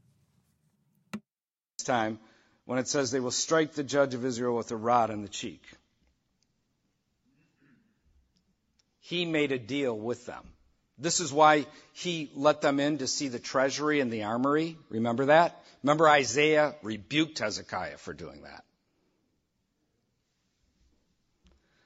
Time 1.86 2.20
when 2.66 2.80
it 2.80 2.88
says 2.88 3.12
they 3.12 3.20
will 3.20 3.32
strike 3.32 3.74
the 3.74 3.84
judge 3.84 4.16
of 4.16 4.26
Israel 4.26 4.55
with 4.55 4.72
a 4.72 4.76
rod 4.76 5.12
on 5.12 5.22
the 5.22 5.30
cheek. 5.30 5.62
He 9.08 9.24
made 9.24 9.53
a 9.53 9.60
deal 9.60 9.97
with 9.97 10.26
them. 10.26 10.43
This 10.97 11.22
is 11.22 11.32
why 11.32 11.66
he 11.93 12.30
let 12.36 12.60
them 12.60 12.82
in 12.82 12.97
to 12.97 13.08
see 13.08 13.30
the 13.30 13.39
treasury 13.39 14.01
and 14.01 14.12
the 14.12 14.24
armory. 14.24 14.78
Remember 14.89 15.28
that? 15.28 15.64
Remember 15.82 16.10
Isaiah 16.10 16.76
rebuked 16.84 17.39
Hezekiah 17.39 17.99
for 17.99 18.14
doing 18.14 18.41
that. 18.41 18.66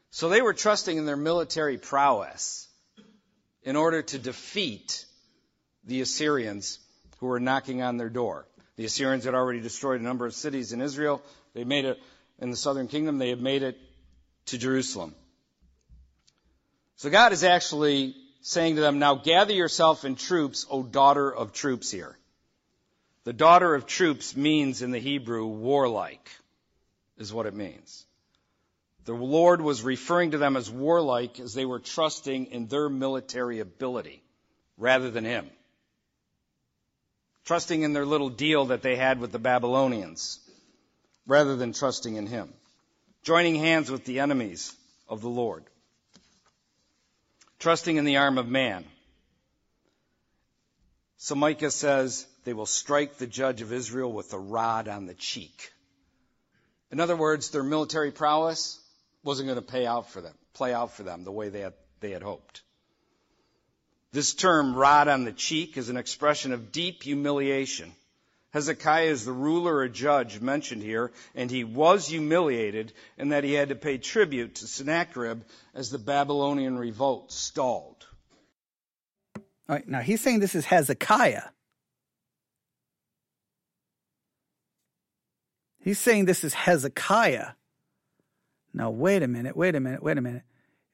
So 0.10 0.30
they 0.30 0.42
were 0.42 0.56
trusting 0.56 0.98
in 0.98 1.06
their 1.06 1.16
military 1.16 1.78
prowess 1.78 2.68
in 3.62 3.76
order 3.76 4.02
to 4.02 4.18
defeat 4.18 5.06
the 5.86 6.02
Assyrians 6.02 6.80
who 7.20 7.28
were 7.28 7.40
knocking 7.40 7.84
on 7.84 7.98
their 7.98 8.10
door. 8.10 8.48
The 8.78 8.86
Assyrians 8.86 9.26
had 9.26 9.36
already 9.36 9.60
destroyed 9.60 10.02
a 10.02 10.04
number 10.04 10.26
of 10.26 10.34
cities 10.34 10.74
in 10.74 10.82
Israel. 10.82 11.22
They 11.54 11.66
made 11.66 11.86
it 11.86 12.02
in 12.40 12.50
the 12.50 12.58
southern 12.58 12.88
kingdom. 12.88 13.20
They 13.20 13.30
had 13.30 13.42
made 13.42 13.62
it 13.62 13.78
to 14.48 14.58
Jerusalem. 14.58 15.14
So 17.02 17.10
God 17.10 17.34
is 17.34 17.44
actually 17.44 18.16
saying 18.42 18.76
to 18.76 18.82
them, 18.82 19.00
now 19.00 19.16
gather 19.16 19.54
yourself 19.54 20.06
in 20.06 20.14
troops, 20.14 20.68
O 20.70 20.84
daughter 20.84 21.34
of 21.34 21.52
troops 21.52 21.90
here. 21.90 22.16
The 23.24 23.34
daughter 23.34 23.74
of 23.74 23.88
troops 23.88 24.36
means 24.36 24.84
in 24.84 24.92
the 24.92 25.00
Hebrew 25.00 25.48
warlike, 25.48 26.30
is 27.18 27.34
what 27.34 27.48
it 27.48 27.56
means. 27.56 28.06
The 29.06 29.16
Lord 29.16 29.62
was 29.62 29.82
referring 29.82 30.30
to 30.32 30.38
them 30.38 30.56
as 30.56 30.70
warlike 30.70 31.40
as 31.40 31.56
they 31.56 31.66
were 31.66 31.80
trusting 31.80 32.52
in 32.52 32.68
their 32.68 32.88
military 32.88 33.62
ability 33.62 34.22
rather 34.78 35.10
than 35.10 35.26
Him. 35.26 35.50
Trusting 37.46 37.82
in 37.82 37.94
their 37.94 38.06
little 38.06 38.30
deal 38.30 38.66
that 38.66 38.84
they 38.84 38.96
had 38.96 39.20
with 39.20 39.32
the 39.32 39.40
Babylonians 39.40 40.40
rather 41.26 41.56
than 41.56 41.74
trusting 41.74 42.16
in 42.16 42.28
Him. 42.28 42.54
Joining 43.24 43.56
hands 43.56 43.90
with 43.90 44.06
the 44.06 44.20
enemies 44.20 44.72
of 45.10 45.22
the 45.22 45.30
Lord 45.30 45.66
trusting 47.62 47.96
in 47.96 48.06
the 48.06 48.18
arm 48.18 48.38
of 48.38 48.48
man. 48.48 48.84
So 51.18 51.36
Micah 51.36 51.70
says, 51.70 52.26
they 52.44 52.54
will 52.54 52.66
strike 52.66 53.18
the 53.18 53.28
judge 53.28 53.62
of 53.62 53.72
Israel 53.72 54.12
with 54.12 54.34
a 54.34 54.40
rod 54.40 54.88
on 54.88 55.06
the 55.06 55.14
cheek. 55.14 55.72
In 56.92 57.00
other 57.00 57.16
words, 57.16 57.52
their 57.52 57.64
military 57.64 58.12
prowess 58.12 58.80
wasn't 59.24 59.48
going 59.48 59.60
to 59.60 59.72
pay 59.72 59.86
out 59.86 60.10
for 60.10 60.22
them, 60.22 60.34
play 60.54 60.74
out 60.74 60.94
for 60.94 61.04
them 61.04 61.24
the 61.24 61.32
way 61.32 61.50
they 61.50 61.60
had, 61.60 61.74
they 62.00 62.10
had 62.10 62.24
hoped. 62.24 62.64
This 64.12 64.34
term, 64.34 64.76
rod 64.76 65.08
on 65.08 65.24
the 65.24 65.32
cheek, 65.32 65.78
is 65.78 65.90
an 65.90 65.98
expression 65.98 66.54
of 66.54 66.72
deep 66.72 67.04
humiliation 67.04 67.94
Hezekiah 68.52 69.06
is 69.06 69.24
the 69.24 69.32
ruler 69.32 69.78
or 69.78 69.88
judge 69.88 70.42
mentioned 70.42 70.84
here, 70.84 71.12
and 71.36 71.50
he 71.50 71.64
was 71.64 72.08
humiliated 72.08 72.92
in 73.18 73.30
that 73.30 73.46
he 73.46 73.54
had 73.54 73.70
to 73.70 73.76
pay 73.76 73.98
tribute 73.98 74.56
to 74.56 74.68
Sennacherib 74.68 75.44
as 75.74 75.90
the 75.90 75.98
Babylonian 75.98 76.78
revolt 76.78 77.32
stalled. 77.32 78.06
All 79.36 79.76
right, 79.76 79.88
now 79.88 80.02
he's 80.02 80.20
saying 80.20 80.42
this 80.42 80.56
is 80.56 80.66
Hezekiah. 80.66 81.44
He's 85.80 86.00
saying 86.00 86.26
this 86.26 86.44
is 86.44 86.54
Hezekiah. 86.54 87.52
Now, 88.74 88.90
wait 88.90 89.24
a 89.24 89.28
minute, 89.28 89.56
wait 89.56 89.76
a 89.76 89.80
minute, 89.80 90.04
wait 90.04 90.18
a 90.18 90.22
minute. 90.22 90.44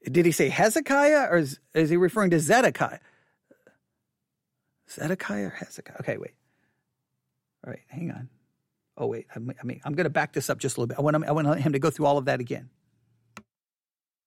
Did 0.04 0.26
he 0.26 0.32
say 0.32 0.50
Hezekiah 0.50 1.28
or 1.30 1.38
is, 1.38 1.60
is 1.74 1.90
he 1.90 1.98
referring 1.98 2.30
to 2.30 2.40
Zedekiah? 2.40 3.00
Zedekiah 4.90 5.48
or 5.48 5.50
Hezekiah? 5.50 5.98
Okay, 6.02 6.18
wait. 6.18 6.37
All 7.68 7.74
right, 7.74 7.84
hang 7.90 8.12
on. 8.12 8.30
Oh 8.98 9.08
wait, 9.08 9.28
I 9.36 9.40
mean, 9.40 9.82
I'm 9.84 9.94
going 9.94 10.06
to 10.06 10.10
back 10.10 10.32
this 10.32 10.50
up 10.50 10.58
just 10.58 10.78
a 10.78 10.80
little 10.80 10.88
bit. 10.88 10.98
I 10.98 11.02
want, 11.02 11.18
him, 11.18 11.26
I 11.26 11.34
want 11.34 11.60
him 11.60 11.74
to 11.74 11.80
go 11.80 11.90
through 11.90 12.06
all 12.06 12.18
of 12.18 12.26
that 12.26 12.40
again. 12.40 12.70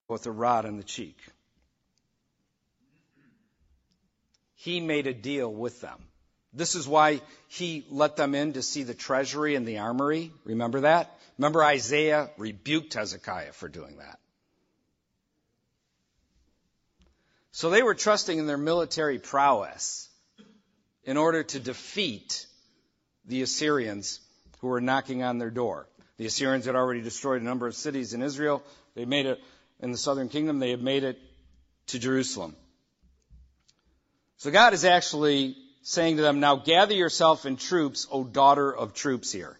With 0.07 0.27
a 0.27 0.31
rod 0.31 0.65
on 0.65 0.77
the 0.77 0.83
cheek. 0.83 1.17
He 4.53 4.79
made 4.79 5.07
a 5.07 5.13
deal 5.13 5.51
with 5.51 5.81
them. 5.81 5.97
This 6.53 6.75
is 6.75 6.87
why 6.87 7.21
he 7.47 7.83
let 7.89 8.15
them 8.15 8.35
in 8.35 8.53
to 8.53 8.61
see 8.61 8.83
the 8.83 8.93
treasury 8.93 9.55
and 9.55 9.67
the 9.67 9.79
armory. 9.79 10.31
Remember 10.43 10.81
that? 10.81 11.09
Remember 11.39 11.63
Isaiah 11.63 12.29
rebuked 12.37 12.93
Hezekiah 12.93 13.53
for 13.53 13.67
doing 13.67 13.97
that. 13.97 14.19
So 17.53 17.71
they 17.71 17.81
were 17.81 17.95
trusting 17.95 18.37
in 18.37 18.45
their 18.45 18.57
military 18.57 19.17
prowess 19.17 20.09
in 21.03 21.17
order 21.17 21.41
to 21.41 21.59
defeat 21.59 22.45
the 23.31 23.41
Assyrians 23.41 24.19
who 24.59 24.67
were 24.67 24.81
knocking 24.81 25.23
on 25.23 25.37
their 25.37 25.49
door. 25.49 25.87
The 26.17 26.25
Assyrians 26.25 26.65
had 26.65 26.75
already 26.75 27.01
destroyed 27.01 27.41
a 27.41 27.45
number 27.45 27.65
of 27.65 27.75
cities 27.75 28.13
in 28.13 28.21
Israel. 28.21 28.61
They 28.93 29.05
made 29.05 29.25
it 29.25 29.41
in 29.79 29.91
the 29.91 29.97
southern 29.97 30.27
kingdom. 30.27 30.59
They 30.59 30.69
had 30.69 30.83
made 30.83 31.05
it 31.05 31.17
to 31.87 31.97
Jerusalem. 31.97 32.57
So 34.35 34.51
God 34.51 34.73
is 34.73 34.83
actually 34.83 35.55
saying 35.81 36.17
to 36.17 36.21
them, 36.21 36.41
Now 36.41 36.57
gather 36.57 36.93
yourself 36.93 37.45
in 37.45 37.55
troops, 37.55 38.05
O 38.11 38.25
daughter 38.25 38.69
of 38.75 38.93
troops 38.93 39.31
here. 39.31 39.57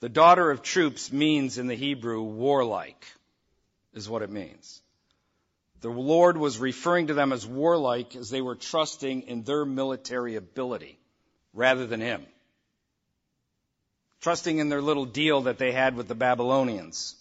The 0.00 0.08
daughter 0.08 0.50
of 0.50 0.62
troops 0.62 1.12
means 1.12 1.58
in 1.58 1.68
the 1.68 1.76
Hebrew 1.76 2.22
warlike, 2.22 3.06
is 3.94 4.08
what 4.08 4.22
it 4.22 4.30
means. 4.30 4.82
The 5.82 5.88
Lord 5.88 6.36
was 6.36 6.58
referring 6.58 7.06
to 7.06 7.14
them 7.14 7.32
as 7.32 7.46
warlike 7.46 8.16
as 8.16 8.28
they 8.28 8.42
were 8.42 8.56
trusting 8.56 9.22
in 9.22 9.44
their 9.44 9.64
military 9.64 10.34
ability 10.34 10.98
rather 11.54 11.86
than 11.86 12.00
Him. 12.00 12.26
Trusting 14.20 14.58
in 14.58 14.68
their 14.68 14.82
little 14.82 15.04
deal 15.04 15.42
that 15.42 15.58
they 15.58 15.72
had 15.72 15.96
with 15.96 16.08
the 16.08 16.14
Babylonians 16.14 17.14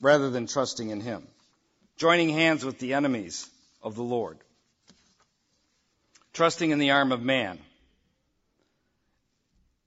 rather 0.00 0.30
than 0.30 0.46
trusting 0.46 0.90
in 0.90 1.00
Him. 1.00 1.26
Joining 1.96 2.28
hands 2.28 2.64
with 2.64 2.78
the 2.78 2.94
enemies 2.94 3.48
of 3.82 3.94
the 3.94 4.02
Lord. 4.02 4.38
Trusting 6.32 6.70
in 6.70 6.78
the 6.78 6.90
arm 6.90 7.12
of 7.12 7.22
man. 7.22 7.58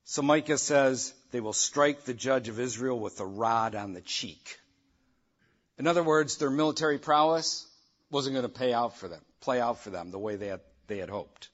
So 0.05 0.21
Micah 0.21 0.57
says, 0.57 1.13
they 1.31 1.41
will 1.41 1.53
strike 1.53 2.05
the 2.05 2.13
judge 2.13 2.47
of 2.47 2.59
Israel 2.59 2.97
with 2.97 3.19
a 3.19 3.25
rod 3.25 3.75
on 3.75 3.93
the 3.93 4.01
cheek. 4.01 4.57
In 5.77 5.85
other 5.85 6.03
words, 6.03 6.37
their 6.37 6.49
military 6.49 6.97
prowess 6.97 7.67
wasn't 8.09 8.35
going 8.35 8.43
to 8.43 8.59
pay 8.59 8.73
out 8.73 8.97
for 8.97 9.07
them, 9.07 9.21
play 9.41 9.59
out 9.59 9.79
for 9.79 9.89
them 9.89 10.11
the 10.11 10.19
way 10.19 10.37
they 10.37 10.47
had, 10.47 10.61
they 10.87 10.97
had 10.97 11.09
hoped. 11.09 11.49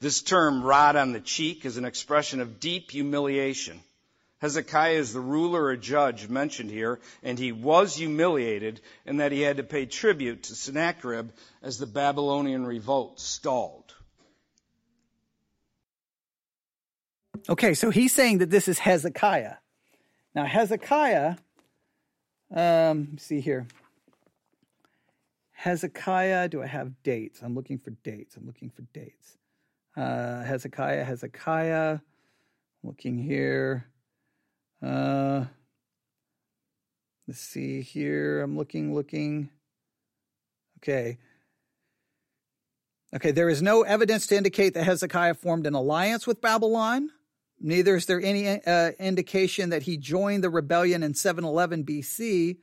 This 0.00 0.22
term, 0.22 0.62
rod 0.62 0.94
on 0.94 1.12
the 1.12 1.20
cheek, 1.20 1.64
is 1.64 1.76
an 1.76 1.84
expression 1.84 2.40
of 2.40 2.60
deep 2.60 2.90
humiliation. 2.90 3.80
Hezekiah 4.40 4.94
is 4.94 5.12
the 5.12 5.20
ruler 5.20 5.64
or 5.64 5.76
judge 5.76 6.28
mentioned 6.28 6.70
here, 6.70 7.00
and 7.24 7.36
he 7.36 7.50
was 7.50 7.96
humiliated 7.96 8.80
in 9.04 9.16
that 9.16 9.32
he 9.32 9.40
had 9.40 9.56
to 9.56 9.64
pay 9.64 9.86
tribute 9.86 10.44
to 10.44 10.54
Sennacherib 10.54 11.30
as 11.60 11.78
the 11.78 11.86
Babylonian 11.86 12.64
revolt 12.64 13.18
stalled. 13.18 13.92
Okay, 17.48 17.74
so 17.74 17.90
he's 17.90 18.12
saying 18.12 18.38
that 18.38 18.50
this 18.50 18.68
is 18.68 18.78
Hezekiah. 18.78 19.54
Now, 20.34 20.44
Hezekiah, 20.44 21.36
um, 22.54 23.18
see 23.18 23.40
here. 23.40 23.66
Hezekiah, 25.52 26.48
do 26.48 26.62
I 26.62 26.66
have 26.66 27.02
dates? 27.02 27.42
I'm 27.42 27.56
looking 27.56 27.78
for 27.78 27.90
dates. 27.90 28.36
I'm 28.36 28.46
looking 28.46 28.70
for 28.70 28.82
dates. 28.92 29.38
Uh, 29.98 30.44
Hezekiah, 30.44 31.02
Hezekiah, 31.02 31.98
looking 32.84 33.18
here. 33.18 33.88
Uh, 34.80 35.46
let's 37.26 37.40
see 37.40 37.82
here. 37.82 38.40
I'm 38.42 38.56
looking, 38.56 38.94
looking. 38.94 39.50
Okay. 40.78 41.18
Okay, 43.12 43.32
there 43.32 43.48
is 43.48 43.60
no 43.60 43.82
evidence 43.82 44.28
to 44.28 44.36
indicate 44.36 44.74
that 44.74 44.84
Hezekiah 44.84 45.34
formed 45.34 45.66
an 45.66 45.74
alliance 45.74 46.28
with 46.28 46.40
Babylon. 46.40 47.10
Neither 47.60 47.96
is 47.96 48.06
there 48.06 48.20
any 48.20 48.46
uh, 48.64 48.92
indication 49.00 49.70
that 49.70 49.82
he 49.82 49.96
joined 49.96 50.44
the 50.44 50.50
rebellion 50.50 51.02
in 51.02 51.14
711 51.14 51.84
BC, 51.84 52.58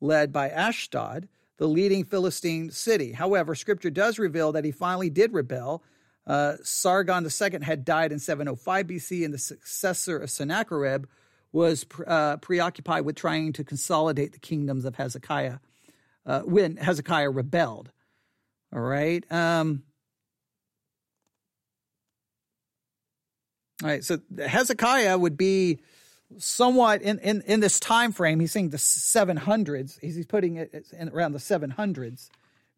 led 0.00 0.32
by 0.32 0.48
Ashdod 0.48 1.28
the 1.58 1.68
leading 1.68 2.02
Philistine 2.02 2.72
city. 2.72 3.12
However, 3.12 3.54
scripture 3.54 3.90
does 3.90 4.18
reveal 4.18 4.50
that 4.52 4.64
he 4.64 4.72
finally 4.72 5.10
did 5.10 5.32
rebel. 5.32 5.84
Uh, 6.30 6.58
Sargon 6.62 7.24
II 7.24 7.58
had 7.60 7.84
died 7.84 8.12
in 8.12 8.20
705 8.20 8.86
BC, 8.86 9.24
and 9.24 9.34
the 9.34 9.38
successor 9.38 10.16
of 10.16 10.30
Sennacherib 10.30 11.06
was 11.50 11.84
uh, 12.06 12.36
preoccupied 12.36 13.04
with 13.04 13.16
trying 13.16 13.52
to 13.54 13.64
consolidate 13.64 14.32
the 14.32 14.38
kingdoms 14.38 14.84
of 14.84 14.94
Hezekiah 14.94 15.58
uh, 16.24 16.42
when 16.42 16.76
Hezekiah 16.76 17.30
rebelled. 17.30 17.90
All 18.72 18.80
right. 18.80 19.24
Um, 19.32 19.82
all 23.82 23.88
right. 23.88 24.04
So 24.04 24.20
Hezekiah 24.38 25.18
would 25.18 25.36
be 25.36 25.80
somewhat 26.38 27.02
in, 27.02 27.18
in, 27.18 27.42
in 27.44 27.58
this 27.58 27.80
time 27.80 28.12
frame, 28.12 28.38
he's 28.38 28.52
saying 28.52 28.70
the 28.70 28.76
700s. 28.76 29.98
He's 30.00 30.26
putting 30.26 30.58
it 30.58 30.86
in 30.96 31.08
around 31.08 31.32
the 31.32 31.40
700s. 31.40 32.28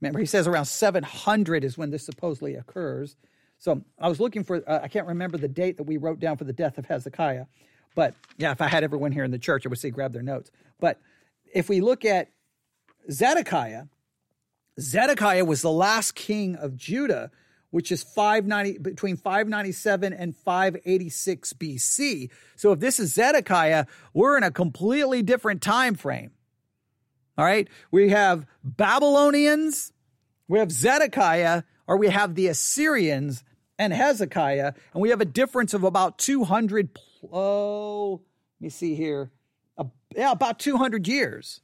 Remember, 0.01 0.21
he 0.21 0.25
says 0.25 0.47
around 0.47 0.65
700 0.65 1.65
is 1.65 1.77
when 1.77 1.91
this 1.91 2.07
supposedly 2.07 2.55
occurs. 2.55 3.15
So 3.63 3.81
I 3.97 4.09
was 4.09 4.19
looking 4.19 4.43
for, 4.43 4.69
uh, 4.69 4.81
I 4.83 4.89
can't 4.89 5.07
remember 5.07 5.39
the 5.39 5.47
date 5.47 5.77
that 5.77 5.85
we 5.85 5.97
wrote 5.97 6.19
down 6.19 6.37
for 6.37 6.43
the 6.43 6.53
death 6.53 6.79
of 6.79 6.87
Hezekiah. 6.87 7.47
But 7.95 8.15
yeah, 8.37 8.51
if 8.51 8.61
I 8.61 8.67
had 8.67 8.83
everyone 8.83 9.13
here 9.13 9.23
in 9.23 9.31
the 9.31 9.39
church, 9.39 9.65
I 9.65 9.69
would 9.69 9.79
say 9.79 9.91
grab 9.91 10.13
their 10.13 10.23
notes. 10.23 10.51
But 10.81 10.99
if 11.55 11.69
we 11.69 11.81
look 11.81 12.05
at 12.05 12.29
Zedekiah, 13.09 13.85
Zedekiah 14.81 15.45
was 15.45 15.63
the 15.63 15.71
last 15.71 16.17
king 16.17 16.57
of 16.57 16.77
Judah 16.77 17.31
which 17.73 17.91
is 17.91 18.03
590 18.03 18.81
between 18.81 19.17
597 19.17 20.13
and 20.13 20.37
586 20.37 21.55
BC. 21.55 22.31
So 22.55 22.73
if 22.73 22.81
this 22.81 23.01
is 23.01 23.15
Zedekiah, 23.15 23.87
we're 24.13 24.37
in 24.37 24.43
a 24.43 24.51
completely 24.51 25.23
different 25.23 25.63
time 25.63 25.95
frame. 25.95 26.33
All 27.39 27.47
right? 27.47 27.67
We 27.91 28.11
have 28.11 28.47
Babylonians, 28.63 29.91
we 30.49 30.59
have 30.59 30.71
Zedekiah, 30.71 31.63
or 31.87 31.97
we 31.97 32.09
have 32.09 32.35
the 32.35 32.49
Assyrians 32.49 33.43
and 33.79 33.93
Hezekiah, 33.93 34.75
and 34.93 35.03
we 35.03 35.11
have 35.11 35.21
a 35.21 35.27
difference 35.27 35.75
of 35.75 35.85
about 35.85 36.19
200 36.19 36.99
oh, 37.33 38.21
let 38.61 38.65
me 38.65 38.69
see 38.69 38.95
here. 38.95 39.31
Uh, 39.79 39.85
yeah, 40.15 40.33
about 40.33 40.59
200 40.59 41.07
years. 41.07 41.61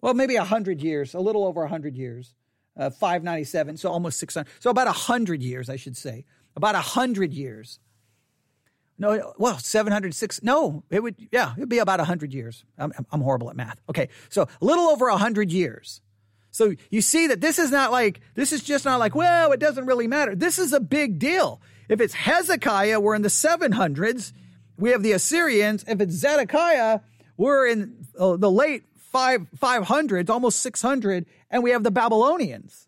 Well, 0.00 0.14
maybe 0.14 0.36
100 0.36 0.82
years, 0.82 1.14
a 1.14 1.20
little 1.20 1.44
over 1.44 1.60
100 1.60 1.96
years 1.96 2.34
uh, 2.76 2.90
597, 2.90 3.76
so 3.76 3.90
almost 3.90 4.18
600. 4.18 4.50
So 4.60 4.70
about 4.70 4.86
100 4.86 5.42
years, 5.42 5.68
I 5.68 5.76
should 5.76 5.96
say. 5.96 6.24
About 6.56 6.74
100 6.74 7.32
years. 7.32 7.78
No, 8.98 9.34
well, 9.38 9.58
706. 9.58 10.42
No, 10.42 10.84
it 10.90 11.02
would, 11.02 11.16
yeah, 11.32 11.54
it'd 11.56 11.68
be 11.68 11.78
about 11.78 11.98
100 11.98 12.32
years. 12.32 12.64
I'm, 12.78 12.92
I'm 13.10 13.20
horrible 13.20 13.50
at 13.50 13.56
math. 13.56 13.80
Okay, 13.88 14.08
so 14.28 14.42
a 14.42 14.64
little 14.64 14.84
over 14.84 15.08
100 15.10 15.50
years. 15.50 16.00
So 16.52 16.74
you 16.90 17.00
see 17.00 17.26
that 17.28 17.40
this 17.40 17.58
is 17.58 17.70
not 17.70 17.90
like, 17.90 18.20
this 18.34 18.52
is 18.52 18.62
just 18.62 18.84
not 18.84 19.00
like, 19.00 19.14
well, 19.14 19.52
it 19.52 19.58
doesn't 19.58 19.86
really 19.86 20.06
matter. 20.06 20.34
This 20.36 20.58
is 20.58 20.72
a 20.72 20.80
big 20.80 21.18
deal. 21.18 21.60
If 21.88 22.00
it's 22.00 22.14
Hezekiah, 22.14 23.00
we're 23.00 23.14
in 23.14 23.22
the 23.22 23.28
700s. 23.28 24.32
We 24.76 24.90
have 24.90 25.02
the 25.02 25.12
Assyrians. 25.12 25.84
If 25.88 26.00
it's 26.00 26.14
Zedekiah, 26.14 27.00
we're 27.38 27.66
in 27.66 28.06
uh, 28.18 28.36
the 28.36 28.50
late 28.50 28.84
five, 29.12 29.46
500s, 29.58 30.28
almost 30.28 30.60
600, 30.60 31.26
and 31.50 31.62
we 31.62 31.70
have 31.70 31.82
the 31.82 31.90
Babylonians. 31.90 32.86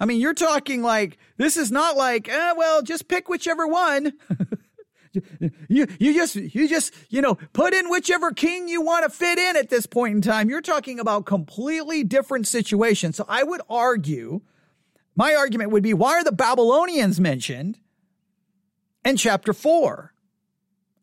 I 0.00 0.06
mean, 0.06 0.20
you're 0.20 0.34
talking 0.34 0.82
like 0.82 1.18
this 1.36 1.56
is 1.56 1.70
not 1.70 1.96
like, 1.96 2.28
eh, 2.28 2.52
well, 2.56 2.82
just 2.82 3.06
pick 3.06 3.28
whichever 3.28 3.66
one. 3.66 4.14
you 5.68 5.86
you 5.98 6.14
just 6.14 6.36
you 6.36 6.68
just 6.68 6.94
you 7.10 7.20
know 7.20 7.34
put 7.52 7.74
in 7.74 7.90
whichever 7.90 8.30
king 8.30 8.68
you 8.68 8.80
want 8.80 9.04
to 9.04 9.10
fit 9.10 9.38
in 9.38 9.56
at 9.56 9.68
this 9.68 9.86
point 9.86 10.14
in 10.14 10.22
time. 10.22 10.48
You're 10.48 10.60
talking 10.62 10.98
about 10.98 11.26
completely 11.26 12.02
different 12.04 12.46
situations. 12.46 13.16
So 13.16 13.24
I 13.28 13.42
would 13.42 13.60
argue, 13.68 14.40
my 15.14 15.34
argument 15.34 15.70
would 15.70 15.82
be, 15.82 15.94
why 15.94 16.12
are 16.12 16.24
the 16.24 16.32
Babylonians 16.32 17.20
mentioned 17.20 17.78
in 19.04 19.16
chapter 19.16 19.52
four, 19.52 20.14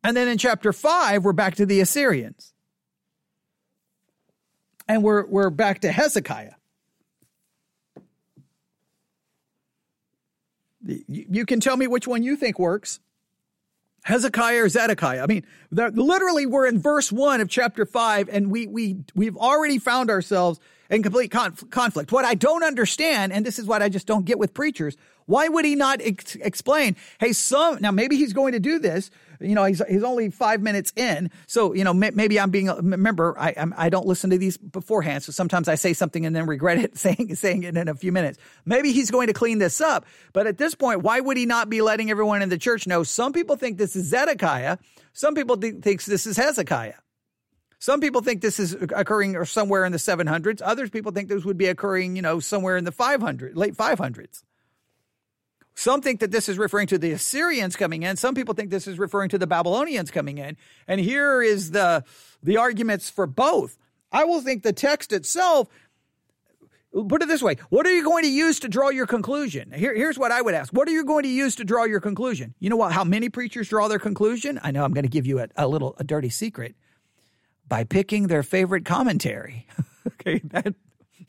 and 0.03 0.17
then 0.17 0.27
in 0.27 0.37
chapter 0.37 0.73
five 0.73 1.23
we're 1.23 1.33
back 1.33 1.55
to 1.55 1.65
the 1.65 1.79
Assyrians, 1.79 2.53
and 4.87 5.03
we're 5.03 5.25
we're 5.25 5.49
back 5.49 5.81
to 5.81 5.91
Hezekiah. 5.91 6.53
You 10.81 11.45
can 11.45 11.59
tell 11.59 11.77
me 11.77 11.87
which 11.87 12.07
one 12.07 12.23
you 12.23 12.35
think 12.35 12.57
works. 12.57 12.99
Hezekiah 14.03 14.63
or 14.63 14.69
Zedekiah. 14.69 15.21
I 15.23 15.27
mean, 15.27 15.45
literally, 15.71 16.45
we're 16.45 16.67
in 16.67 16.79
verse 16.79 17.11
one 17.11 17.41
of 17.41 17.49
chapter 17.49 17.85
five, 17.85 18.29
and 18.29 18.49
we 18.49 18.67
we 18.67 18.97
we've 19.15 19.37
already 19.37 19.77
found 19.77 20.09
ourselves 20.09 20.59
in 20.89 21.03
complete 21.03 21.31
conf- 21.31 21.69
conflict. 21.69 22.11
What 22.11 22.25
I 22.25 22.33
don't 22.33 22.63
understand, 22.63 23.31
and 23.33 23.45
this 23.45 23.59
is 23.59 23.65
what 23.65 23.81
I 23.81 23.89
just 23.89 24.07
don't 24.07 24.25
get 24.25 24.39
with 24.39 24.53
preachers, 24.53 24.97
why 25.25 25.47
would 25.47 25.65
he 25.65 25.75
not 25.75 26.01
ex- 26.01 26.35
explain? 26.35 26.95
Hey, 27.19 27.33
some 27.33 27.77
now 27.81 27.91
maybe 27.91 28.15
he's 28.15 28.33
going 28.33 28.53
to 28.53 28.59
do 28.59 28.79
this. 28.79 29.11
You 29.39 29.55
know, 29.55 29.63
he's 29.63 29.81
he's 29.87 30.03
only 30.03 30.29
five 30.29 30.61
minutes 30.61 30.91
in, 30.95 31.31
so 31.47 31.73
you 31.73 31.83
know 31.83 31.93
may, 31.93 32.11
maybe 32.11 32.39
I'm 32.39 32.49
being. 32.49 32.67
Remember, 32.67 33.35
I 33.39 33.53
I'm, 33.55 33.73
I 33.77 33.89
do 33.89 33.97
not 33.97 34.05
listen 34.05 34.29
to 34.31 34.37
these 34.37 34.57
beforehand, 34.57 35.23
so 35.23 35.31
sometimes 35.31 35.67
I 35.67 35.75
say 35.75 35.93
something 35.93 36.25
and 36.25 36.35
then 36.35 36.45
regret 36.45 36.77
it 36.77 36.97
saying 37.03 37.35
saying 37.35 37.63
it 37.63 37.77
in 37.77 37.87
a 37.87 37.95
few 37.95 38.11
minutes. 38.11 38.37
Maybe 38.65 38.91
he's 38.91 39.11
going 39.11 39.27
to 39.27 39.33
clean 39.33 39.59
this 39.59 39.81
up, 39.81 40.05
but 40.33 40.47
at 40.47 40.57
this 40.57 40.75
point, 40.75 41.01
why 41.01 41.19
would 41.19 41.37
he 41.37 41.45
not 41.45 41.69
be 41.69 41.81
letting 41.81 42.11
everyone 42.11 42.41
in 42.41 42.49
the 42.49 42.57
church 42.57 42.87
know? 42.87 43.03
Some 43.03 43.33
people 43.33 43.55
think 43.55 43.77
this 43.77 43.95
is 43.95 44.07
Zedekiah. 44.07 44.77
Some 45.13 45.35
people 45.35 45.57
th- 45.57 45.81
thinks 45.81 46.05
this 46.05 46.27
is 46.27 46.37
Hezekiah. 46.37 46.93
Some 47.79 48.01
people 48.01 48.21
think 48.21 48.41
this 48.41 48.59
is 48.59 48.73
occurring 48.73 49.37
or 49.37 49.45
somewhere 49.45 49.85
in 49.85 49.93
the 49.93 49.97
700s. 49.97 50.61
Others 50.61 50.89
people 50.89 51.13
think 51.13 51.29
this 51.29 51.45
would 51.45 51.57
be 51.57 51.67
occurring, 51.67 52.17
you 52.17 52.21
know, 52.21 52.41
somewhere 52.41 52.75
in 52.75 52.83
the 52.83 52.91
500, 52.91 53.55
late 53.55 53.75
500s. 53.75 54.43
Some 55.79 56.01
think 56.01 56.19
that 56.19 56.31
this 56.31 56.49
is 56.49 56.57
referring 56.57 56.87
to 56.87 56.97
the 56.97 57.13
Assyrians 57.13 57.77
coming 57.77 58.03
in. 58.03 58.17
Some 58.17 58.35
people 58.35 58.53
think 58.53 58.69
this 58.69 58.85
is 58.85 58.99
referring 58.99 59.29
to 59.29 59.37
the 59.37 59.47
Babylonians 59.47 60.11
coming 60.11 60.37
in. 60.37 60.57
And 60.89 60.99
here 60.99 61.41
is 61.41 61.71
the 61.71 62.03
the 62.43 62.57
arguments 62.57 63.09
for 63.09 63.25
both. 63.25 63.77
I 64.11 64.25
will 64.25 64.41
think 64.41 64.63
the 64.63 64.73
text 64.73 65.13
itself 65.13 65.69
put 67.07 67.21
it 67.21 67.29
this 67.29 67.41
way. 67.41 67.55
What 67.69 67.87
are 67.87 67.95
you 67.95 68.03
going 68.03 68.25
to 68.25 68.29
use 68.29 68.59
to 68.59 68.67
draw 68.67 68.89
your 68.89 69.07
conclusion? 69.07 69.71
Here, 69.71 69.95
here's 69.95 70.19
what 70.19 70.33
i 70.33 70.41
would 70.41 70.53
ask. 70.53 70.73
What 70.73 70.89
are 70.89 70.91
you 70.91 71.05
going 71.05 71.23
to 71.23 71.29
use 71.29 71.55
to 71.55 71.63
draw 71.63 71.85
your 71.85 72.01
conclusion? 72.01 72.55
You 72.59 72.69
know 72.69 72.75
what 72.75 72.91
how 72.91 73.05
many 73.05 73.29
preachers 73.29 73.69
draw 73.69 73.87
their 73.87 73.99
conclusion? 73.99 74.59
I 74.61 74.71
know 74.71 74.83
i'm 74.83 74.91
going 74.91 75.05
to 75.05 75.09
give 75.09 75.25
you 75.25 75.39
a, 75.39 75.47
a 75.55 75.65
little 75.65 75.95
a 75.97 76.03
dirty 76.03 76.29
secret. 76.29 76.75
By 77.69 77.85
picking 77.85 78.27
their 78.27 78.43
favorite 78.43 78.83
commentary. 78.83 79.65
Okay 80.07 80.41
that 80.45 80.73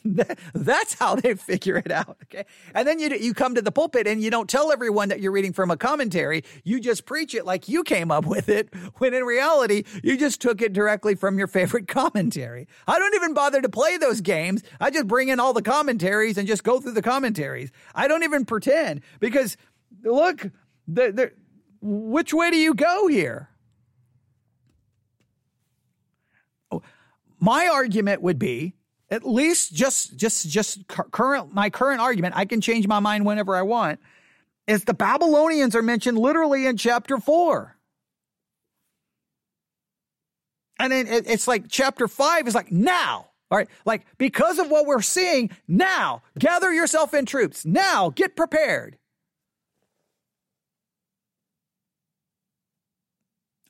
That's 0.03 0.95
how 0.95 1.15
they 1.15 1.35
figure 1.35 1.77
it 1.77 1.91
out. 1.91 2.17
Okay. 2.23 2.45
And 2.73 2.87
then 2.87 2.99
you, 2.99 3.09
you 3.09 3.33
come 3.33 3.55
to 3.55 3.61
the 3.61 3.71
pulpit 3.71 4.07
and 4.07 4.21
you 4.21 4.31
don't 4.31 4.49
tell 4.49 4.71
everyone 4.71 5.09
that 5.09 5.21
you're 5.21 5.31
reading 5.31 5.53
from 5.53 5.69
a 5.69 5.77
commentary. 5.77 6.43
You 6.63 6.79
just 6.79 7.05
preach 7.05 7.35
it 7.35 7.45
like 7.45 7.69
you 7.69 7.83
came 7.83 8.09
up 8.09 8.25
with 8.25 8.49
it, 8.49 8.73
when 8.97 9.13
in 9.13 9.23
reality, 9.23 9.83
you 10.03 10.17
just 10.17 10.41
took 10.41 10.61
it 10.61 10.73
directly 10.73 11.13
from 11.13 11.37
your 11.37 11.47
favorite 11.47 11.87
commentary. 11.87 12.67
I 12.87 12.97
don't 12.97 13.13
even 13.15 13.33
bother 13.33 13.61
to 13.61 13.69
play 13.69 13.97
those 13.97 14.21
games. 14.21 14.63
I 14.79 14.89
just 14.89 15.07
bring 15.07 15.29
in 15.29 15.39
all 15.39 15.53
the 15.53 15.61
commentaries 15.61 16.37
and 16.37 16.47
just 16.47 16.63
go 16.63 16.79
through 16.79 16.93
the 16.93 17.01
commentaries. 17.01 17.71
I 17.93 18.07
don't 18.07 18.23
even 18.23 18.45
pretend 18.45 19.01
because 19.19 19.55
look, 20.03 20.49
the, 20.87 21.11
the, 21.11 21.31
which 21.81 22.33
way 22.33 22.49
do 22.49 22.57
you 22.57 22.73
go 22.73 23.07
here? 23.07 23.49
Oh, 26.71 26.81
my 27.39 27.67
argument 27.67 28.21
would 28.21 28.39
be 28.39 28.75
at 29.11 29.27
least 29.27 29.73
just 29.73 30.17
just 30.17 30.49
just 30.49 30.87
current 30.87 31.53
my 31.53 31.69
current 31.69 32.01
argument 32.01 32.35
i 32.35 32.45
can 32.45 32.61
change 32.61 32.87
my 32.87 32.99
mind 32.99 33.25
whenever 33.25 33.55
i 33.55 33.61
want 33.61 33.99
is 34.67 34.85
the 34.85 34.93
babylonians 34.93 35.75
are 35.75 35.83
mentioned 35.83 36.17
literally 36.17 36.65
in 36.65 36.77
chapter 36.77 37.17
4 37.17 37.75
and 40.79 40.91
then 40.91 41.05
it's 41.07 41.47
like 41.47 41.65
chapter 41.69 42.07
5 42.07 42.47
is 42.47 42.55
like 42.55 42.71
now 42.71 43.27
all 43.51 43.57
right? 43.57 43.67
Like 43.85 44.05
because 44.17 44.57
of 44.59 44.71
what 44.71 44.85
we're 44.85 45.01
seeing 45.01 45.51
now 45.67 46.23
gather 46.39 46.71
yourself 46.73 47.13
in 47.13 47.25
troops. 47.25 47.65
Now 47.65 48.09
get 48.09 48.37
prepared. 48.37 48.97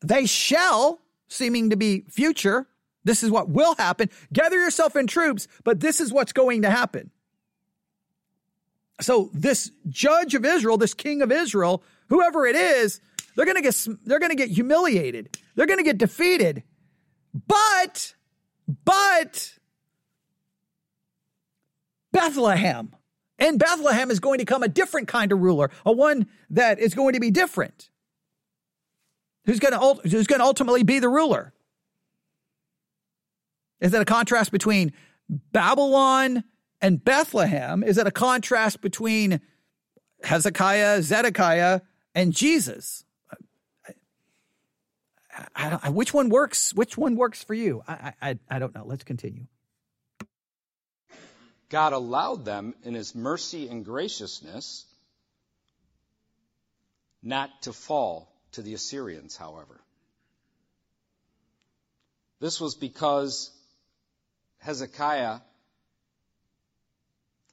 They 0.03 0.27
shall 0.27 0.99
seeming 1.27 1.71
to 1.71 1.75
be 1.75 2.05
future 2.09 2.67
this 3.03 3.23
is 3.23 3.31
what 3.31 3.49
will 3.49 3.75
happen. 3.75 4.09
Gather 4.31 4.57
yourself 4.57 4.95
in 4.95 5.07
troops, 5.07 5.47
but 5.63 5.79
this 5.79 5.99
is 5.99 6.13
what's 6.13 6.33
going 6.33 6.61
to 6.63 6.69
happen. 6.69 7.11
So 8.99 9.31
this 9.33 9.71
judge 9.89 10.35
of 10.35 10.45
Israel, 10.45 10.77
this 10.77 10.93
king 10.93 11.21
of 11.21 11.31
Israel, 11.31 11.83
whoever 12.09 12.45
it 12.45 12.55
is, 12.55 13.01
they're 13.35 13.45
going 13.45 13.57
to 13.57 13.63
get 13.63 13.87
they're 14.05 14.19
going 14.19 14.29
to 14.31 14.35
get 14.35 14.49
humiliated. 14.49 15.37
They're 15.55 15.65
going 15.65 15.79
to 15.79 15.83
get 15.83 15.97
defeated. 15.97 16.63
But 17.33 18.13
but 18.85 19.57
Bethlehem 22.11 22.95
and 23.39 23.57
Bethlehem 23.57 24.11
is 24.11 24.19
going 24.19 24.39
to 24.39 24.45
come 24.45 24.61
a 24.61 24.67
different 24.67 25.07
kind 25.07 25.31
of 25.31 25.39
ruler, 25.39 25.71
a 25.85 25.91
one 25.91 26.27
that 26.51 26.79
is 26.79 26.93
going 26.93 27.13
to 27.13 27.19
be 27.19 27.31
different. 27.31 27.89
Who's 29.45 29.59
going 29.59 29.73
to 29.73 30.07
who's 30.07 30.27
going 30.27 30.39
to 30.39 30.45
ultimately 30.45 30.83
be 30.83 30.99
the 30.99 31.09
ruler? 31.09 31.53
Is 33.81 33.91
that 33.91 34.01
a 34.01 34.05
contrast 34.05 34.51
between 34.51 34.93
Babylon 35.27 36.43
and 36.81 37.03
Bethlehem? 37.03 37.83
Is 37.83 37.97
it 37.97 38.07
a 38.07 38.11
contrast 38.11 38.79
between 38.79 39.41
Hezekiah, 40.23 41.01
Zedekiah, 41.01 41.81
and 42.13 42.31
Jesus? 42.31 43.03
I, 45.55 45.79
I, 45.83 45.89
which 45.89 46.13
one 46.13 46.29
works? 46.29 46.73
Which 46.73 46.97
one 46.97 47.15
works 47.15 47.43
for 47.43 47.53
you? 47.53 47.83
I, 47.87 48.13
I, 48.21 48.39
I 48.49 48.59
don't 48.59 48.75
know. 48.75 48.83
Let's 48.85 49.03
continue. 49.03 49.45
God 51.69 51.93
allowed 51.93 52.45
them 52.45 52.75
in 52.83 52.93
His 52.93 53.15
mercy 53.15 53.69
and 53.69 53.83
graciousness 53.83 54.85
not 57.23 57.49
to 57.63 57.73
fall 57.73 58.31
to 58.53 58.61
the 58.61 58.73
Assyrians, 58.73 59.37
however. 59.37 59.79
This 62.41 62.59
was 62.59 62.75
because 62.75 63.51
Hezekiah 64.61 65.39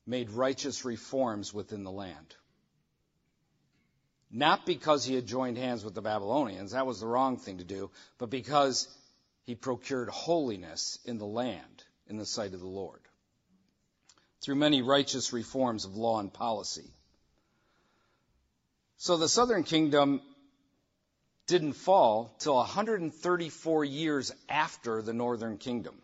made 0.07 0.31
righteous 0.31 0.85
reforms 0.85 1.53
within 1.53 1.85
the 1.85 1.91
land. 1.91 2.35
Not 4.31 4.67
because 4.67 5.05
he 5.05 5.15
had 5.15 5.27
joined 5.27 5.57
hands 5.57 5.85
with 5.85 5.95
the 5.95 6.03
Babylonians, 6.03 6.73
that 6.73 6.87
was 6.87 7.01
the 7.01 7.07
wrong 7.07 7.39
thing 7.39 7.59
to 7.59 7.65
do, 7.65 7.91
but 8.19 8.29
because 8.29 8.89
he 9.45 9.55
procured 9.55 10.11
holiness 10.11 10.99
in 11.05 11.19
the 11.19 11.27
land 11.27 11.85
in 12.09 12.19
the 12.19 12.27
sight 12.27 12.53
of 12.53 12.61
the 12.61 12.67
Lord 12.67 13.01
through 14.43 14.57
many 14.57 14.83
righteous 14.83 15.33
reforms 15.33 15.87
of 15.87 15.97
law 15.97 16.21
and 16.21 16.33
policy. 16.33 16.91
So 18.99 19.17
the 19.17 19.29
southern 19.29 19.65
kingdom 19.65 20.21
didn't 21.47 21.73
fall 21.73 22.35
till 22.39 22.57
134 22.57 23.85
years 23.85 24.33
after 24.49 25.01
the 25.01 25.15
northern 25.15 25.57
kingdom. 25.57 25.95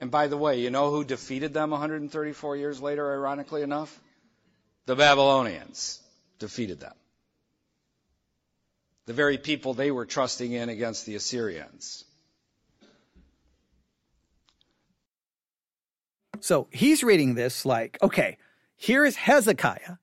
And 0.00 0.10
by 0.10 0.26
the 0.26 0.36
way, 0.36 0.60
you 0.60 0.70
know 0.70 0.90
who 0.90 1.04
defeated 1.04 1.54
them 1.54 1.70
134 1.70 2.56
years 2.56 2.80
later, 2.80 3.12
ironically 3.12 3.62
enough? 3.62 4.00
The 4.86 4.96
Babylonians 4.96 6.00
defeated 6.38 6.80
them. 6.80 6.94
The 9.06 9.12
very 9.12 9.38
people 9.38 9.74
they 9.74 9.90
were 9.90 10.06
trusting 10.06 10.52
in 10.52 10.68
against 10.68 11.06
the 11.06 11.14
Assyrians. 11.14 12.04
So 16.40 16.68
he's 16.70 17.02
reading 17.02 17.34
this 17.34 17.64
like, 17.64 17.96
okay, 18.02 18.36
here 18.76 19.04
is 19.04 19.16
Hezekiah. 19.16 19.96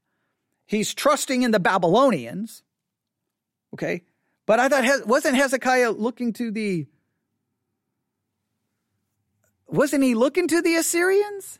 He's 0.65 0.93
trusting 0.93 1.43
in 1.43 1.51
the 1.51 1.59
Babylonians. 1.59 2.63
Okay. 3.73 4.03
But 4.45 4.59
I 4.59 4.69
thought, 4.69 5.05
wasn't 5.05 5.35
Hezekiah 5.35 5.91
looking 5.91 6.33
to 6.33 6.49
the 6.51 6.87
wasn't 9.71 10.03
he 10.03 10.15
looking 10.15 10.47
to 10.47 10.61
the 10.61 10.75
Assyrians? 10.75 11.59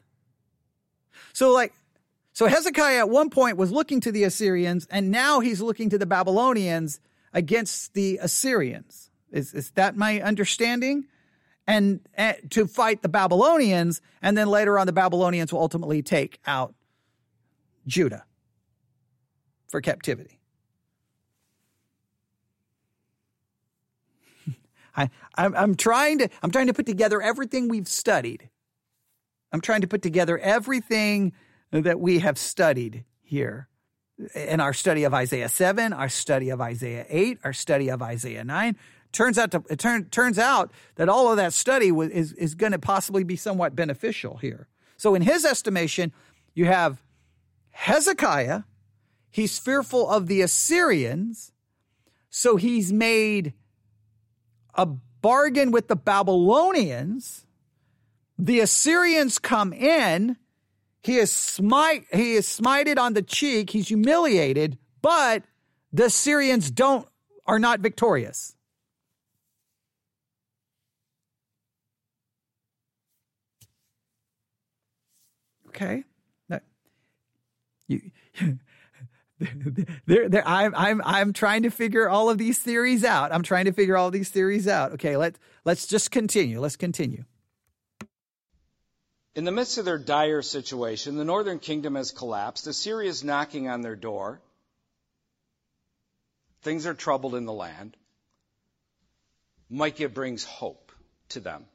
So 1.34 1.53
like, 1.53 1.74
so 2.34 2.47
Hezekiah 2.47 2.99
at 2.99 3.09
one 3.09 3.30
point 3.30 3.57
was 3.57 3.72
looking 3.72 4.01
to 4.01 4.12
the 4.12 4.24
Assyrians 4.24 4.88
and 4.91 5.12
now 5.12 5.39
he's 5.39 5.62
looking 5.62 5.89
to 5.89 5.97
the 5.97 6.05
Babylonians 6.05 6.99
against 7.34 7.93
the 7.93 8.20
Assyrians. 8.22 9.09
Is, 9.32 9.53
is 9.53 9.72
that 9.72 9.95
my 9.95 10.22
understanding? 10.22 11.05
And, 11.68 12.01
and 12.16 12.38
to 12.49 12.68
fight 12.68 13.01
the 13.01 13.07
Babylonians, 13.07 14.01
and 14.22 14.38
then 14.38 14.47
later 14.47 14.78
on, 14.78 14.88
the 14.88 14.93
Babylonians 14.93 15.53
will 15.53 15.62
ultimately 15.62 16.01
take 16.01 16.39
out 16.45 16.74
Judah 17.88 18.26
for 19.70 19.80
captivity. 19.80 20.40
I, 24.95 25.09
I'm, 25.35 25.55
I'm 25.55 25.75
trying 25.75 26.19
to 26.19 26.29
I'm 26.41 26.51
trying 26.51 26.67
to 26.67 26.73
put 26.73 26.85
together 26.85 27.21
everything 27.21 27.67
we've 27.67 27.87
studied. 27.87 28.49
I'm 29.51 29.61
trying 29.61 29.81
to 29.81 29.87
put 29.87 30.01
together 30.01 30.37
everything 30.37 31.33
that 31.71 31.99
we 31.99 32.19
have 32.19 32.37
studied 32.37 33.05
here 33.21 33.67
in 34.35 34.59
our 34.59 34.73
study 34.73 35.03
of 35.03 35.13
Isaiah 35.13 35.49
7, 35.49 35.93
our 35.93 36.09
study 36.09 36.49
of 36.49 36.61
Isaiah 36.61 37.05
8, 37.09 37.39
our 37.43 37.53
study 37.53 37.89
of 37.89 38.01
Isaiah 38.01 38.43
9. 38.43 38.75
Turns 39.11 39.37
out 39.37 39.51
to, 39.51 39.63
it 39.69 39.79
turn, 39.79 40.05
turns 40.05 40.39
out 40.39 40.71
that 40.95 41.09
all 41.09 41.29
of 41.29 41.37
that 41.37 41.53
study 41.53 41.89
is, 41.89 42.33
is 42.33 42.55
going 42.55 42.71
to 42.71 42.79
possibly 42.79 43.23
be 43.23 43.35
somewhat 43.35 43.75
beneficial 43.75 44.37
here. 44.37 44.67
So 44.97 45.15
in 45.15 45.21
his 45.21 45.43
estimation, 45.43 46.13
you 46.53 46.65
have 46.65 47.01
Hezekiah. 47.71 48.63
He's 49.29 49.57
fearful 49.59 50.09
of 50.09 50.27
the 50.27 50.41
Assyrians. 50.41 51.51
So 52.29 52.55
he's 52.55 52.93
made 52.93 53.53
a 54.76 54.86
bargain 54.86 55.72
with 55.72 55.88
the 55.88 55.95
Babylonians. 55.95 57.45
The 58.38 58.59
Assyrians 58.59 59.39
come 59.39 59.74
in. 59.74 60.38
He 61.03 61.17
is 61.17 61.32
smite, 61.32 62.05
he 62.13 62.34
is 62.34 62.45
smited 62.47 62.99
on 62.99 63.13
the 63.13 63.22
cheek. 63.22 63.72
He's 63.72 63.88
humiliated, 63.88 64.78
but 65.01 65.43
the 65.91 66.05
Assyrians 66.05 66.69
don't, 66.69 67.07
are 67.45 67.59
not 67.59 67.80
victorious. 67.80 68.55
Okay. 75.69 76.03
you, 77.88 78.11
they're, 80.05 80.29
they're, 80.29 80.47
I'm, 80.47 80.73
I'm, 80.75 81.01
I'm 81.03 81.33
trying 81.33 81.63
to 81.63 81.69
figure 81.69 82.09
all 82.09 82.29
of 82.29 82.37
these 82.37 82.59
theories 82.59 83.03
out. 83.03 83.33
I'm 83.33 83.43
trying 83.43 83.65
to 83.65 83.73
figure 83.73 83.97
all 83.97 84.11
these 84.11 84.29
theories 84.29 84.67
out. 84.67 84.93
Okay, 84.93 85.17
let, 85.17 85.37
let's 85.65 85.87
just 85.87 86.11
continue. 86.11 86.59
Let's 86.59 86.75
continue. 86.75 87.25
In 89.33 89.45
the 89.45 89.51
midst 89.51 89.77
of 89.77 89.85
their 89.85 89.97
dire 89.97 90.41
situation, 90.41 91.15
the 91.15 91.25
northern 91.25 91.59
kingdom 91.59 91.95
has 91.95 92.11
collapsed. 92.11 92.67
Assyria 92.67 93.09
is 93.09 93.23
knocking 93.23 93.69
on 93.69 93.81
their 93.81 93.95
door. 93.95 94.41
Things 96.63 96.85
are 96.85 96.93
troubled 96.93 97.35
in 97.35 97.45
the 97.45 97.53
land. 97.53 97.95
Micah 99.69 100.09
brings 100.09 100.43
hope 100.43 100.91
to 101.29 101.39
them 101.39 101.65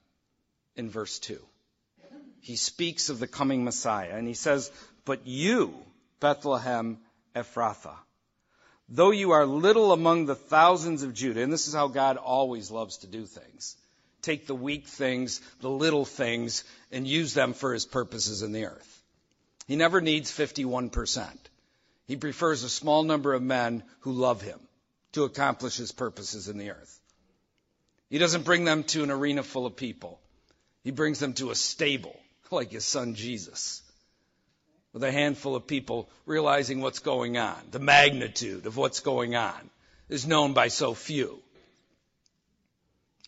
in 0.76 0.90
verse 0.90 1.18
2. 1.18 1.40
He 2.40 2.56
speaks 2.56 3.08
of 3.08 3.18
the 3.18 3.26
coming 3.26 3.64
Messiah 3.64 4.12
and 4.12 4.28
he 4.28 4.34
says, 4.34 4.70
But 5.04 5.26
you, 5.26 5.74
Bethlehem 6.20 6.98
Ephrathah, 7.36 7.98
though 8.88 9.10
you 9.10 9.32
are 9.32 9.46
little 9.46 9.92
among 9.92 10.26
the 10.26 10.34
thousands 10.34 11.02
of 11.02 11.14
Judah, 11.14 11.42
and 11.42 11.52
this 11.52 11.68
is 11.68 11.74
how 11.74 11.88
God 11.88 12.16
always 12.16 12.70
loves 12.70 12.98
to 12.98 13.06
do 13.06 13.26
things 13.26 13.76
take 14.26 14.48
the 14.48 14.54
weak 14.54 14.88
things, 14.88 15.40
the 15.60 15.70
little 15.70 16.04
things, 16.04 16.64
and 16.90 17.06
use 17.06 17.32
them 17.32 17.54
for 17.54 17.72
his 17.72 17.86
purposes 17.86 18.42
in 18.42 18.50
the 18.50 18.64
earth. 18.64 19.02
He 19.68 19.76
never 19.76 20.00
needs 20.00 20.32
51%. 20.32 21.30
He 22.06 22.16
prefers 22.16 22.64
a 22.64 22.68
small 22.68 23.04
number 23.04 23.34
of 23.34 23.42
men 23.42 23.84
who 24.00 24.12
love 24.12 24.42
him 24.42 24.58
to 25.12 25.22
accomplish 25.22 25.76
his 25.76 25.92
purposes 25.92 26.48
in 26.48 26.58
the 26.58 26.70
earth. 26.70 27.00
He 28.10 28.18
doesn't 28.18 28.44
bring 28.44 28.64
them 28.64 28.82
to 28.84 29.04
an 29.04 29.12
arena 29.12 29.44
full 29.44 29.64
of 29.64 29.76
people. 29.76 30.20
He 30.82 30.90
brings 30.90 31.20
them 31.20 31.32
to 31.34 31.50
a 31.50 31.54
stable, 31.54 32.18
like 32.50 32.72
his 32.72 32.84
son 32.84 33.14
Jesus, 33.14 33.82
with 34.96 35.04
a 35.04 35.12
handful 35.12 35.54
of 35.54 35.66
people 35.66 36.08
realizing 36.24 36.80
what's 36.80 37.00
going 37.00 37.36
on. 37.36 37.54
The 37.70 37.78
magnitude 37.78 38.64
of 38.64 38.78
what's 38.78 39.00
going 39.00 39.36
on 39.36 39.68
is 40.08 40.26
known 40.26 40.54
by 40.54 40.68
so 40.68 40.94
few. 40.94 41.38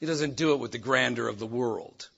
He 0.01 0.07
doesn't 0.07 0.37
do 0.37 0.55
it 0.55 0.61
with 0.61 0.73
the 0.73 0.79
grandeur 0.79 1.29
of 1.29 1.39
the 1.39 1.45
world 1.45 2.09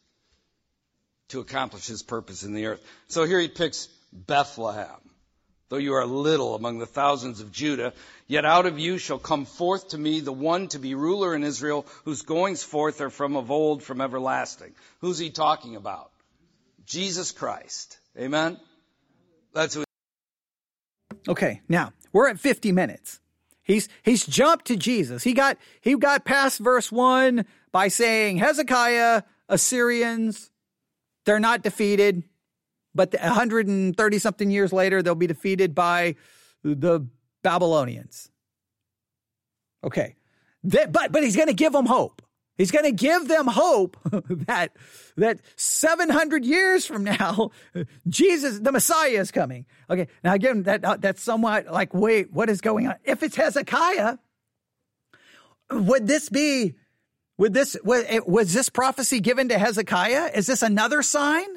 to 1.30 1.40
accomplish 1.40 1.88
his 1.88 2.00
purpose 2.00 2.44
in 2.44 2.54
the 2.54 2.66
earth. 2.66 2.80
So 3.08 3.24
here 3.24 3.40
he 3.40 3.48
picks 3.48 3.88
Bethlehem. 4.12 5.00
Though 5.68 5.78
you 5.78 5.94
are 5.94 6.06
little 6.06 6.54
among 6.54 6.78
the 6.78 6.86
thousands 6.86 7.40
of 7.40 7.50
Judah, 7.50 7.92
yet 8.28 8.44
out 8.44 8.66
of 8.66 8.78
you 8.78 8.98
shall 8.98 9.18
come 9.18 9.46
forth 9.46 9.88
to 9.88 9.98
me 9.98 10.20
the 10.20 10.32
one 10.32 10.68
to 10.68 10.78
be 10.78 10.94
ruler 10.94 11.34
in 11.34 11.42
Israel, 11.42 11.86
whose 12.04 12.22
goings 12.22 12.62
forth 12.62 13.00
are 13.00 13.10
from 13.10 13.34
of 13.34 13.50
old, 13.50 13.82
from 13.82 14.00
everlasting. 14.00 14.72
Who's 15.00 15.18
he 15.18 15.30
talking 15.30 15.74
about? 15.74 16.12
Jesus 16.86 17.32
Christ. 17.32 17.98
Amen? 18.16 18.56
That's 19.52 19.74
who. 19.74 19.84
Okay, 21.28 21.60
now 21.68 21.92
we're 22.12 22.28
at 22.28 22.38
50 22.38 22.72
minutes. 22.72 23.20
He's 23.62 23.88
he's 24.02 24.26
jumped 24.26 24.66
to 24.66 24.76
Jesus. 24.76 25.22
He 25.22 25.32
got 25.32 25.56
he 25.80 25.94
got 25.96 26.24
past 26.24 26.58
verse 26.58 26.90
1 26.90 27.44
by 27.70 27.88
saying 27.88 28.38
Hezekiah, 28.38 29.22
Assyrians, 29.48 30.50
they're 31.24 31.38
not 31.38 31.62
defeated, 31.62 32.24
but 32.94 33.12
130 33.12 34.18
something 34.18 34.50
years 34.50 34.72
later 34.72 35.02
they'll 35.02 35.14
be 35.14 35.26
defeated 35.28 35.74
by 35.74 36.16
the 36.64 37.06
Babylonians. 37.42 38.30
Okay. 39.84 40.16
But 40.62 41.12
but 41.12 41.22
he's 41.22 41.36
going 41.36 41.48
to 41.48 41.54
give 41.54 41.72
them 41.72 41.86
hope. 41.86 42.22
He's 42.60 42.70
going 42.70 42.84
to 42.84 42.92
give 42.92 43.26
them 43.26 43.46
hope 43.46 43.96
that 44.46 44.76
that 45.16 45.40
700 45.56 46.44
years 46.44 46.84
from 46.84 47.04
now, 47.04 47.52
Jesus, 48.06 48.58
the 48.58 48.70
Messiah, 48.70 49.18
is 49.18 49.30
coming. 49.30 49.64
Okay, 49.88 50.08
now 50.22 50.34
again, 50.34 50.64
that 50.64 50.84
uh, 50.84 50.98
that's 50.98 51.22
somewhat 51.22 51.72
like, 51.72 51.94
wait, 51.94 52.30
what 52.30 52.50
is 52.50 52.60
going 52.60 52.86
on? 52.86 52.96
If 53.02 53.22
it's 53.22 53.34
Hezekiah, 53.34 54.18
would 55.70 56.06
this 56.06 56.28
be? 56.28 56.74
Would 57.38 57.54
this 57.54 57.78
was, 57.82 58.04
was 58.26 58.52
this 58.52 58.68
prophecy 58.68 59.20
given 59.20 59.48
to 59.48 59.58
Hezekiah? 59.58 60.32
Is 60.34 60.46
this 60.46 60.60
another 60.60 61.00
sign? 61.00 61.48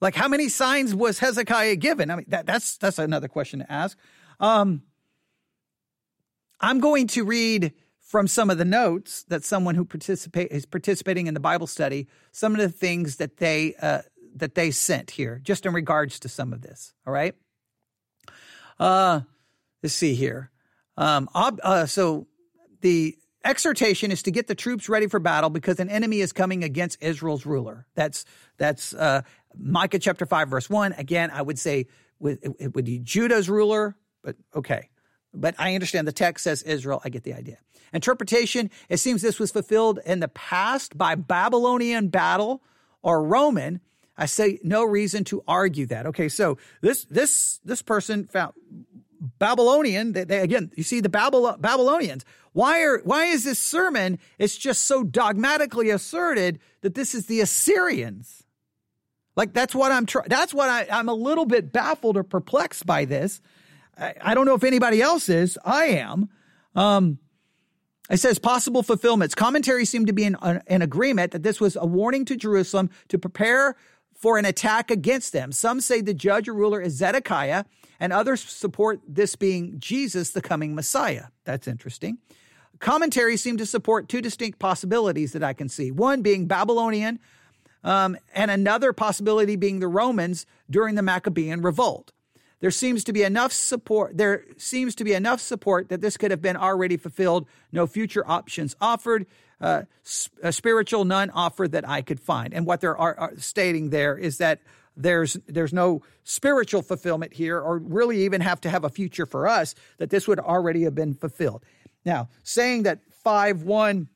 Like, 0.00 0.14
how 0.14 0.28
many 0.28 0.48
signs 0.48 0.94
was 0.94 1.18
Hezekiah 1.18 1.74
given? 1.74 2.08
I 2.08 2.14
mean, 2.14 2.26
that, 2.28 2.46
that's 2.46 2.76
that's 2.76 3.00
another 3.00 3.26
question 3.26 3.58
to 3.58 3.72
ask. 3.72 3.98
Um, 4.38 4.84
I'm 6.60 6.78
going 6.78 7.08
to 7.08 7.24
read 7.24 7.72
from 8.10 8.26
some 8.26 8.50
of 8.50 8.58
the 8.58 8.64
notes 8.64 9.22
that 9.28 9.44
someone 9.44 9.76
who 9.76 9.84
participate 9.84 10.50
is 10.50 10.66
participating 10.66 11.28
in 11.28 11.34
the 11.34 11.38
Bible 11.38 11.68
study, 11.68 12.08
some 12.32 12.54
of 12.54 12.60
the 12.60 12.68
things 12.68 13.16
that 13.16 13.36
they 13.36 13.76
uh, 13.80 14.02
that 14.34 14.56
they 14.56 14.72
sent 14.72 15.12
here, 15.12 15.40
just 15.44 15.64
in 15.64 15.72
regards 15.72 16.18
to 16.18 16.28
some 16.28 16.52
of 16.52 16.60
this. 16.60 16.92
All 17.06 17.12
right. 17.12 17.36
Uh, 18.80 19.20
let's 19.80 19.94
see 19.94 20.14
here. 20.14 20.50
Um, 20.96 21.28
ob, 21.36 21.60
uh, 21.62 21.86
so 21.86 22.26
the 22.80 23.16
exhortation 23.44 24.10
is 24.10 24.24
to 24.24 24.32
get 24.32 24.48
the 24.48 24.56
troops 24.56 24.88
ready 24.88 25.06
for 25.06 25.20
battle 25.20 25.48
because 25.48 25.78
an 25.78 25.88
enemy 25.88 26.18
is 26.20 26.32
coming 26.32 26.64
against 26.64 27.00
Israel's 27.00 27.46
ruler. 27.46 27.86
That's 27.94 28.24
that's 28.58 28.92
uh, 28.92 29.22
Micah 29.56 30.00
chapter 30.00 30.26
five 30.26 30.48
verse 30.48 30.68
one. 30.68 30.94
Again, 30.94 31.30
I 31.30 31.42
would 31.42 31.60
say 31.60 31.86
with 32.18 32.44
it 32.58 32.74
would 32.74 32.84
be 32.84 32.98
Judah's 32.98 33.48
ruler, 33.48 33.94
but 34.24 34.34
okay. 34.52 34.88
But 35.32 35.54
I 35.58 35.74
understand 35.74 36.08
the 36.08 36.12
text 36.12 36.44
says 36.44 36.62
Israel. 36.62 37.00
I 37.04 37.08
get 37.08 37.22
the 37.22 37.34
idea. 37.34 37.58
Interpretation, 37.92 38.70
it 38.88 38.98
seems 38.98 39.22
this 39.22 39.38
was 39.38 39.50
fulfilled 39.50 39.98
in 40.06 40.20
the 40.20 40.28
past 40.28 40.96
by 40.96 41.14
Babylonian 41.14 42.08
battle 42.08 42.62
or 43.02 43.22
Roman. 43.22 43.80
I 44.16 44.26
say 44.26 44.58
no 44.62 44.84
reason 44.84 45.24
to 45.24 45.42
argue 45.48 45.86
that. 45.86 46.06
Okay, 46.06 46.28
so 46.28 46.58
this 46.82 47.04
this 47.06 47.58
this 47.64 47.82
person 47.82 48.26
found 48.26 48.52
Babylonian. 49.38 50.12
They, 50.12 50.24
they, 50.24 50.40
again, 50.40 50.70
you 50.76 50.82
see 50.82 51.00
the 51.00 51.08
Babylon, 51.08 51.60
Babylonians. 51.60 52.24
Why 52.52 52.82
are 52.82 52.98
why 52.98 53.26
is 53.26 53.44
this 53.44 53.58
sermon? 53.58 54.18
It's 54.38 54.56
just 54.56 54.82
so 54.82 55.02
dogmatically 55.02 55.90
asserted 55.90 56.60
that 56.82 56.94
this 56.94 57.14
is 57.14 57.26
the 57.26 57.40
Assyrians. 57.40 58.44
Like 59.36 59.52
that's 59.52 59.74
what 59.74 59.92
I'm 59.92 60.06
trying. 60.06 60.28
That's 60.28 60.52
what 60.52 60.68
I, 60.68 60.86
I'm 60.90 61.08
a 61.08 61.14
little 61.14 61.46
bit 61.46 61.72
baffled 61.72 62.16
or 62.16 62.22
perplexed 62.22 62.86
by 62.86 63.04
this. 63.04 63.40
I, 64.00 64.34
don't 64.34 64.46
know 64.46 64.54
if 64.54 64.64
anybody 64.64 65.02
else 65.02 65.28
is. 65.28 65.58
I 65.64 65.86
am. 65.86 66.28
Um, 66.74 67.18
it 68.10 68.18
says 68.18 68.38
possible 68.38 68.82
fulfillments. 68.82 69.34
Commentaries 69.34 69.90
seem 69.90 70.06
to 70.06 70.12
be 70.12 70.24
in, 70.24 70.36
uh, 70.36 70.60
in 70.66 70.82
agreement 70.82 71.32
that 71.32 71.42
this 71.42 71.60
was 71.60 71.76
a 71.76 71.86
warning 71.86 72.24
to 72.24 72.36
Jerusalem 72.36 72.90
to 73.08 73.18
prepare 73.18 73.76
for 74.16 74.36
an 74.36 74.44
attack 74.44 74.90
against 74.90 75.32
them. 75.32 75.52
Some 75.52 75.80
say 75.80 76.00
the 76.00 76.14
judge 76.14 76.48
or 76.48 76.54
ruler 76.54 76.80
is 76.80 76.94
Zedekiah, 76.94 77.64
and 78.00 78.12
others 78.12 78.40
support 78.40 79.00
this 79.06 79.36
being 79.36 79.76
Jesus, 79.78 80.30
the 80.30 80.42
coming 80.42 80.74
Messiah. 80.74 81.26
That's 81.44 81.68
interesting. 81.68 82.18
Commentaries 82.80 83.42
seem 83.42 83.58
to 83.58 83.66
support 83.66 84.08
two 84.08 84.20
distinct 84.20 84.58
possibilities 84.58 85.32
that 85.32 85.44
I 85.44 85.52
can 85.52 85.68
see. 85.68 85.90
One 85.90 86.22
being 86.22 86.46
Babylonian, 86.46 87.18
um, 87.84 88.16
and 88.34 88.50
another 88.50 88.92
possibility 88.92 89.56
being 89.56 89.80
the 89.80 89.88
Romans 89.88 90.46
during 90.68 90.96
the 90.96 91.02
Maccabean 91.02 91.62
revolt 91.62 92.12
there 92.60 92.70
seems 92.70 93.04
to 93.04 93.12
be 93.12 93.22
enough 93.22 93.52
support 93.52 94.16
there 94.16 94.44
seems 94.56 94.94
to 94.96 95.04
be 95.04 95.12
enough 95.12 95.40
support 95.40 95.88
that 95.88 96.00
this 96.00 96.16
could 96.16 96.30
have 96.30 96.42
been 96.42 96.56
already 96.56 96.96
fulfilled. 96.96 97.46
No 97.72 97.86
future 97.86 98.24
options 98.26 98.76
offered 98.80 99.26
uh, 99.60 99.82
a 100.42 100.52
spiritual 100.52 101.04
none 101.04 101.30
offered 101.30 101.72
that 101.72 101.88
i 101.88 102.02
could 102.02 102.20
find. 102.20 102.54
And 102.54 102.66
what 102.66 102.80
they're 102.80 102.96
are, 102.96 103.18
are 103.18 103.32
stating 103.36 103.90
there 103.90 104.16
is 104.16 104.38
that 104.38 104.60
there's 104.96 105.34
there's 105.46 105.72
no 105.72 106.02
spiritual 106.24 106.82
fulfillment 106.82 107.32
here 107.32 107.58
or 107.58 107.78
really 107.78 108.24
even 108.24 108.40
have 108.40 108.60
to 108.62 108.70
have 108.70 108.84
a 108.84 108.90
future 108.90 109.26
for 109.26 109.48
us 109.48 109.74
that 109.98 110.10
this 110.10 110.28
would 110.28 110.38
already 110.38 110.84
have 110.84 110.94
been 110.94 111.14
fulfilled. 111.14 111.64
Now 112.04 112.28
saying 112.42 112.84
that 112.84 113.00
5 113.24 113.62
1 113.62 114.08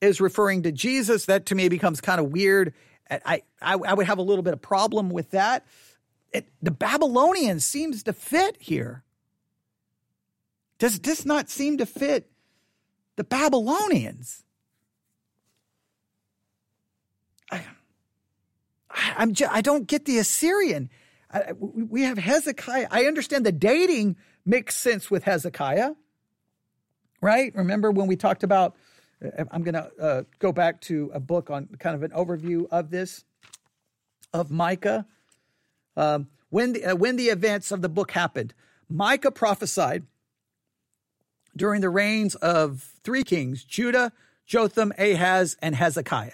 is 0.00 0.20
referring 0.20 0.64
to 0.64 0.72
jesus 0.72 1.26
that 1.26 1.46
to 1.46 1.54
me 1.54 1.68
becomes 1.68 2.00
kind 2.00 2.20
of 2.20 2.30
weird. 2.30 2.74
I, 3.10 3.42
I, 3.60 3.74
I 3.74 3.94
would 3.94 4.06
have 4.06 4.18
a 4.18 4.22
little 4.22 4.42
bit 4.42 4.54
of 4.54 4.62
problem 4.62 5.10
with 5.10 5.32
that 5.32 5.66
it, 6.34 6.48
the 6.60 6.72
Babylonian 6.72 7.60
seems 7.60 8.02
to 8.02 8.12
fit 8.12 8.56
here. 8.60 9.04
Does 10.78 10.98
this 10.98 11.24
not 11.24 11.48
seem 11.48 11.78
to 11.78 11.86
fit 11.86 12.28
the 13.14 13.22
Babylonians? 13.22 14.42
I, 17.52 17.62
I'm 19.16 19.32
just, 19.32 19.52
I 19.52 19.60
don't 19.60 19.86
get 19.86 20.06
the 20.06 20.18
Assyrian. 20.18 20.90
I, 21.32 21.52
we 21.52 22.02
have 22.02 22.18
Hezekiah. 22.18 22.88
I 22.90 23.04
understand 23.04 23.46
the 23.46 23.52
dating 23.52 24.16
makes 24.44 24.76
sense 24.76 25.10
with 25.12 25.22
Hezekiah, 25.22 25.92
right? 27.20 27.54
Remember 27.54 27.92
when 27.92 28.08
we 28.08 28.16
talked 28.16 28.42
about? 28.42 28.74
Uh, 29.24 29.44
I'm 29.52 29.62
going 29.62 29.74
to 29.74 29.90
uh, 30.00 30.22
go 30.40 30.50
back 30.50 30.80
to 30.82 31.12
a 31.14 31.20
book 31.20 31.48
on 31.48 31.68
kind 31.78 31.94
of 31.94 32.02
an 32.02 32.10
overview 32.10 32.66
of 32.72 32.90
this 32.90 33.24
of 34.32 34.50
Micah 34.50 35.06
um, 35.96 36.28
when, 36.50 36.72
the, 36.72 36.84
uh, 36.84 36.94
when 36.96 37.16
the 37.16 37.28
events 37.28 37.70
of 37.70 37.82
the 37.82 37.88
book 37.88 38.12
happened, 38.12 38.54
Micah 38.88 39.30
prophesied 39.30 40.04
during 41.56 41.80
the 41.80 41.88
reigns 41.88 42.34
of 42.36 42.90
three 43.02 43.22
kings 43.22 43.64
Judah, 43.64 44.12
Jotham, 44.46 44.92
Ahaz, 44.98 45.56
and 45.62 45.74
Hezekiah. 45.74 46.32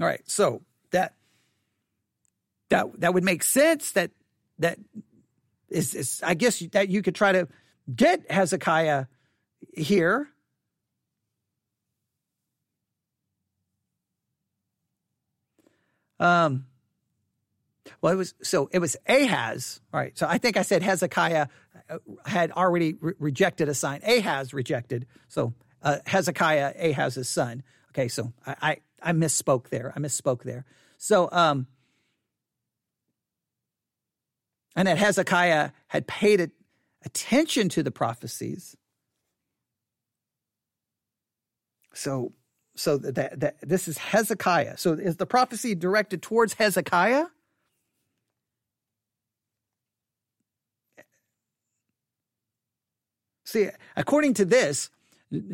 All 0.00 0.06
right, 0.06 0.22
so 0.26 0.62
that 0.92 1.14
that 2.70 3.00
that 3.00 3.12
would 3.12 3.24
make 3.24 3.42
sense. 3.42 3.92
That 3.92 4.12
that 4.58 4.78
is, 5.68 5.94
is 5.94 6.22
I 6.24 6.32
guess 6.34 6.60
that 6.72 6.88
you 6.88 7.02
could 7.02 7.14
try 7.14 7.32
to 7.32 7.48
get 7.94 8.30
Hezekiah 8.30 9.06
here 9.74 10.30
Um, 16.20 16.66
well, 18.02 18.12
it 18.12 18.16
was 18.16 18.34
so 18.42 18.68
it 18.72 18.78
was 18.78 18.96
Ahaz, 19.06 19.80
right? 19.92 20.16
So 20.16 20.26
I 20.26 20.38
think 20.38 20.56
I 20.56 20.62
said 20.62 20.82
Hezekiah 20.82 21.48
uh, 21.88 21.98
had 22.24 22.50
already 22.52 22.94
re- 22.94 23.14
rejected 23.18 23.68
a 23.68 23.74
sign. 23.74 24.00
Ahaz 24.02 24.54
rejected. 24.54 25.06
So 25.28 25.52
uh, 25.82 25.98
Hezekiah, 26.06 26.74
Ahaz's 26.78 27.28
son. 27.28 27.62
Okay, 27.90 28.08
so 28.08 28.32
I, 28.46 28.56
I, 28.62 28.76
I 29.10 29.12
misspoke 29.12 29.68
there. 29.68 29.92
I 29.94 29.98
misspoke 29.98 30.44
there. 30.44 30.64
So 30.96 31.28
um, 31.30 31.66
and 34.74 34.88
that 34.88 34.98
Hezekiah 34.98 35.70
had 35.88 36.06
paid 36.06 36.50
attention 37.04 37.68
to 37.70 37.82
the 37.82 37.90
prophecies. 37.90 38.76
So 41.92 42.32
so 42.76 42.96
that, 42.96 43.40
that 43.40 43.56
this 43.60 43.88
is 43.88 43.98
Hezekiah. 43.98 44.78
So 44.78 44.94
is 44.94 45.16
the 45.16 45.26
prophecy 45.26 45.74
directed 45.74 46.22
towards 46.22 46.54
Hezekiah? 46.54 47.26
See, 53.50 53.68
according 53.96 54.34
to 54.34 54.44
this, 54.44 54.90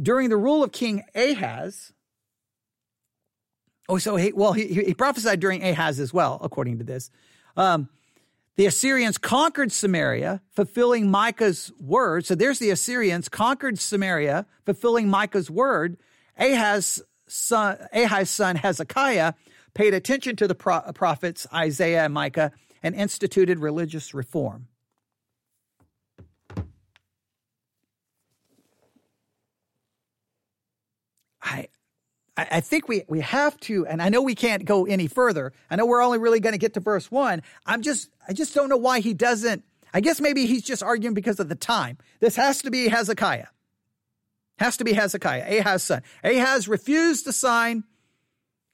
during 0.02 0.28
the 0.28 0.36
rule 0.36 0.62
of 0.62 0.70
King 0.70 1.02
Ahaz, 1.14 1.94
oh, 3.88 3.96
so 3.96 4.16
he, 4.16 4.32
well, 4.32 4.52
he, 4.52 4.66
he 4.66 4.92
prophesied 4.92 5.40
during 5.40 5.64
Ahaz 5.64 5.98
as 5.98 6.12
well, 6.12 6.38
according 6.42 6.76
to 6.78 6.84
this. 6.84 7.10
Um, 7.56 7.88
the 8.56 8.66
Assyrians 8.66 9.16
conquered 9.16 9.72
Samaria, 9.72 10.42
fulfilling 10.50 11.10
Micah's 11.10 11.72
word. 11.80 12.26
So 12.26 12.34
there's 12.34 12.58
the 12.58 12.68
Assyrians 12.68 13.30
conquered 13.30 13.78
Samaria, 13.78 14.44
fulfilling 14.66 15.08
Micah's 15.08 15.50
word. 15.50 15.96
Ahaz's 16.38 17.02
son, 17.26 17.78
Ahaz's 17.94 18.30
son 18.30 18.56
Hezekiah 18.56 19.32
paid 19.72 19.94
attention 19.94 20.36
to 20.36 20.46
the 20.46 20.54
pro- 20.54 20.92
prophets 20.92 21.46
Isaiah 21.50 22.04
and 22.04 22.12
Micah 22.12 22.52
and 22.82 22.94
instituted 22.94 23.58
religious 23.58 24.12
reform. 24.12 24.68
I, 31.46 31.68
I 32.36 32.60
think 32.60 32.88
we, 32.88 33.04
we 33.08 33.20
have 33.20 33.58
to, 33.60 33.86
and 33.86 34.02
I 34.02 34.10
know 34.10 34.20
we 34.20 34.34
can't 34.34 34.64
go 34.64 34.84
any 34.84 35.06
further. 35.06 35.52
I 35.70 35.76
know 35.76 35.86
we're 35.86 36.02
only 36.02 36.18
really 36.18 36.40
going 36.40 36.52
to 36.52 36.58
get 36.58 36.74
to 36.74 36.80
verse 36.80 37.10
one. 37.10 37.42
I'm 37.64 37.80
just, 37.80 38.10
I 38.28 38.34
just 38.34 38.54
don't 38.54 38.68
know 38.68 38.76
why 38.76 39.00
he 39.00 39.14
doesn't. 39.14 39.64
I 39.94 40.00
guess 40.00 40.20
maybe 40.20 40.44
he's 40.44 40.62
just 40.62 40.82
arguing 40.82 41.14
because 41.14 41.40
of 41.40 41.48
the 41.48 41.54
time. 41.54 41.96
This 42.20 42.36
has 42.36 42.60
to 42.62 42.70
be 42.70 42.88
Hezekiah. 42.88 43.46
Has 44.58 44.76
to 44.78 44.84
be 44.84 44.92
Hezekiah, 44.92 45.60
Ahaz's 45.60 45.82
son. 45.84 46.02
Ahaz 46.24 46.68
refused 46.68 47.24
to 47.24 47.32
sign. 47.32 47.84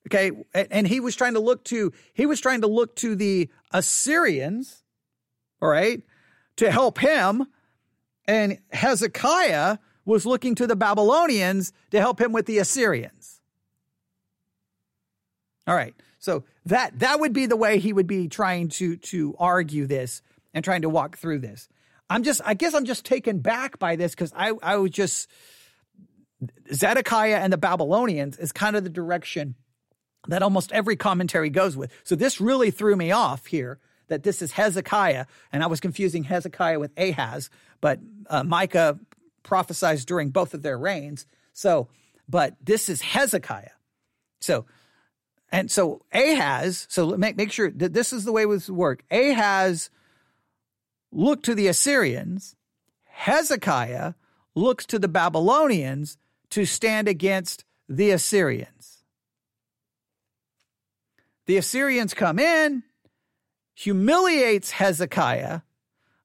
Okay, 0.09 0.33
and 0.53 0.87
he 0.87 0.99
was 0.99 1.15
trying 1.15 1.35
to 1.35 1.41
look 1.41 1.65
to 1.67 1.93
he 2.13 2.27
was 2.27 2.41
trying 2.41 2.63
to 2.63 2.67
look 2.67 2.97
to 2.97 3.15
the 3.15 3.49
Assyrians, 3.71 4.83
all 5.61 5.69
right, 5.69 6.03
to 6.57 6.71
help 6.71 6.99
him. 6.99 7.47
And 8.27 8.59
Hezekiah 8.73 9.79
was 10.05 10.27
looking 10.27 10.55
to 10.57 10.67
the 10.67 10.77
Babylonians 10.77 11.73
to 11.91 12.01
help 12.01 12.21
him 12.21 12.33
with 12.33 12.47
the 12.47 12.59
Assyrians. 12.59 13.41
All 15.67 15.75
right. 15.75 15.95
So 16.19 16.45
that 16.67 16.99
that 17.01 17.21
would 17.21 17.33
be 17.33 17.47
the 17.47 17.57
way 17.57 17.79
he 17.79 17.93
would 17.93 18.07
be 18.07 18.29
trying 18.29 18.69
to 18.71 18.97
to 18.97 19.35
argue 19.39 19.87
this 19.87 20.23
and 20.55 20.65
trying 20.65 20.83
to 20.83 20.89
walk 20.89 21.19
through 21.19 21.41
this. 21.41 21.69
I'm 22.11 22.23
just 22.23 22.41
I 22.45 22.55
guess 22.55 22.75
I'm 22.75 22.85
just 22.85 23.05
taken 23.05 23.39
back 23.39 23.79
by 23.79 23.97
this 23.97 24.13
because 24.13 24.33
I 24.37 24.53
I 24.63 24.77
was 24.77 24.91
just 24.91 25.29
Zedekiah 26.73 27.39
and 27.39 27.53
the 27.53 27.59
Babylonians 27.59 28.39
is 28.39 28.53
kind 28.53 28.77
of 28.77 28.85
the 28.85 28.91
direction 28.91 29.55
that 30.29 30.43
almost 30.43 30.73
every 30.73 30.97
commentary 30.97 31.51
goes 31.51 31.77
with. 31.77 31.93
So 32.05 32.15
this 32.15 32.41
really 32.41 32.71
threw 32.71 32.97
me 32.97 33.11
off 33.11 33.47
here 33.47 33.79
that 34.09 34.23
this 34.23 34.43
is 34.43 34.53
Hezekiah, 34.53 35.27
and 35.53 35.63
I 35.63 35.67
was 35.67 35.81
confusing 35.81 36.25
Hezekiah 36.25 36.79
with 36.79 36.93
Ahaz, 36.99 37.51
but 37.81 37.99
uh, 38.29 38.45
Micah 38.45 38.99
prophesies 39.43 40.05
during 40.05 40.31
both 40.31 40.55
of 40.55 40.63
their 40.63 40.79
reigns. 40.79 41.27
So, 41.53 41.89
but 42.29 42.57
this 42.63 42.89
is 42.89 43.03
Hezekiah. 43.03 43.71
So, 44.41 44.67
and 45.51 45.71
so 45.71 46.03
Ahaz, 46.13 46.87
so 46.89 47.17
make, 47.17 47.37
make 47.37 47.53
sure 47.53 47.71
that 47.71 47.93
this 47.93 48.13
is 48.13 48.25
the 48.25 48.33
way 48.33 48.47
this 48.47 48.71
work. 48.71 49.05
Ahaz 49.11 49.91
looked 51.13 51.45
to 51.45 51.55
the 51.55 51.69
Assyrians, 51.69 52.57
Hezekiah 53.05 54.15
looks 54.55 54.87
to 54.87 54.99
the 54.99 55.09
Babylonians 55.09 56.17
to 56.51 56.65
stand 56.65 57.09
against 57.09 57.65
the 57.89 58.11
Assyrians. 58.11 59.05
The 61.47 61.57
Assyrians 61.57 62.15
come 62.15 62.39
in, 62.39 62.83
humiliates 63.75 64.71
Hezekiah, 64.71 65.61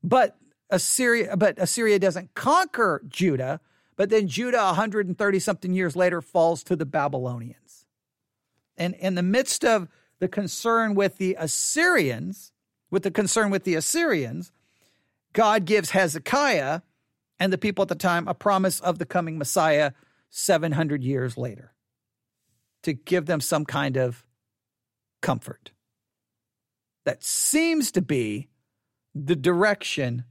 but 0.04 0.38
Assyria, 0.70 1.38
but 1.38 1.58
Assyria 1.60 2.00
doesn't 2.00 2.34
conquer 2.34 3.02
Judah, 3.08 3.60
but 3.96 4.10
then 4.10 4.28
Judah, 4.28 4.66
130 4.66 5.40
something 5.40 5.74
years 5.74 5.96
later, 5.96 6.22
falls 6.22 6.64
to 6.64 6.76
the 6.76 6.86
Babylonians. 6.86 7.86
And 8.78 8.94
in 8.96 9.16
the 9.16 9.24
midst 9.24 9.66
of 9.66 9.88
the 10.20 10.28
concern 10.28 10.94
with 10.94 11.18
the 11.18 11.36
Assyrians, 11.40 12.52
with 12.92 13.04
the 13.04 13.12
concern 13.12 13.50
with 13.50 13.64
the 13.64 13.76
Assyrians, 13.76 14.52
God 15.34 15.66
gives 15.66 15.92
Hezekiah 15.92 16.82
and 17.40 17.54
the 17.54 17.58
people 17.58 17.84
at 17.84 17.90
the 17.90 17.96
time 17.96 18.28
a 18.28 18.34
promise 18.34 18.80
of 18.80 19.00
the 19.00 19.06
coming 19.06 19.38
Messiah 19.38 19.92
700 20.30 21.04
years 21.04 21.38
later 21.38 21.74
to 22.84 22.94
give 22.94 23.26
them 23.26 23.42
some 23.42 23.66
kind 23.66 23.98
of 23.98 24.26
comfort. 25.22 25.72
That 27.06 27.24
seems 27.24 27.92
to 27.94 28.02
be 28.02 28.50
the 29.16 29.36
direction 29.36 30.26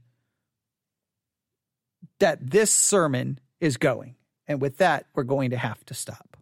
that 2.19 2.51
this 2.51 2.71
sermon 2.71 3.39
is 3.59 3.77
going. 3.77 4.15
And 4.47 4.61
with 4.61 4.77
that, 4.77 5.07
we're 5.13 5.23
going 5.23 5.51
to 5.51 5.57
have 5.57 5.83
to 5.85 5.93
stop. 5.93 6.37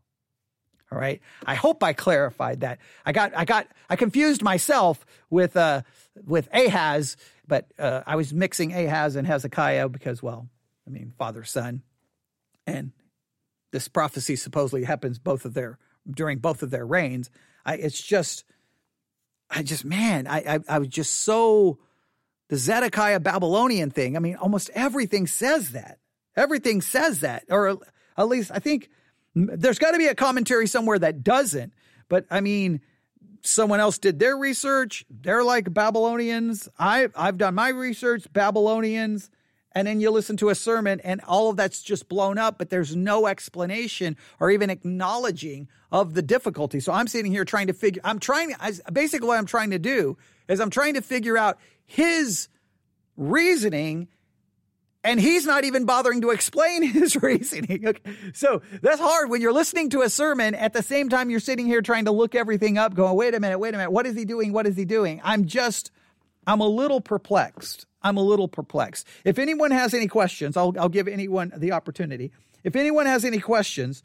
All 0.91 0.99
right. 0.99 1.19
I 1.45 1.55
hope 1.55 1.84
I 1.84 1.93
clarified 1.93 2.61
that. 2.61 2.80
I 3.05 3.11
got, 3.11 3.36
I 3.36 3.45
got, 3.45 3.67
I 3.89 3.95
confused 3.95 4.43
myself 4.43 5.05
with, 5.30 5.57
uh, 5.57 5.82
with 6.26 6.47
Ahaz, 6.53 7.17
but, 7.47 7.71
uh, 7.80 8.01
I 8.05 8.15
was 8.15 8.34
mixing 8.34 8.73
Ahaz 8.73 9.15
and 9.15 9.28
Hezekiah 9.28 9.89
because, 9.89 10.21
well, 10.21 10.47
I 10.88 10.91
mean, 10.91 11.13
father, 11.17 11.43
son. 11.43 11.82
And 12.67 12.91
this 13.71 13.88
prophecy 13.88 14.36
supposedly 14.36 14.84
happens 14.84 15.19
both 15.19 15.43
of 15.43 15.53
their, 15.53 15.80
during 16.09 16.38
both 16.38 16.61
of 16.61 16.69
their 16.69 16.86
reigns. 16.86 17.30
I, 17.65 17.78
it's 17.78 17.99
just, 17.99 18.43
I 19.49 19.63
just, 19.63 19.84
man, 19.84 20.28
I, 20.28 20.38
I, 20.38 20.59
I 20.69 20.80
was 20.80 20.88
just 20.88 21.15
so, 21.15 21.80
the 22.47 22.57
Zedekiah 22.57 23.19
Babylonian 23.19 23.91
thing. 23.91 24.15
I 24.15 24.19
mean, 24.19 24.35
almost 24.35 24.69
everything 24.73 25.27
says 25.27 25.71
that. 25.71 25.99
Everything 26.35 26.81
says 26.81 27.21
that, 27.21 27.45
or 27.49 27.79
at 28.17 28.27
least 28.27 28.51
I 28.53 28.59
think 28.59 28.89
there's 29.35 29.79
got 29.79 29.91
to 29.91 29.97
be 29.97 30.07
a 30.07 30.15
commentary 30.15 30.67
somewhere 30.67 30.99
that 30.99 31.23
doesn't. 31.23 31.73
But 32.09 32.25
I 32.29 32.41
mean, 32.41 32.81
someone 33.41 33.79
else 33.79 33.97
did 33.97 34.19
their 34.19 34.37
research. 34.37 35.05
They're 35.09 35.43
like 35.43 35.73
Babylonians. 35.73 36.67
I 36.77 37.07
I've 37.15 37.37
done 37.37 37.55
my 37.55 37.69
research. 37.69 38.31
Babylonians. 38.31 39.29
And 39.75 39.85
then 39.85 39.99
you 39.99 40.09
listen 40.09 40.37
to 40.37 40.49
a 40.49 40.55
sermon 40.55 41.01
and 41.01 41.19
all 41.27 41.49
of 41.49 41.57
that's 41.57 41.81
just 41.81 42.07
blown 42.07 42.37
up, 42.37 42.57
but 42.57 42.69
there's 42.69 42.95
no 42.95 43.27
explanation 43.27 44.15
or 44.39 44.49
even 44.49 44.69
acknowledging 44.69 45.67
of 45.91 46.13
the 46.13 46.21
difficulty. 46.21 46.79
So 46.79 46.93
I'm 46.93 47.07
sitting 47.07 47.31
here 47.33 47.43
trying 47.43 47.67
to 47.67 47.73
figure, 47.73 48.01
I'm 48.05 48.19
trying, 48.19 48.53
basically 48.93 49.27
what 49.27 49.37
I'm 49.37 49.45
trying 49.45 49.71
to 49.71 49.79
do 49.79 50.17
is 50.47 50.61
I'm 50.61 50.69
trying 50.69 50.93
to 50.93 51.01
figure 51.01 51.37
out 51.37 51.59
his 51.86 52.47
reasoning 53.17 54.07
and 55.05 55.19
he's 55.21 55.45
not 55.45 55.63
even 55.63 55.86
bothering 55.86 56.21
to 56.21 56.31
explain 56.31 56.81
his 56.91 57.15
reasoning. 57.15 57.88
Okay. 57.88 58.11
So 58.33 58.61
that's 58.81 58.99
hard 58.99 59.29
when 59.29 59.39
you're 59.39 59.53
listening 59.53 59.89
to 59.91 60.01
a 60.01 60.09
sermon 60.09 60.55
at 60.55 60.73
the 60.73 60.81
same 60.81 61.09
time 61.09 61.29
you're 61.29 61.39
sitting 61.39 61.67
here 61.67 61.81
trying 61.81 62.05
to 62.05 62.11
look 62.11 62.36
everything 62.36 62.77
up, 62.77 62.95
going, 62.95 63.15
wait 63.15 63.36
a 63.36 63.39
minute, 63.39 63.59
wait 63.59 63.73
a 63.73 63.77
minute, 63.77 63.91
what 63.91 64.05
is 64.05 64.15
he 64.15 64.25
doing? 64.25 64.51
What 64.51 64.65
is 64.65 64.75
he 64.75 64.83
doing? 64.83 65.21
I'm 65.23 65.45
just, 65.45 65.91
I'm 66.47 66.59
a 66.59 66.67
little 66.67 66.99
perplexed. 66.99 67.86
I'm 68.01 68.17
a 68.17 68.21
little 68.21 68.47
perplexed. 68.47 69.07
If 69.23 69.39
anyone 69.39 69.71
has 69.71 69.93
any 69.93 70.07
questions, 70.07 70.57
I'll, 70.57 70.73
I'll 70.79 70.89
give 70.89 71.07
anyone 71.07 71.53
the 71.55 71.71
opportunity. 71.71 72.31
If 72.63 72.75
anyone 72.75 73.05
has 73.05 73.23
any 73.23 73.39
questions, 73.39 74.03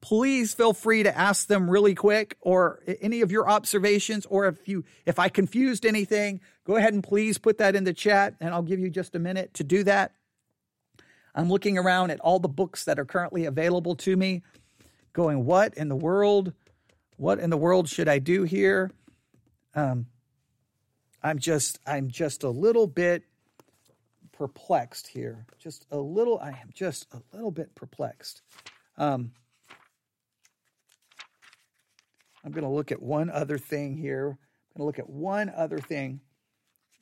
please 0.00 0.54
feel 0.54 0.72
free 0.72 1.02
to 1.02 1.16
ask 1.16 1.46
them 1.46 1.70
really 1.70 1.94
quick 1.94 2.36
or 2.40 2.80
any 3.00 3.20
of 3.20 3.30
your 3.30 3.48
observations 3.48 4.26
or 4.26 4.46
if 4.46 4.66
you 4.66 4.84
if 5.04 5.18
I 5.18 5.28
confused 5.28 5.84
anything, 5.84 6.40
go 6.64 6.76
ahead 6.76 6.94
and 6.94 7.04
please 7.04 7.38
put 7.38 7.58
that 7.58 7.76
in 7.76 7.84
the 7.84 7.92
chat 7.92 8.34
and 8.40 8.54
I'll 8.54 8.62
give 8.62 8.80
you 8.80 8.90
just 8.90 9.14
a 9.14 9.18
minute 9.18 9.54
to 9.54 9.64
do 9.64 9.84
that. 9.84 10.12
I'm 11.34 11.48
looking 11.48 11.78
around 11.78 12.10
at 12.10 12.20
all 12.20 12.38
the 12.38 12.48
books 12.48 12.84
that 12.84 12.98
are 12.98 13.04
currently 13.04 13.44
available 13.44 13.94
to 13.96 14.16
me 14.16 14.42
going 15.12 15.44
what 15.44 15.74
in 15.74 15.88
the 15.88 15.96
world 15.96 16.52
what 17.16 17.38
in 17.38 17.50
the 17.50 17.56
world 17.58 17.86
should 17.86 18.08
I 18.08 18.18
do 18.18 18.44
here? 18.44 18.90
Um, 19.74 20.06
I'm 21.22 21.38
just 21.38 21.78
I'm 21.86 22.08
just 22.08 22.44
a 22.44 22.48
little 22.48 22.86
bit 22.86 23.24
perplexed 24.32 25.06
here. 25.06 25.44
Just 25.58 25.86
a 25.90 25.98
little 25.98 26.38
I 26.38 26.48
am 26.48 26.70
just 26.72 27.06
a 27.12 27.20
little 27.34 27.50
bit 27.50 27.74
perplexed. 27.74 28.40
Um, 28.96 29.32
I'm 32.44 32.52
going 32.52 32.64
to 32.64 32.70
look 32.70 32.92
at 32.92 33.02
one 33.02 33.30
other 33.30 33.58
thing 33.58 33.96
here. 33.96 34.28
I'm 34.28 34.78
going 34.78 34.78
to 34.78 34.84
look 34.84 34.98
at 34.98 35.10
one 35.10 35.50
other 35.54 35.78
thing, 35.78 36.20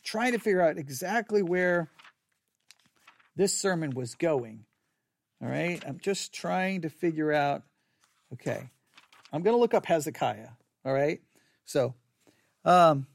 trying 0.02 0.32
to 0.32 0.38
figure 0.38 0.62
out 0.62 0.78
exactly 0.78 1.42
where 1.42 1.90
this 3.36 3.56
sermon 3.56 3.90
was 3.90 4.14
going. 4.14 4.64
All 5.40 5.48
right. 5.48 5.82
I'm 5.86 6.00
just 6.00 6.32
trying 6.32 6.82
to 6.82 6.90
figure 6.90 7.32
out. 7.32 7.62
Okay. 8.32 8.70
I'm 9.32 9.42
going 9.42 9.54
to 9.54 9.60
look 9.60 9.74
up 9.74 9.86
Hezekiah. 9.86 10.48
All 10.84 10.92
right. 10.92 11.20
So, 11.64 11.94
um, 12.64 13.06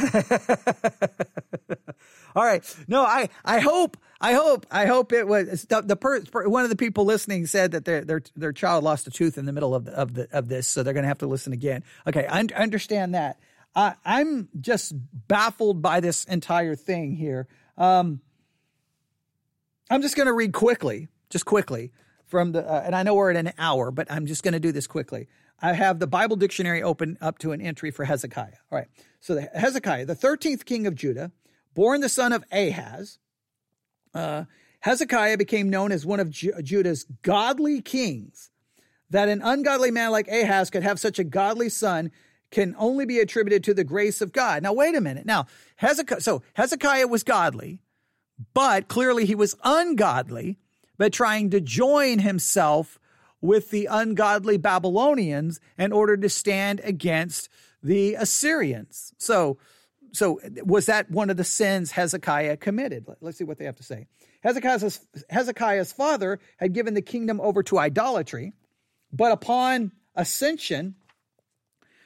All 2.36 2.44
right. 2.44 2.76
No, 2.86 3.02
I, 3.02 3.28
I 3.44 3.60
hope, 3.60 3.96
I 4.20 4.34
hope, 4.34 4.66
I 4.70 4.86
hope 4.86 5.12
it 5.12 5.26
was 5.26 5.64
the, 5.64 5.80
the 5.80 5.96
per, 5.96 6.20
one 6.46 6.64
of 6.64 6.70
the 6.70 6.76
people 6.76 7.04
listening 7.04 7.46
said 7.46 7.72
that 7.72 7.84
their, 7.84 8.04
their, 8.04 8.22
their 8.36 8.52
child 8.52 8.84
lost 8.84 9.06
a 9.06 9.10
tooth 9.10 9.36
in 9.36 9.46
the 9.46 9.52
middle 9.52 9.74
of 9.74 9.84
the, 9.84 9.92
of 9.92 10.14
the, 10.14 10.28
of 10.32 10.48
this. 10.48 10.68
So 10.68 10.82
they're 10.82 10.94
going 10.94 11.04
to 11.04 11.08
have 11.08 11.18
to 11.18 11.26
listen 11.26 11.52
again. 11.52 11.82
Okay. 12.06 12.26
I 12.26 12.40
understand 12.56 13.14
that. 13.14 13.38
I, 13.74 13.94
I'm 14.04 14.48
just 14.60 14.92
baffled 15.28 15.82
by 15.82 16.00
this 16.00 16.24
entire 16.24 16.76
thing 16.76 17.14
here. 17.14 17.48
Um, 17.76 18.20
I'm 19.90 20.02
just 20.02 20.16
going 20.16 20.26
to 20.26 20.32
read 20.32 20.52
quickly, 20.52 21.08
just 21.30 21.46
quickly 21.46 21.92
from 22.30 22.52
the, 22.52 22.66
uh, 22.66 22.82
and 22.84 22.94
I 22.94 23.02
know 23.02 23.14
we're 23.14 23.30
at 23.30 23.36
an 23.36 23.52
hour, 23.58 23.90
but 23.90 24.10
I'm 24.10 24.24
just 24.24 24.42
going 24.42 24.54
to 24.54 24.60
do 24.60 24.72
this 24.72 24.86
quickly. 24.86 25.26
I 25.60 25.72
have 25.72 25.98
the 25.98 26.06
Bible 26.06 26.36
dictionary 26.36 26.82
open 26.82 27.18
up 27.20 27.38
to 27.38 27.52
an 27.52 27.60
entry 27.60 27.90
for 27.90 28.04
Hezekiah. 28.04 28.54
All 28.70 28.78
right. 28.78 28.88
So 29.18 29.34
the, 29.34 29.42
Hezekiah, 29.42 30.06
the 30.06 30.14
13th 30.14 30.64
king 30.64 30.86
of 30.86 30.94
Judah, 30.94 31.32
born 31.74 32.00
the 32.00 32.08
son 32.08 32.32
of 32.32 32.44
Ahaz, 32.52 33.18
uh, 34.14 34.44
Hezekiah 34.80 35.36
became 35.36 35.68
known 35.68 35.92
as 35.92 36.06
one 36.06 36.20
of 36.20 36.30
Ju- 36.30 36.54
Judah's 36.62 37.04
godly 37.22 37.82
kings. 37.82 38.50
That 39.10 39.28
an 39.28 39.42
ungodly 39.42 39.90
man 39.90 40.12
like 40.12 40.28
Ahaz 40.28 40.70
could 40.70 40.84
have 40.84 41.00
such 41.00 41.18
a 41.18 41.24
godly 41.24 41.68
son 41.68 42.12
can 42.50 42.74
only 42.78 43.04
be 43.04 43.18
attributed 43.18 43.62
to 43.64 43.74
the 43.74 43.84
grace 43.84 44.20
of 44.20 44.32
God. 44.32 44.62
Now, 44.62 44.72
wait 44.72 44.94
a 44.94 45.00
minute. 45.00 45.26
Now, 45.26 45.46
Hezekiah, 45.76 46.20
so 46.20 46.42
Hezekiah 46.54 47.08
was 47.08 47.22
godly, 47.22 47.80
but 48.54 48.88
clearly 48.88 49.26
he 49.26 49.34
was 49.34 49.56
ungodly, 49.62 50.58
but 51.00 51.14
trying 51.14 51.48
to 51.48 51.62
join 51.62 52.18
himself 52.18 53.00
with 53.40 53.70
the 53.70 53.86
ungodly 53.90 54.58
Babylonians 54.58 55.58
in 55.78 55.92
order 55.92 56.14
to 56.14 56.28
stand 56.28 56.78
against 56.84 57.48
the 57.82 58.16
Assyrians. 58.16 59.14
So, 59.16 59.56
so 60.12 60.40
was 60.62 60.84
that 60.86 61.10
one 61.10 61.30
of 61.30 61.38
the 61.38 61.44
sins 61.44 61.92
Hezekiah 61.92 62.58
committed? 62.58 63.06
Let's 63.22 63.38
see 63.38 63.44
what 63.44 63.56
they 63.56 63.64
have 63.64 63.76
to 63.76 63.82
say. 63.82 64.08
Hezekiah's, 64.42 65.00
Hezekiah's 65.30 65.90
father 65.90 66.38
had 66.58 66.74
given 66.74 66.92
the 66.92 67.00
kingdom 67.00 67.40
over 67.40 67.62
to 67.62 67.78
idolatry, 67.78 68.52
but 69.10 69.32
upon 69.32 69.92
ascension 70.14 70.96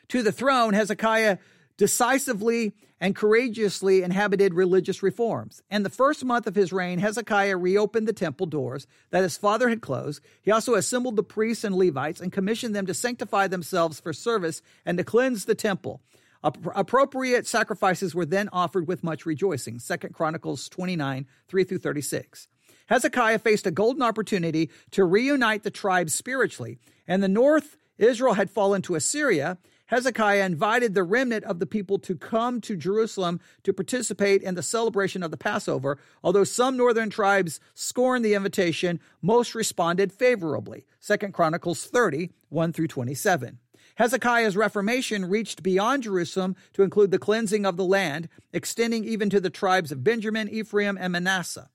to 0.06 0.22
the 0.22 0.30
throne, 0.30 0.72
Hezekiah 0.72 1.38
decisively 1.76 2.74
and 3.00 3.16
courageously 3.16 4.02
inhabited 4.02 4.54
religious 4.54 5.02
reforms. 5.02 5.62
And 5.70 5.84
the 5.84 5.90
first 5.90 6.24
month 6.24 6.46
of 6.46 6.54
his 6.54 6.72
reign, 6.72 6.98
Hezekiah 6.98 7.56
reopened 7.56 8.08
the 8.08 8.12
temple 8.12 8.46
doors 8.46 8.86
that 9.10 9.22
his 9.22 9.36
father 9.36 9.68
had 9.68 9.82
closed. 9.82 10.22
He 10.42 10.50
also 10.50 10.74
assembled 10.74 11.16
the 11.16 11.22
priests 11.22 11.64
and 11.64 11.74
Levites 11.74 12.20
and 12.20 12.32
commissioned 12.32 12.74
them 12.74 12.86
to 12.86 12.94
sanctify 12.94 13.48
themselves 13.48 14.00
for 14.00 14.12
service 14.12 14.62
and 14.86 14.96
to 14.98 15.04
cleanse 15.04 15.44
the 15.44 15.54
temple. 15.54 16.00
Appropriate 16.42 17.46
sacrifices 17.46 18.14
were 18.14 18.26
then 18.26 18.50
offered 18.52 18.86
with 18.86 19.02
much 19.02 19.24
rejoicing. 19.24 19.78
Second 19.78 20.12
Chronicles 20.12 20.68
29, 20.68 21.26
3 21.48 21.64
through 21.64 21.78
36. 21.78 22.48
Hezekiah 22.86 23.38
faced 23.38 23.66
a 23.66 23.70
golden 23.70 24.02
opportunity 24.02 24.70
to 24.90 25.04
reunite 25.04 25.62
the 25.62 25.70
tribes 25.70 26.14
spiritually. 26.14 26.78
And 27.08 27.22
the 27.22 27.28
north, 27.28 27.78
Israel 27.96 28.34
had 28.34 28.50
fallen 28.50 28.82
to 28.82 28.94
Assyria, 28.94 29.56
Hezekiah 29.86 30.44
invited 30.44 30.94
the 30.94 31.02
remnant 31.02 31.44
of 31.44 31.58
the 31.58 31.66
people 31.66 31.98
to 32.00 32.16
come 32.16 32.60
to 32.62 32.76
Jerusalem 32.76 33.40
to 33.64 33.72
participate 33.72 34.42
in 34.42 34.54
the 34.54 34.62
celebration 34.62 35.22
of 35.22 35.30
the 35.30 35.36
Passover. 35.36 35.98
Although 36.22 36.44
some 36.44 36.76
northern 36.76 37.10
tribes 37.10 37.60
scorned 37.74 38.24
the 38.24 38.34
invitation, 38.34 38.98
most 39.20 39.54
responded 39.54 40.12
favorably. 40.12 40.86
2 41.06 41.16
Chronicles 41.28 41.84
30, 41.84 42.30
1 42.48 42.72
through 42.72 42.88
27. 42.88 43.58
Hezekiah's 43.96 44.56
reformation 44.56 45.26
reached 45.26 45.62
beyond 45.62 46.02
Jerusalem 46.02 46.56
to 46.72 46.82
include 46.82 47.10
the 47.10 47.18
cleansing 47.18 47.64
of 47.64 47.76
the 47.76 47.84
land, 47.84 48.28
extending 48.52 49.04
even 49.04 49.30
to 49.30 49.40
the 49.40 49.50
tribes 49.50 49.92
of 49.92 50.02
Benjamin, 50.02 50.48
Ephraim, 50.48 50.98
and 50.98 51.12
Manasseh. 51.12 51.68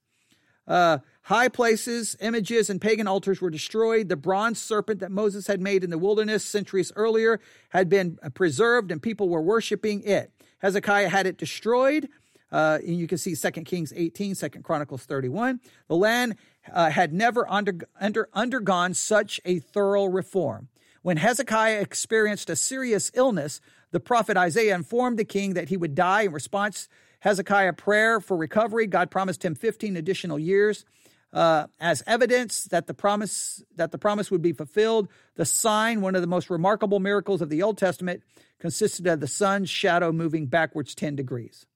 Uh, 0.68 1.00
high 1.30 1.48
places, 1.48 2.18
images, 2.22 2.72
and 2.72 2.82
pagan 2.82 3.08
altars 3.08 3.40
were 3.40 3.52
destroyed. 3.52 4.10
The 4.10 4.16
bronze 4.16 4.60
serpent 4.60 5.00
that 5.02 5.12
Moses 5.12 5.46
had 5.46 5.62
made 5.62 5.84
in 5.84 5.92
the 5.92 5.98
wilderness 6.00 6.44
centuries 6.44 6.92
earlier 6.96 7.40
had 7.70 7.88
been 7.88 8.18
preserved, 8.34 8.92
and 8.92 9.00
people 9.00 9.30
were 9.30 9.40
worshiping 9.42 10.02
it. 10.02 10.32
Hezekiah 10.58 11.10
had 11.10 11.28
it 11.28 11.38
destroyed. 11.38 12.10
Uh, 12.52 12.80
and 12.84 12.98
you 12.98 13.06
can 13.06 13.20
see 13.20 13.36
2 13.36 13.52
Kings 13.62 13.94
18, 13.96 14.34
2 14.34 14.50
Chronicles 14.64 15.06
31. 15.06 15.60
The 15.88 15.96
land 15.96 16.36
uh, 16.74 16.90
had 16.90 17.14
never 17.14 17.48
under, 17.48 17.78
under, 18.02 18.28
undergone 18.34 18.96
such 18.96 19.40
a 19.46 19.60
thorough 19.60 20.06
reform. 20.06 20.68
When 21.04 21.18
Hezekiah 21.18 21.80
experienced 21.80 22.50
a 22.50 22.56
serious 22.56 23.12
illness, 23.14 23.62
the 23.92 24.00
prophet 24.00 24.36
Isaiah 24.36 24.74
informed 24.74 25.20
the 25.20 25.26
king 25.26 25.54
that 25.54 25.70
he 25.70 25.78
would 25.78 25.94
die 25.94 26.24
in 26.24 26.32
response 26.32 26.90
Hezekiah 27.20 27.74
prayer 27.74 28.20
for 28.20 28.36
recovery. 28.36 28.88
God 28.88 29.12
promised 29.12 29.46
him 29.46 29.54
15 29.54 29.96
additional 29.96 30.40
years. 30.40 30.86
Uh, 31.32 31.68
as 31.80 32.02
evidence 32.08 32.64
that 32.66 32.88
the 32.88 32.94
promise 32.94 33.64
that 33.76 33.92
the 33.92 33.98
promise 34.00 34.32
would 34.32 34.42
be 34.42 34.52
fulfilled, 34.52 35.08
the 35.36 35.46
sign, 35.46 36.02
one 36.02 36.16
of 36.16 36.22
the 36.22 36.28
most 36.28 36.50
remarkable 36.50 37.00
miracles 37.00 37.42
of 37.42 37.50
the 37.50 37.62
Old 37.62 37.78
Testament, 37.78 38.24
consisted 38.60 39.06
of 39.06 39.20
the 39.20 39.28
sun's 39.28 39.70
shadow 39.70 40.12
moving 40.12 40.48
backwards 40.48 40.96
10 40.96 41.16
degrees. 41.16 41.68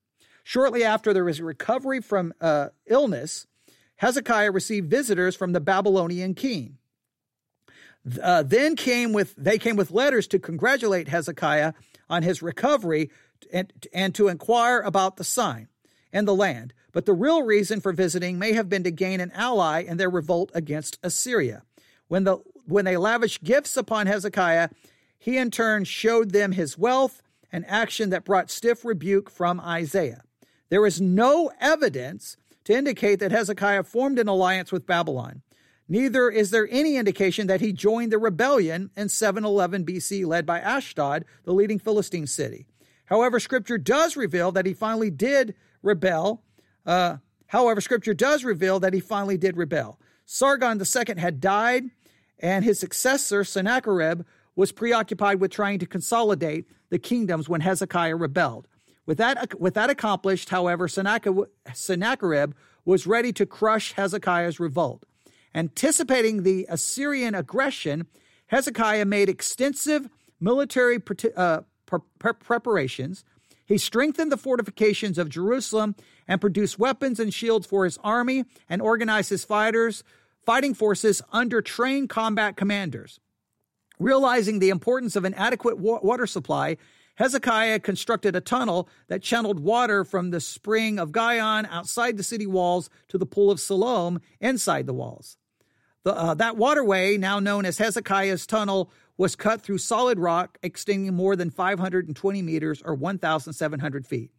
Shortly 0.44 0.84
after 0.84 1.14
there 1.14 1.24
was 1.24 1.40
recovery 1.40 2.02
from 2.02 2.34
uh, 2.42 2.70
illness, 2.88 3.46
Hezekiah 3.98 4.52
received 4.52 4.90
visitors 4.90 5.36
from 5.36 5.54
the 5.54 5.62
Babylonian 5.62 6.34
king. 6.34 6.78
Uh, 8.22 8.44
then 8.44 8.76
came 8.76 9.14
with 9.14 9.34
they 9.38 9.58
came 9.58 9.78
with 9.78 9.92
letters 9.92 10.28
to 10.28 10.40
congratulate 10.40 11.08
Hezekiah 11.08 11.74
on 12.10 12.22
his 12.22 12.42
recovery 12.42 13.12
and, 13.54 13.72
and 13.94 14.14
to 14.16 14.28
inquire 14.28 14.82
about 14.82 15.16
the 15.16 15.24
sign 15.24 15.70
and 16.12 16.28
the 16.28 16.36
land. 16.36 16.74
But 16.94 17.06
the 17.06 17.14
real 17.14 17.44
reason 17.44 17.82
for 17.82 17.92
visiting 17.92 18.40
may 18.40 18.54
have 18.54 18.70
been 18.70 18.84
to 18.84 18.92
gain 18.92 19.20
an 19.20 19.32
ally 19.32 19.82
in 19.82 19.98
their 19.98 20.10
revolt 20.10 20.52
against 20.54 21.00
Assyria. 21.04 21.64
When, 22.08 22.24
the, 22.24 22.38
when 22.66 22.86
they 22.86 22.96
lavished 22.96 23.44
gifts 23.44 23.76
upon 23.76 24.08
Hezekiah, 24.08 24.70
he 25.20 25.38
in 25.38 25.52
turn 25.52 25.84
showed 25.84 26.32
them 26.32 26.52
his 26.52 26.78
wealth, 26.78 27.22
an 27.52 27.66
action 27.66 28.12
that 28.12 28.26
brought 28.26 28.52
stiff 28.52 28.86
rebuke 28.86 29.30
from 29.30 29.60
Isaiah. 29.60 30.22
There 30.70 30.86
is 30.86 31.02
no 31.02 31.52
evidence 31.60 32.38
to 32.66 32.74
indicate 32.74 33.20
that 33.20 33.32
Hezekiah 33.32 33.84
formed 33.84 34.20
an 34.20 34.28
alliance 34.28 34.72
with 34.72 34.86
Babylon. 34.86 35.42
Neither 35.90 36.30
is 36.30 36.52
there 36.52 36.68
any 36.72 36.96
indication 36.96 37.48
that 37.48 37.62
he 37.62 37.74
joined 37.74 38.12
the 38.12 38.18
rebellion 38.18 38.90
in 38.96 39.10
711 39.10 39.86
BC 39.86 40.26
led 40.26 40.46
by 40.46 40.60
Ashdod, 40.60 41.26
the 41.44 41.54
leading 41.54 41.80
Philistine 41.80 42.28
city. 42.28 42.66
However, 43.06 43.40
Scripture 43.40 43.78
does 43.78 44.16
reveal 44.16 44.52
that 44.54 44.66
he 44.66 44.74
finally 44.74 45.12
did 45.12 45.56
rebel. 45.82 46.42
Uh, 46.86 47.18
however, 47.48 47.82
Scripture 47.82 48.14
does 48.14 48.44
reveal 48.44 48.80
that 48.80 48.94
he 48.94 49.00
finally 49.00 49.38
did 49.38 49.58
rebel. 49.58 50.00
Sargon 50.26 50.80
II 50.80 51.20
had 51.20 51.40
died, 51.40 51.86
and 52.40 52.64
his 52.64 52.80
successor, 52.80 53.44
Sennacherib, 53.44 54.24
was 54.56 54.72
preoccupied 54.72 55.40
with 55.40 55.52
trying 55.52 55.80
to 55.80 55.86
consolidate 55.86 56.68
the 56.90 57.00
kingdoms 57.00 57.50
when 57.50 57.62
Hezekiah 57.62 58.16
rebelled. 58.16 58.68
With 59.06 59.18
that, 59.18 59.60
with 59.60 59.74
that 59.74 59.90
accomplished, 59.90 60.50
however, 60.50 60.88
Sennacherib 60.88 62.54
was 62.86 63.08
ready 63.08 63.34
to 63.34 63.46
crush 63.46 63.94
Hezekiah's 63.94 64.60
revolt. 64.60 65.06
Anticipating 65.56 66.44
the 66.44 66.66
Assyrian 66.70 67.36
aggression, 67.36 68.08
Hezekiah 68.48 69.06
made 69.06 69.30
extensive 69.30 70.10
military 70.40 71.00
uh, 71.36 71.62
pre- 71.86 72.34
preparations. 72.40 73.24
He 73.66 73.78
strengthened 73.78 74.32
the 74.32 74.38
fortifications 74.38 75.18
of 75.18 75.30
Jerusalem 75.30 75.96
and 76.28 76.42
produce 76.42 76.80
weapons 76.80 77.20
and 77.20 77.34
shields 77.34 77.68
for 77.68 77.86
his 77.86 77.98
army 78.04 78.46
and 78.70 78.82
organize 78.82 79.30
his 79.30 79.46
fighters, 79.46 80.04
fighting 80.46 80.74
forces 80.74 81.22
under 81.32 81.62
trained 81.62 82.10
combat 82.10 82.56
commanders. 82.56 83.20
Realizing 84.00 84.60
the 84.60 84.70
importance 84.70 85.16
of 85.16 85.26
an 85.26 85.34
adequate 85.36 85.78
wa- 85.78 86.00
water 86.02 86.28
supply, 86.28 86.78
Hezekiah 87.16 87.80
constructed 87.80 88.36
a 88.36 88.42
tunnel 88.42 88.90
that 89.08 89.22
channeled 89.22 89.60
water 89.60 90.04
from 90.04 90.32
the 90.32 90.42
spring 90.42 90.98
of 90.98 91.12
Gihon 91.12 91.66
outside 91.68 92.18
the 92.18 92.24
city 92.24 92.48
walls 92.48 92.90
to 93.10 93.18
the 93.18 93.26
pool 93.26 93.52
of 93.52 93.60
Siloam 93.60 94.20
inside 94.40 94.88
the 94.88 94.94
walls. 94.94 95.38
The, 96.04 96.16
uh, 96.16 96.34
that 96.36 96.58
waterway, 96.58 97.18
now 97.18 97.40
known 97.40 97.66
as 97.66 97.78
Hezekiah's 97.78 98.48
Tunnel, 98.48 98.92
was 99.16 99.36
cut 99.36 99.62
through 99.62 99.78
solid 99.78 100.18
rock 100.18 100.58
extending 100.64 101.14
more 101.14 101.36
than 101.36 101.52
520 101.52 102.42
meters 102.42 102.82
or 102.84 102.96
1,700 102.96 104.08
feet. 104.08 104.32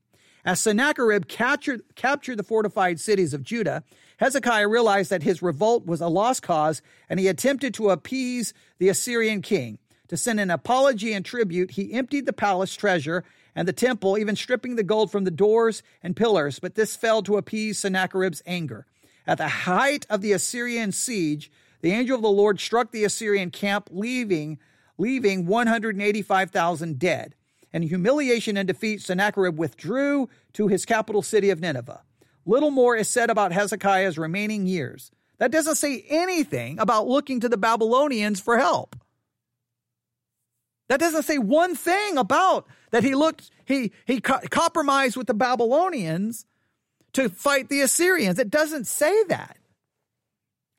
As 0.45 0.61
Sennacherib 0.61 1.27
captured, 1.27 1.83
captured 1.95 2.37
the 2.37 2.43
fortified 2.43 3.01
cities 3.01 3.33
of 3.33 3.43
Judah, 3.43 3.83
Hezekiah 4.19 4.69
realized 4.69 5.11
that 5.11 5.23
his 5.23 5.43
revolt 5.43 5.87
was 5.87 6.01
a 6.01 6.09
lost 6.09 6.43
cause, 6.43 6.83
and 7.09 7.19
he 7.19 7.29
attempted 7.29 7.73
to 7.75 7.91
appease 7.91 8.53
the 8.79 8.89
Assyrian 8.89 9.41
king. 9.43 9.79
To 10.09 10.17
send 10.17 10.39
an 10.39 10.51
apology 10.51 11.13
and 11.15 11.25
tribute, 11.25 11.73
he 11.73 11.95
emptied 11.95 12.27
the 12.27 12.33
palace 12.33 12.77
treasure 12.77 13.25
and 13.57 13.67
the 13.67 13.73
temple, 13.73 14.19
even 14.19 14.37
stripping 14.37 14.77
the 14.77 14.83
gold 14.83 15.11
from 15.11 15.25
the 15.25 15.31
doors 15.31 15.83
and 16.03 16.15
pillars, 16.15 16.59
but 16.59 16.75
this 16.75 16.95
failed 16.95 17.25
to 17.27 17.37
appease 17.37 17.79
Sennacherib's 17.79 18.43
anger. 18.47 18.87
At 19.27 19.39
the 19.39 19.49
height 19.49 20.07
of 20.11 20.21
the 20.21 20.33
Assyrian 20.33 20.93
siege, 20.93 21.51
the 21.81 21.93
angel 21.93 22.17
of 22.17 22.23
the 22.23 22.29
Lord 22.29 22.61
struck 22.61 22.91
the 22.91 23.05
Assyrian 23.05 23.51
camp, 23.51 23.89
leaving, 23.91 24.59
leaving 24.99 25.47
185,000 25.47 26.99
dead. 26.99 27.35
In 27.75 27.83
humiliation 27.83 28.57
and 28.57 28.69
defeat, 28.69 29.03
Sennacherib 29.03 29.59
withdrew 29.59 30.29
to 30.53 30.69
his 30.69 30.87
capital 30.87 31.23
city 31.23 31.51
of 31.51 31.61
Nineveh. 31.61 32.03
Little 32.47 32.71
more 32.71 32.95
is 32.95 33.09
said 33.09 33.31
about 33.31 33.51
Hezekiah's 33.51 34.17
remaining 34.17 34.65
years. 34.65 35.11
That 35.39 35.51
doesn't 35.51 35.75
say 35.75 36.05
anything 36.09 36.79
about 36.79 37.09
looking 37.09 37.41
to 37.41 37.49
the 37.49 37.57
Babylonians 37.57 38.39
for 38.39 38.59
help. 38.59 38.95
That 40.89 41.01
doesn't 41.01 41.25
say 41.25 41.39
one 41.39 41.75
thing 41.75 42.17
about 42.17 42.69
that 42.93 43.03
he 43.03 43.17
looked, 43.17 43.51
he, 43.65 43.91
he 44.07 44.21
co- 44.21 44.39
compromised 44.51 45.17
with 45.17 45.27
the 45.27 45.35
Babylonians 45.35 46.47
to 47.15 47.29
fight 47.29 47.71
the 47.71 47.81
Assyrians. 47.81 48.39
It 48.39 48.51
doesn't 48.51 48.87
say 48.87 49.25
that. 49.25 49.59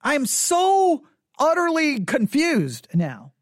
I'm 0.02 0.26
so 0.26 1.04
utterly 1.38 2.06
confused 2.06 2.88
now. 2.94 3.34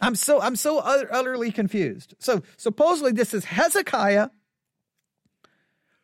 I'm 0.00 0.14
so 0.14 0.40
I'm 0.40 0.56
so 0.56 0.78
utterly 0.78 1.50
confused. 1.50 2.14
So 2.18 2.42
supposedly 2.56 3.12
this 3.12 3.34
is 3.34 3.44
Hezekiah 3.46 4.30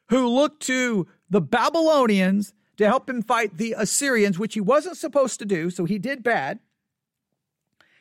who 0.08 0.28
looked 0.28 0.62
to 0.62 1.06
the 1.30 1.40
Babylonians 1.40 2.52
to 2.76 2.86
help 2.86 3.08
him 3.08 3.22
fight 3.22 3.56
the 3.56 3.74
Assyrians, 3.76 4.38
which 4.38 4.54
he 4.54 4.60
wasn't 4.60 4.96
supposed 4.96 5.38
to 5.38 5.44
do, 5.44 5.70
so 5.70 5.84
he 5.84 5.98
did 5.98 6.22
bad. 6.22 6.58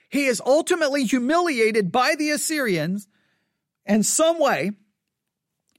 He 0.09 0.25
is 0.25 0.41
ultimately 0.45 1.05
humiliated 1.05 1.91
by 1.91 2.15
the 2.15 2.31
Assyrians 2.31 3.07
in 3.85 4.03
some 4.03 4.39
way, 4.39 4.71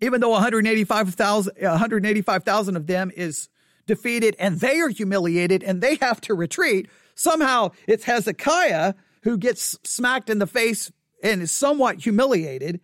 even 0.00 0.20
though 0.20 0.30
185,000 0.30 1.54
185,000 1.60 2.76
of 2.76 2.86
them 2.86 3.10
is 3.16 3.48
defeated 3.86 4.34
and 4.38 4.60
they 4.60 4.80
are 4.80 4.88
humiliated 4.88 5.62
and 5.62 5.80
they 5.80 5.96
have 5.96 6.20
to 6.22 6.34
retreat. 6.34 6.88
Somehow 7.14 7.70
it's 7.86 8.04
Hezekiah 8.04 8.94
who 9.25 9.39
gets 9.39 9.77
smacked 9.85 10.31
in 10.31 10.39
the 10.39 10.47
face 10.47 10.93
and 11.22 11.43
is 11.43 11.51
somewhat 11.51 11.99
humiliated. 11.99 12.81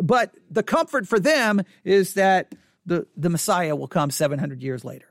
But 0.00 0.32
the 0.48 0.62
comfort 0.62 1.08
for 1.08 1.18
them 1.18 1.62
is 1.84 2.14
that 2.14 2.54
the, 2.86 3.06
the 3.16 3.28
Messiah 3.28 3.74
will 3.74 3.88
come 3.88 4.10
700 4.10 4.62
years 4.62 4.84
later. 4.84 5.08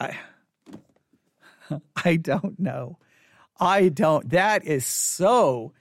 I, 0.00 0.18
I 2.04 2.16
don't 2.16 2.58
know. 2.58 2.98
I 3.60 3.88
don't. 3.88 4.28
That 4.30 4.64
is 4.64 4.84
so, 4.84 5.72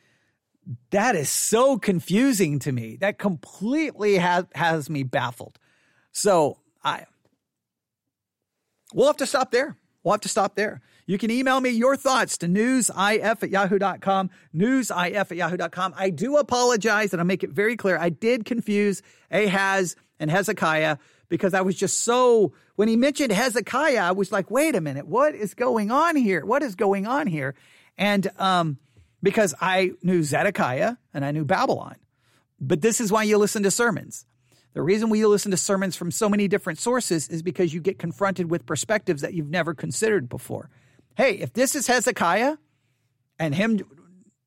that 0.92 1.16
is 1.16 1.30
so 1.30 1.80
confusing 1.80 2.60
to 2.60 2.72
me. 2.72 2.98
That 2.98 3.18
completely 3.18 4.20
has, 4.20 4.46
has 4.54 4.88
me 4.88 5.02
baffled. 5.02 5.58
So 6.12 6.60
I, 6.84 7.08
we'll 8.94 9.08
have 9.08 9.18
to 9.18 9.26
stop 9.26 9.50
there. 9.50 9.76
We'll 10.04 10.14
have 10.14 10.22
to 10.22 10.30
stop 10.30 10.56
there. 10.56 10.84
You 11.06 11.18
can 11.18 11.32
email 11.32 11.60
me 11.60 11.70
your 11.70 11.98
thoughts 11.98 12.38
to 12.40 12.48
newsif 12.48 13.44
at 13.44 13.50
yahoo.com, 13.50 14.30
newsif 14.56 15.16
at 15.16 15.36
yahoo.com. 15.36 15.94
I 15.98 16.10
do 16.10 16.38
apologize 16.38 17.14
and 17.14 17.22
I'll 17.22 17.26
make 17.26 17.44
it 17.44 17.50
very 17.50 17.76
clear. 17.76 17.98
I 17.98 18.10
did 18.10 18.46
confuse 18.46 19.02
Ahaz 19.30 19.96
and 20.20 20.32
Hezekiah 20.32 20.98
because 21.28 21.54
I 21.54 21.62
was 21.62 21.76
just 21.76 22.02
so, 22.02 22.54
when 22.76 22.88
he 22.88 22.96
mentioned 22.96 23.32
Hezekiah, 23.32 24.00
I 24.00 24.12
was 24.12 24.32
like, 24.32 24.50
wait 24.50 24.76
a 24.76 24.82
minute, 24.82 25.08
what 25.08 25.36
is 25.36 25.54
going 25.54 25.92
on 25.92 26.16
here? 26.16 26.46
What 26.46 26.64
is 26.64 26.76
going 26.76 27.06
on 27.06 27.28
here? 27.28 27.56
And 27.98 28.30
um, 28.38 28.78
because 29.22 29.54
I 29.60 29.92
knew 30.04 30.24
Zedekiah 30.24 30.96
and 31.14 31.26
I 31.26 31.32
knew 31.32 31.44
Babylon. 31.44 31.96
But 32.62 32.82
this 32.82 33.02
is 33.02 33.12
why 33.12 33.24
you 33.24 33.38
listen 33.38 33.64
to 33.64 33.72
sermons. 33.72 34.26
The 34.74 34.82
reason 34.82 35.10
we 35.10 35.26
listen 35.26 35.52
to 35.52 35.58
sermons 35.58 35.96
from 35.96 36.12
so 36.12 36.30
many 36.30 36.48
different 36.48 36.80
sources 36.80 37.28
is 37.28 37.44
because 37.44 37.74
you 37.74 37.82
get 37.82 38.00
confronted 38.00 38.50
with 38.50 38.66
perspectives 38.66 39.22
that 39.22 39.34
you've 39.34 39.50
never 39.50 39.74
considered 39.74 40.30
before. 40.30 40.70
Hey, 41.16 41.34
if 41.34 41.54
this 41.54 41.76
is 41.76 41.88
Hezekiah 41.88 42.58
and 43.40 43.54
him 43.54 43.80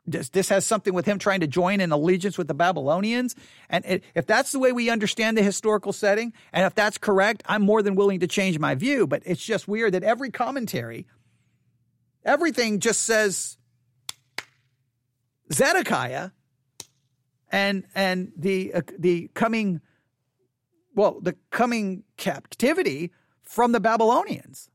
this, 0.06 0.28
this 0.28 0.48
has 0.50 0.64
something 0.64 0.94
with 0.94 1.04
him 1.04 1.18
trying 1.18 1.40
to 1.40 1.46
join 1.46 1.80
in 1.80 1.90
allegiance 1.90 2.38
with 2.38 2.46
the 2.48 2.54
Babylonians. 2.54 3.34
And 3.68 3.84
it, 3.84 4.04
if 4.14 4.26
that's 4.26 4.52
the 4.52 4.58
way 4.58 4.72
we 4.72 4.88
understand 4.88 5.36
the 5.36 5.42
historical 5.42 5.92
setting, 5.92 6.32
and 6.52 6.64
if 6.64 6.74
that's 6.74 6.96
correct, 6.96 7.42
I'm 7.46 7.62
more 7.62 7.82
than 7.82 7.96
willing 7.96 8.20
to 8.20 8.26
change 8.26 8.58
my 8.58 8.74
view. 8.74 9.06
But 9.06 9.22
it's 9.26 9.44
just 9.44 9.66
weird 9.66 9.94
that 9.94 10.04
every 10.04 10.30
commentary, 10.30 11.06
everything 12.24 12.78
just 12.78 13.02
says 13.02 13.58
Zedekiah 15.52 16.30
and 17.50 17.84
and 17.94 18.32
the 18.36 18.74
uh, 18.74 18.82
the 18.98 19.28
coming 19.34 19.80
well, 20.94 21.18
the 21.20 21.36
coming 21.50 22.04
captivity 22.16 23.12
from 23.42 23.72
the 23.72 23.80
Babylonians. 23.80 24.70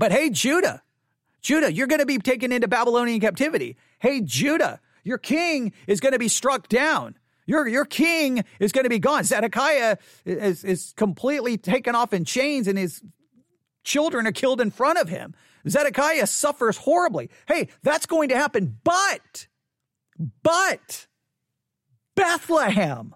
But 0.00 0.12
hey, 0.12 0.30
Judah, 0.30 0.82
Judah, 1.42 1.70
you're 1.70 1.86
going 1.86 2.00
to 2.00 2.06
be 2.06 2.16
taken 2.16 2.52
into 2.52 2.66
Babylonian 2.66 3.20
captivity. 3.20 3.76
Hey, 3.98 4.22
Judah, 4.22 4.80
your 5.04 5.18
king 5.18 5.74
is 5.86 6.00
going 6.00 6.14
to 6.14 6.18
be 6.18 6.26
struck 6.26 6.68
down. 6.68 7.18
Your, 7.44 7.68
your 7.68 7.84
king 7.84 8.42
is 8.60 8.72
going 8.72 8.84
to 8.84 8.88
be 8.88 8.98
gone. 8.98 9.24
Zedekiah 9.24 9.98
is, 10.24 10.64
is 10.64 10.94
completely 10.96 11.58
taken 11.58 11.94
off 11.94 12.14
in 12.14 12.24
chains 12.24 12.66
and 12.66 12.78
his 12.78 13.02
children 13.84 14.26
are 14.26 14.32
killed 14.32 14.62
in 14.62 14.70
front 14.70 14.98
of 14.98 15.10
him. 15.10 15.34
Zedekiah 15.68 16.26
suffers 16.26 16.78
horribly. 16.78 17.28
Hey, 17.46 17.68
that's 17.82 18.06
going 18.06 18.30
to 18.30 18.36
happen. 18.36 18.78
But, 18.82 19.48
but, 20.42 21.08
Bethlehem, 22.14 23.14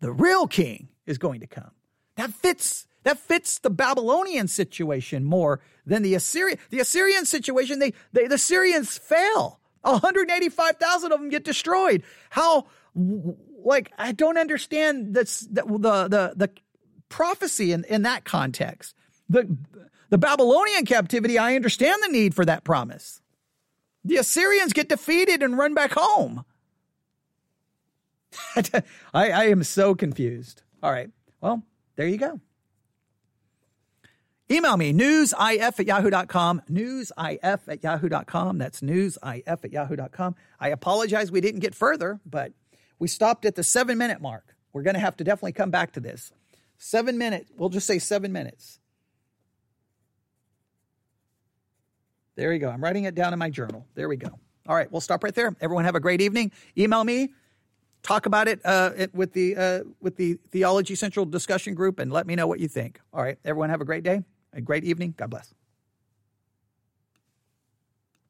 the 0.00 0.10
real 0.10 0.46
king 0.46 0.88
is 1.04 1.18
going 1.18 1.40
to 1.40 1.46
come. 1.46 1.72
That 2.16 2.30
fits 2.30 2.85
that 3.06 3.20
fits 3.20 3.60
the 3.60 3.70
Babylonian 3.70 4.48
situation 4.48 5.22
more 5.22 5.60
than 5.86 6.02
the 6.02 6.16
Assyrian. 6.16 6.58
The 6.70 6.80
Assyrian 6.80 7.24
situation, 7.24 7.78
they, 7.78 7.92
they 8.12 8.26
the 8.26 8.36
Syrians 8.36 8.98
fail. 8.98 9.60
185,000 9.82 11.12
of 11.12 11.20
them 11.20 11.28
get 11.28 11.44
destroyed. 11.44 12.02
How 12.30 12.66
like 13.64 13.92
I 13.96 14.10
don't 14.10 14.36
understand 14.36 15.14
this 15.14 15.42
the 15.42 15.62
the 15.62 16.08
the, 16.08 16.32
the 16.34 16.50
prophecy 17.08 17.70
in, 17.70 17.84
in 17.84 18.02
that 18.02 18.24
context. 18.24 18.96
The 19.28 19.56
the 20.10 20.18
Babylonian 20.18 20.84
captivity, 20.84 21.38
I 21.38 21.54
understand 21.54 22.02
the 22.02 22.10
need 22.10 22.34
for 22.34 22.44
that 22.44 22.64
promise. 22.64 23.22
The 24.04 24.16
Assyrians 24.16 24.72
get 24.72 24.88
defeated 24.88 25.44
and 25.44 25.56
run 25.56 25.74
back 25.74 25.92
home. 25.92 26.44
I, 29.14 29.30
I 29.30 29.44
am 29.44 29.62
so 29.62 29.94
confused. 29.94 30.64
All 30.82 30.90
right. 30.90 31.10
Well, 31.40 31.62
there 31.94 32.08
you 32.08 32.18
go. 32.18 32.40
Email 34.48 34.76
me, 34.76 34.92
newsif 34.92 35.80
at 35.80 35.86
yahoo.com, 35.86 36.62
newsif 36.70 37.60
at 37.68 37.82
yahoo.com. 37.82 38.58
That's 38.58 38.80
newsif 38.80 39.42
at 39.46 39.72
yahoo.com. 39.72 40.36
I 40.60 40.68
apologize 40.68 41.32
we 41.32 41.40
didn't 41.40 41.60
get 41.60 41.74
further, 41.74 42.20
but 42.24 42.52
we 42.98 43.08
stopped 43.08 43.44
at 43.44 43.56
the 43.56 43.64
seven 43.64 43.98
minute 43.98 44.20
mark. 44.20 44.54
We're 44.72 44.82
going 44.82 44.94
to 44.94 45.00
have 45.00 45.16
to 45.16 45.24
definitely 45.24 45.52
come 45.52 45.70
back 45.70 45.92
to 45.92 46.00
this. 46.00 46.32
Seven 46.78 47.18
minutes. 47.18 47.50
We'll 47.56 47.70
just 47.70 47.86
say 47.86 47.98
seven 47.98 48.32
minutes. 48.32 48.78
There 52.36 52.50
we 52.50 52.58
go. 52.58 52.68
I'm 52.68 52.84
writing 52.84 53.04
it 53.04 53.14
down 53.14 53.32
in 53.32 53.38
my 53.38 53.48
journal. 53.50 53.86
There 53.94 54.08
we 54.08 54.16
go. 54.16 54.38
All 54.68 54.76
right, 54.76 54.90
we'll 54.90 55.00
stop 55.00 55.24
right 55.24 55.34
there. 55.34 55.56
Everyone 55.60 55.84
have 55.84 55.94
a 55.94 56.00
great 56.00 56.20
evening. 56.20 56.52
Email 56.76 57.02
me, 57.04 57.30
talk 58.02 58.26
about 58.26 58.48
it, 58.48 58.60
uh, 58.64 58.90
with 59.14 59.32
the 59.32 59.56
uh, 59.56 59.80
with 60.00 60.16
the 60.16 60.38
Theology 60.50 60.94
Central 60.94 61.24
discussion 61.24 61.74
group 61.74 61.98
and 61.98 62.12
let 62.12 62.26
me 62.26 62.34
know 62.34 62.46
what 62.46 62.60
you 62.60 62.68
think. 62.68 63.00
All 63.12 63.22
right, 63.22 63.38
everyone 63.44 63.70
have 63.70 63.80
a 63.80 63.84
great 63.84 64.02
day, 64.02 64.22
a 64.56 64.60
great 64.62 64.84
evening. 64.84 65.14
God 65.16 65.30
bless. 65.30 65.54